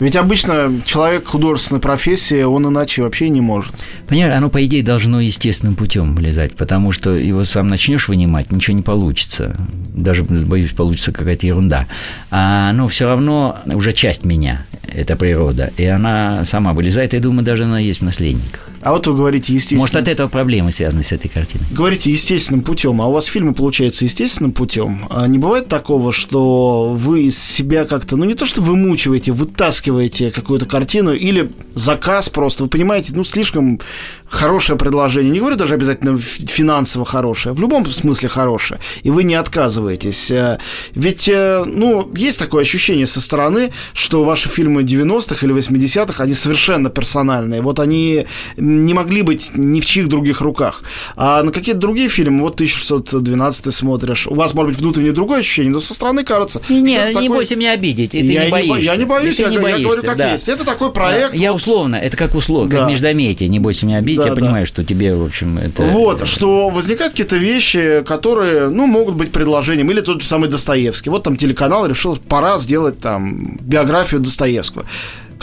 Ведь 0.00 0.14
обычно 0.14 0.72
человек 0.84 1.26
художественной 1.26 1.80
профессии, 1.80 2.42
он 2.42 2.68
иначе 2.68 3.02
вообще 3.02 3.28
не 3.28 3.40
может. 3.40 3.74
Понимаешь, 4.06 4.36
оно, 4.36 4.48
по 4.48 4.64
идее, 4.64 4.84
должно 4.84 5.20
естественным 5.20 5.74
путем 5.74 6.14
влезать, 6.14 6.54
потому 6.54 6.92
что 6.92 7.14
его 7.14 7.42
сам 7.42 7.66
начнешь 7.66 8.06
вынимать, 8.06 8.52
ничего 8.52 8.76
не 8.76 8.82
получится. 8.82 9.56
Даже, 9.94 10.22
боюсь, 10.22 10.72
получится 10.72 11.10
какая-то 11.10 11.46
ерунда. 11.46 11.86
А 12.30 12.70
оно 12.70 12.86
все 12.86 13.06
равно 13.06 13.58
уже 13.66 13.92
часть 13.92 14.24
меня, 14.24 14.66
эта 14.86 15.16
природа. 15.16 15.72
И 15.76 15.84
она 15.84 16.44
сама 16.44 16.74
вылезает, 16.74 17.14
и 17.14 17.18
думаю, 17.18 17.44
даже 17.44 17.64
она 17.64 17.80
есть 17.80 18.00
в 18.00 18.04
наследниках. 18.04 18.68
А 18.80 18.92
вот 18.92 19.08
вы 19.08 19.16
говорите 19.16 19.52
естественно. 19.52 19.80
Может, 19.80 19.96
от 19.96 20.06
этого 20.06 20.28
проблемы 20.28 20.70
связаны 20.70 21.02
с 21.02 21.10
этой 21.10 21.28
картиной. 21.28 21.66
Говорите 21.72 22.12
естественным 22.12 22.62
путем, 22.62 23.02
а 23.02 23.08
у 23.08 23.12
вас 23.12 23.24
фильмы 23.24 23.52
получаются 23.52 24.04
естественным 24.04 24.52
путем. 24.52 25.06
А 25.10 25.26
не 25.26 25.38
бывает 25.38 25.66
такого, 25.66 26.12
что 26.12 26.94
вы 26.94 27.24
из 27.24 27.36
себя 27.36 27.84
как-то, 27.84 28.16
ну 28.16 28.24
не 28.24 28.34
то, 28.34 28.46
что 28.46 28.62
вымучиваете, 28.62 29.32
вытаскиваете 29.32 29.87
какую-то 30.30 30.66
картину 30.66 31.12
или 31.14 31.50
заказ 31.74 32.28
просто, 32.28 32.64
вы 32.64 32.70
понимаете, 32.70 33.12
ну 33.14 33.24
слишком 33.24 33.80
хорошее 34.28 34.78
предложение, 34.78 35.30
не 35.30 35.38
говорю 35.38 35.56
даже 35.56 35.74
обязательно 35.74 36.18
финансово 36.18 37.04
хорошее, 37.04 37.54
в 37.54 37.60
любом 37.60 37.86
смысле 37.90 38.28
хорошее, 38.28 38.80
и 39.02 39.10
вы 39.10 39.24
не 39.24 39.34
отказываетесь. 39.34 40.30
Э, 40.30 40.58
ведь, 40.94 41.28
э, 41.28 41.64
ну, 41.64 42.10
есть 42.14 42.38
такое 42.38 42.62
ощущение 42.62 43.06
со 43.06 43.20
стороны, 43.20 43.72
что 43.92 44.24
ваши 44.24 44.48
фильмы 44.48 44.82
90-х 44.82 45.44
или 45.46 45.54
80-х, 45.54 46.22
они 46.22 46.34
совершенно 46.34 46.90
персональные. 46.90 47.62
Вот 47.62 47.80
они 47.80 48.26
не 48.56 48.94
могли 48.94 49.22
быть 49.22 49.52
ни 49.54 49.80
в 49.80 49.86
чьих 49.86 50.08
других 50.08 50.40
руках. 50.40 50.82
А 51.16 51.42
на 51.42 51.52
какие-то 51.52 51.80
другие 51.80 52.08
фильмы, 52.08 52.42
вот 52.42 52.54
1612 52.54 53.74
смотришь, 53.74 54.26
у 54.26 54.34
вас, 54.34 54.54
может 54.54 54.72
быть, 54.72 54.80
внутреннее 54.80 55.12
другое 55.12 55.40
ощущение, 55.40 55.72
но 55.72 55.80
со 55.80 55.94
стороны 55.94 56.24
кажется... 56.24 56.60
Не, 56.68 56.80
не, 56.80 56.94
не 56.96 57.12
такой... 57.12 57.28
бойся 57.28 57.56
меня 57.56 57.72
обидеть, 57.72 58.14
и 58.14 58.18
я 58.18 58.40
ты 58.40 58.46
не 58.46 58.50
боишься. 58.50 58.82
Я 58.82 58.96
не 58.96 59.04
боюсь, 59.04 59.38
я, 59.38 59.48
не 59.48 59.58
боишься, 59.58 59.80
я 59.80 59.86
говорю 59.86 60.02
как 60.02 60.16
да. 60.16 60.32
есть. 60.32 60.48
Это 60.48 60.64
такой 60.64 60.92
проект. 60.92 61.34
Я 61.34 61.52
условно, 61.52 61.96
это 61.96 62.16
как 62.16 62.34
условно, 62.34 62.70
да. 62.70 62.78
как 62.78 62.90
междометие, 62.90 63.48
не 63.48 63.58
бойся 63.58 63.86
меня 63.86 63.98
обидеть, 63.98 64.17
да, 64.22 64.28
я 64.28 64.34
да. 64.34 64.40
понимаю, 64.40 64.66
что 64.66 64.84
тебе, 64.84 65.14
в 65.14 65.24
общем, 65.24 65.58
это... 65.58 65.82
Вот, 65.82 66.26
что 66.26 66.68
возникают 66.68 67.12
какие-то 67.12 67.36
вещи, 67.36 68.02
которые, 68.06 68.68
ну, 68.68 68.86
могут 68.86 69.14
быть 69.14 69.32
предложением, 69.32 69.90
или 69.90 70.00
тот 70.00 70.22
же 70.22 70.28
самый 70.28 70.48
Достоевский. 70.48 71.10
Вот 71.10 71.22
там 71.22 71.36
телеканал 71.36 71.86
решил, 71.86 72.16
пора 72.16 72.58
сделать 72.58 73.00
там 73.00 73.56
биографию 73.60 74.20
Достоевского. 74.20 74.84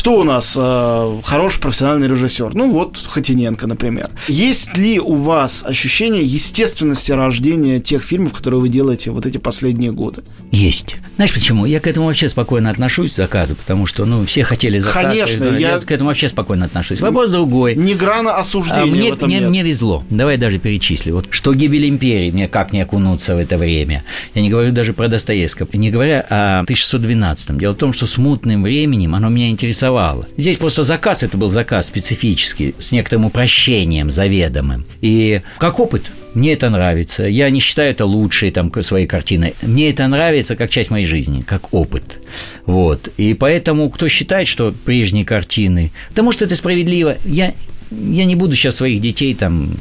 Кто 0.06 0.20
у 0.20 0.24
нас 0.24 0.54
э, 0.56 1.20
хороший 1.24 1.60
профессиональный 1.60 2.08
режиссер? 2.08 2.54
Ну 2.54 2.70
вот 2.70 2.96
Хатиненко, 2.96 3.66
например. 3.66 4.12
Есть 4.28 4.78
ли 4.78 5.00
у 5.00 5.16
вас 5.16 5.64
ощущение 5.66 6.22
естественности 6.22 7.12
рождения 7.12 7.80
тех 7.80 8.04
фильмов, 8.04 8.34
которые 8.34 8.62
вы 8.62 8.70
делаете 8.70 9.10
вот 9.10 9.26
эти 9.26 9.40
последние 9.40 9.92
годы? 9.92 10.22
Есть. 10.52 10.98
Знаешь 11.16 11.34
почему? 11.34 11.66
Я 11.66 11.80
к 11.80 11.88
этому 11.88 12.06
вообще 12.06 12.30
спокойно 12.30 12.70
отношусь, 12.70 13.16
заказы, 13.16 13.56
потому 13.56 13.88
что, 13.88 14.06
ну, 14.06 14.26
все 14.28 14.44
хотели 14.44 14.78
заказы. 14.78 15.08
Конечно, 15.08 15.44
я... 15.46 15.72
я 15.72 15.80
к 15.80 15.92
этому 15.92 16.10
вообще 16.10 16.28
спокойно 16.28 16.66
отношусь. 16.66 17.02
Вопрос 17.02 17.32
другой. 17.32 17.76
Не 17.76 17.96
грана 17.96 18.36
осуждения 18.36 18.84
а 18.84 18.86
мне, 18.86 19.12
в 19.12 19.16
этом 19.16 19.28
мне, 19.28 19.40
нет. 19.40 19.50
мне 19.50 19.64
везло. 19.64 20.04
Давай 20.12 20.38
даже 20.38 20.60
перечислю. 20.60 21.16
Вот 21.16 21.30
что 21.32 21.56
гибель 21.56 21.90
империи, 21.90 22.30
мне 22.30 22.48
как 22.48 22.74
не 22.74 22.82
окунуться 22.82 23.34
в 23.34 23.40
это 23.40 23.58
время. 23.58 24.04
Я 24.36 24.44
не 24.44 24.52
говорю 24.52 24.72
даже 24.72 24.94
про 24.94 25.08
Достоевского. 25.08 25.68
Не 25.74 25.90
говоря 25.90 26.22
о 26.30 26.60
1612. 26.60 27.58
Дело 27.58 27.74
в 27.74 27.78
том, 27.78 27.92
что 27.92 28.06
смутным 28.06 28.62
временем 28.62 29.16
оно 29.16 29.30
меня 29.30 29.50
интересовало 29.50 29.95
интересовало. 29.96 30.28
Здесь 30.38 30.58
просто 30.58 30.84
заказ, 30.84 31.24
это 31.24 31.38
был 31.38 31.50
заказ 31.50 31.88
специфический, 31.88 32.76
с 32.78 32.92
некоторым 32.92 33.26
упрощением 33.26 34.12
заведомым. 34.12 34.86
И 35.02 35.42
как 35.58 35.80
опыт, 35.80 36.12
мне 36.36 36.54
это 36.54 36.70
нравится. 36.70 37.24
Я 37.24 37.50
не 37.50 37.60
считаю 37.60 37.92
это 37.92 38.06
лучшей 38.06 38.52
там, 38.52 38.72
своей 38.82 39.08
картиной. 39.08 39.56
Мне 39.62 39.90
это 39.90 40.08
нравится 40.08 40.56
как 40.56 40.70
часть 40.70 40.92
моей 40.92 41.06
жизни, 41.06 41.42
как 41.42 41.74
опыт. 41.74 42.20
Вот. 42.66 43.10
И 43.18 43.34
поэтому, 43.34 43.90
кто 43.90 44.08
считает, 44.08 44.48
что 44.48 44.74
прежние 44.86 45.26
картины... 45.26 45.92
Потому 46.10 46.32
что 46.32 46.46
это 46.46 46.56
справедливо. 46.56 47.18
Я 47.26 47.54
я 47.92 48.26
не 48.26 48.36
буду 48.36 48.56
сейчас 48.56 48.78
своих 48.78 49.00
детей 49.00 49.36
там 49.36 49.78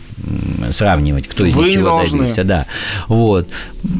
сравнивать, 0.70 1.26
кто 1.26 1.44
из 1.46 1.54
Вы 1.54 1.64
них 1.64 1.74
чего 1.74 1.86
должны. 1.86 2.18
добился. 2.18 2.44
Да. 2.44 2.66
Вот. 3.08 3.48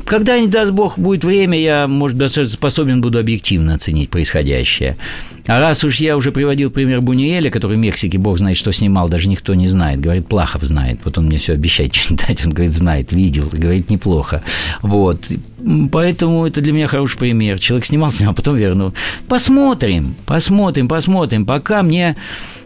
Когда, 0.05 0.39
не 0.39 0.49
даст 0.49 0.73
Бог, 0.73 0.99
будет 0.99 1.25
время, 1.25 1.59
я, 1.59 1.87
может, 1.87 2.19
способен 2.51 3.01
буду 3.01 3.19
объективно 3.19 3.75
оценить 3.75 4.11
происходящее. 4.11 4.97
А 5.47 5.61
раз 5.61 5.85
уж 5.85 5.97
я 5.97 6.17
уже 6.17 6.33
приводил 6.33 6.71
пример 6.71 7.03
Бунюэля, 7.03 7.51
который 7.51 7.77
в 7.77 7.81
Мексике, 7.81 8.17
бог 8.17 8.39
знает, 8.39 8.57
что 8.57 8.73
снимал, 8.73 9.11
даже 9.11 9.29
никто 9.29 9.55
не 9.55 9.69
знает. 9.69 10.01
Говорит, 10.01 10.27
Плахов 10.27 10.63
знает. 10.63 11.01
Вот 11.05 11.19
он 11.19 11.27
мне 11.27 11.37
все 11.37 11.53
обещает 11.53 11.93
читать. 11.93 12.44
Он 12.47 12.53
говорит, 12.53 12.73
знает, 12.73 13.13
видел. 13.13 13.49
Говорит, 13.51 13.91
неплохо. 13.91 14.43
Вот. 14.83 15.29
Поэтому 15.91 16.47
это 16.47 16.61
для 16.61 16.73
меня 16.73 16.87
хороший 16.87 17.19
пример. 17.19 17.59
Человек 17.59 17.87
снимал, 17.87 18.11
снимал, 18.11 18.33
а 18.33 18.37
потом 18.37 18.57
вернул. 18.57 18.93
Посмотрим, 19.29 20.15
посмотрим, 20.27 20.89
посмотрим. 20.89 21.47
Пока 21.47 21.83
мне 21.83 22.17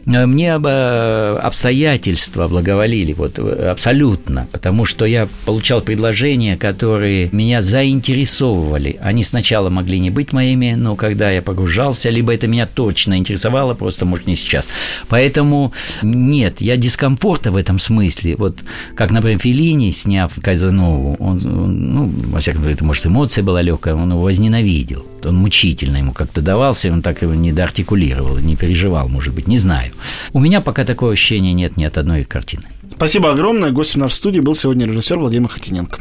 Э, 0.08 0.26
мне 0.26 0.58
э, 0.62 1.38
обстоятельства 1.42 2.48
благоволили, 2.48 3.12
вот 3.12 3.38
э, 3.38 3.70
абсолютно, 3.70 4.46
потому 4.52 4.84
что 4.84 5.04
я 5.04 5.28
получал 5.44 5.80
предложения, 5.80 6.56
которые 6.56 7.28
меня 7.32 7.60
заинтересовывали. 7.60 8.98
Они 9.02 9.24
сначала 9.24 9.70
могли 9.70 9.98
не 9.98 10.10
быть 10.10 10.32
моими, 10.32 10.74
но 10.74 10.96
когда 10.96 11.30
я 11.30 11.42
погружался, 11.42 12.10
либо 12.10 12.32
это 12.32 12.46
меня 12.46 12.66
точно 12.66 13.18
интересовало, 13.18 13.74
просто, 13.74 14.04
может, 14.04 14.26
не 14.26 14.34
сейчас. 14.34 14.68
Поэтому 15.08 15.72
нет, 16.02 16.60
я 16.60 16.76
дискомфорта 16.76 17.50
в 17.50 17.56
этом 17.56 17.78
смысле. 17.78 18.36
Вот 18.36 18.58
как, 18.94 19.10
например, 19.10 19.38
Филини, 19.38 19.90
сняв 19.90 20.32
Казанову, 20.40 21.16
он, 21.18 21.46
он 21.46 21.92
ну, 21.92 22.12
во 22.32 22.40
всяком 22.40 22.62
случае, 22.62 22.78
может, 22.88 23.04
эмоция 23.04 23.44
была 23.44 23.60
легкая, 23.60 23.94
он 23.94 24.10
его 24.10 24.22
возненавидел. 24.22 25.04
Он 25.22 25.36
мучительно 25.36 25.98
ему 25.98 26.14
как-то 26.14 26.40
давался, 26.40 26.90
он 26.90 27.02
так 27.02 27.20
его 27.20 27.34
не 27.34 27.52
доартикулировал, 27.52 28.38
не 28.38 28.56
переживал, 28.56 29.08
может 29.08 29.34
быть, 29.34 29.46
не 29.46 29.58
знаю. 29.58 29.92
У 30.32 30.40
меня 30.40 30.62
пока 30.62 30.86
такого 30.86 31.12
ощущения 31.12 31.52
нет 31.52 31.76
ни 31.76 31.84
от 31.84 31.98
одной 31.98 32.24
картины. 32.24 32.62
Спасибо 32.90 33.30
огромное. 33.30 33.72
Гостем 33.72 34.00
нашей 34.00 34.14
студии 34.14 34.40
был 34.40 34.54
сегодня 34.54 34.86
режиссер 34.86 35.18
Владимир 35.18 35.50
Хатиненко. 35.50 36.00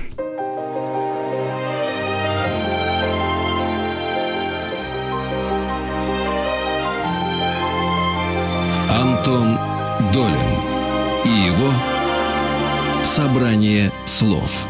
Антон 8.90 9.60
Долин 10.14 10.38
и 11.26 11.48
его 11.50 11.70
«Собрание 13.04 13.92
слов». 14.06 14.70